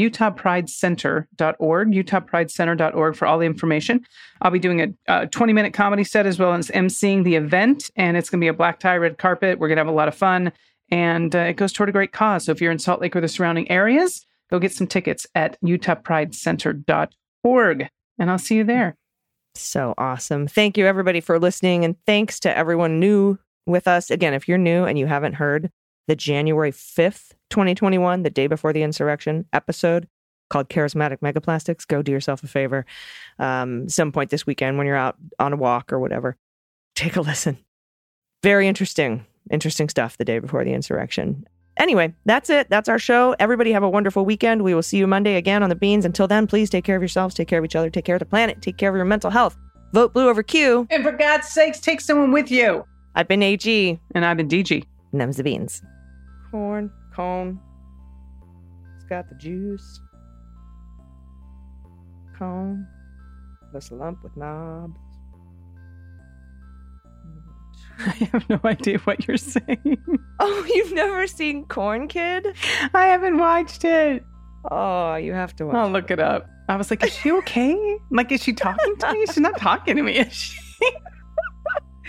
utahpridecenter.org, 0.00 1.92
utahpridecenter.org 1.92 3.16
for 3.16 3.26
all 3.26 3.38
the 3.38 3.46
information. 3.46 4.04
I'll 4.42 4.50
be 4.50 4.58
doing 4.58 4.96
a 5.08 5.26
20 5.26 5.52
minute 5.52 5.74
comedy 5.74 6.04
set 6.04 6.24
as 6.26 6.38
well 6.38 6.54
as 6.54 6.68
emceeing 6.68 7.24
the 7.24 7.34
event. 7.36 7.90
And 7.96 8.16
it's 8.16 8.30
going 8.30 8.40
to 8.40 8.44
be 8.44 8.48
a 8.48 8.54
black 8.54 8.80
tie, 8.80 8.96
red 8.96 9.18
carpet. 9.18 9.58
We're 9.58 9.68
going 9.68 9.76
to 9.76 9.80
have 9.80 9.88
a 9.88 9.92
lot 9.92 10.08
of 10.08 10.14
fun. 10.14 10.52
And 10.90 11.36
uh, 11.36 11.40
it 11.40 11.54
goes 11.54 11.72
toward 11.72 11.88
a 11.88 11.92
great 11.92 12.12
cause. 12.12 12.44
So 12.44 12.52
if 12.52 12.60
you're 12.60 12.72
in 12.72 12.78
Salt 12.78 13.00
Lake 13.00 13.14
or 13.14 13.20
the 13.20 13.28
surrounding 13.28 13.70
areas, 13.70 14.26
go 14.50 14.58
get 14.58 14.72
some 14.72 14.86
tickets 14.86 15.26
at 15.34 15.60
utahpridecenter.org. 15.62 17.88
And 18.18 18.30
I'll 18.30 18.38
see 18.38 18.56
you 18.56 18.64
there. 18.64 18.96
So 19.54 19.94
awesome. 19.98 20.48
Thank 20.48 20.78
you, 20.78 20.86
everybody, 20.86 21.20
for 21.20 21.38
listening. 21.38 21.84
And 21.84 21.96
thanks 22.06 22.40
to 22.40 22.56
everyone 22.56 22.98
new 23.00 23.38
with 23.66 23.86
us. 23.86 24.10
Again, 24.10 24.32
if 24.34 24.48
you're 24.48 24.58
new 24.58 24.84
and 24.84 24.98
you 24.98 25.06
haven't 25.06 25.34
heard 25.34 25.70
the 26.10 26.16
January 26.16 26.72
5th, 26.72 27.34
2021, 27.50 28.24
the 28.24 28.30
day 28.30 28.48
before 28.48 28.72
the 28.72 28.82
insurrection 28.82 29.46
episode 29.52 30.08
called 30.48 30.68
Charismatic 30.68 31.18
Megaplastics, 31.20 31.86
go 31.86 32.02
do 32.02 32.10
yourself 32.10 32.42
a 32.42 32.48
favor. 32.48 32.84
Um, 33.38 33.88
some 33.88 34.10
point 34.10 34.30
this 34.30 34.44
weekend 34.44 34.76
when 34.76 34.88
you're 34.88 34.96
out 34.96 35.14
on 35.38 35.52
a 35.52 35.56
walk 35.56 35.92
or 35.92 36.00
whatever, 36.00 36.36
take 36.96 37.14
a 37.14 37.20
listen. 37.20 37.58
Very 38.42 38.66
interesting, 38.66 39.24
interesting 39.52 39.88
stuff 39.88 40.18
the 40.18 40.24
day 40.24 40.40
before 40.40 40.64
the 40.64 40.72
insurrection. 40.72 41.46
Anyway, 41.76 42.12
that's 42.24 42.50
it. 42.50 42.68
That's 42.68 42.88
our 42.88 42.98
show. 42.98 43.36
Everybody 43.38 43.70
have 43.70 43.84
a 43.84 43.88
wonderful 43.88 44.24
weekend. 44.24 44.62
We 44.62 44.74
will 44.74 44.82
see 44.82 44.98
you 44.98 45.06
Monday 45.06 45.36
again 45.36 45.62
on 45.62 45.68
the 45.68 45.76
beans. 45.76 46.04
Until 46.04 46.26
then, 46.26 46.48
please 46.48 46.70
take 46.70 46.84
care 46.84 46.96
of 46.96 47.02
yourselves, 47.02 47.36
take 47.36 47.46
care 47.46 47.60
of 47.60 47.64
each 47.64 47.76
other, 47.76 47.88
take 47.88 48.04
care 48.04 48.16
of 48.16 48.20
the 48.20 48.26
planet, 48.26 48.60
take 48.62 48.78
care 48.78 48.90
of 48.90 48.96
your 48.96 49.04
mental 49.04 49.30
health. 49.30 49.56
Vote 49.92 50.12
blue 50.12 50.28
over 50.28 50.42
Q. 50.42 50.88
And 50.90 51.04
for 51.04 51.12
God's 51.12 51.46
sakes, 51.46 51.78
take 51.78 52.00
someone 52.00 52.32
with 52.32 52.50
you. 52.50 52.84
I've 53.14 53.28
been 53.28 53.44
AG. 53.44 54.00
And 54.16 54.26
I've 54.26 54.36
been 54.36 54.48
DG. 54.48 54.84
And 55.12 55.20
them's 55.20 55.36
the 55.36 55.44
beans. 55.44 55.82
Corn, 56.50 56.90
cone. 57.14 57.60
It's 58.96 59.04
got 59.04 59.28
the 59.28 59.34
juice. 59.36 60.00
Cone. 62.38 62.86
Plus 63.70 63.90
a 63.90 63.94
lump 63.94 64.22
with 64.22 64.36
knobs. 64.36 64.98
I 68.06 68.28
have 68.32 68.48
no 68.48 68.58
idea 68.64 68.98
what 69.00 69.26
you're 69.26 69.36
saying. 69.36 69.98
Oh, 70.42 70.64
you've 70.66 70.94
never 70.94 71.26
seen 71.26 71.66
Corn 71.66 72.08
Kid? 72.08 72.46
I 72.94 73.08
haven't 73.08 73.36
watched 73.36 73.84
it. 73.84 74.24
Oh, 74.70 75.16
you 75.16 75.34
have 75.34 75.54
to 75.56 75.66
watch. 75.66 75.76
I'll 75.76 75.90
look 75.90 76.10
it 76.10 76.18
up. 76.18 76.48
I 76.66 76.76
was 76.76 76.88
like, 76.90 77.04
is 77.04 77.12
she 77.12 77.30
okay? 77.30 77.98
Like, 78.10 78.32
is 78.32 78.42
she 78.42 78.54
talking 78.54 78.96
to 78.96 79.12
me? 79.12 79.26
She's 79.26 79.36
not 79.36 79.58
talking 79.58 79.96
to 79.96 80.02
me, 80.02 80.16
is 80.16 80.32
she? 80.32 80.58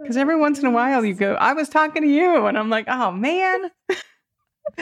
Because 0.00 0.16
every 0.16 0.36
once 0.36 0.58
in 0.58 0.66
a 0.66 0.70
while 0.70 1.04
you 1.04 1.14
go, 1.14 1.34
I 1.34 1.52
was 1.54 1.68
talking 1.68 2.02
to 2.02 2.08
you. 2.08 2.46
And 2.46 2.56
I'm 2.56 2.70
like, 2.70 2.86
oh, 2.88 3.10
man. 3.12 3.70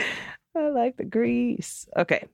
I 0.55 0.69
like 0.69 0.97
the 0.97 1.05
grease. 1.05 1.87
Okay. 1.95 2.27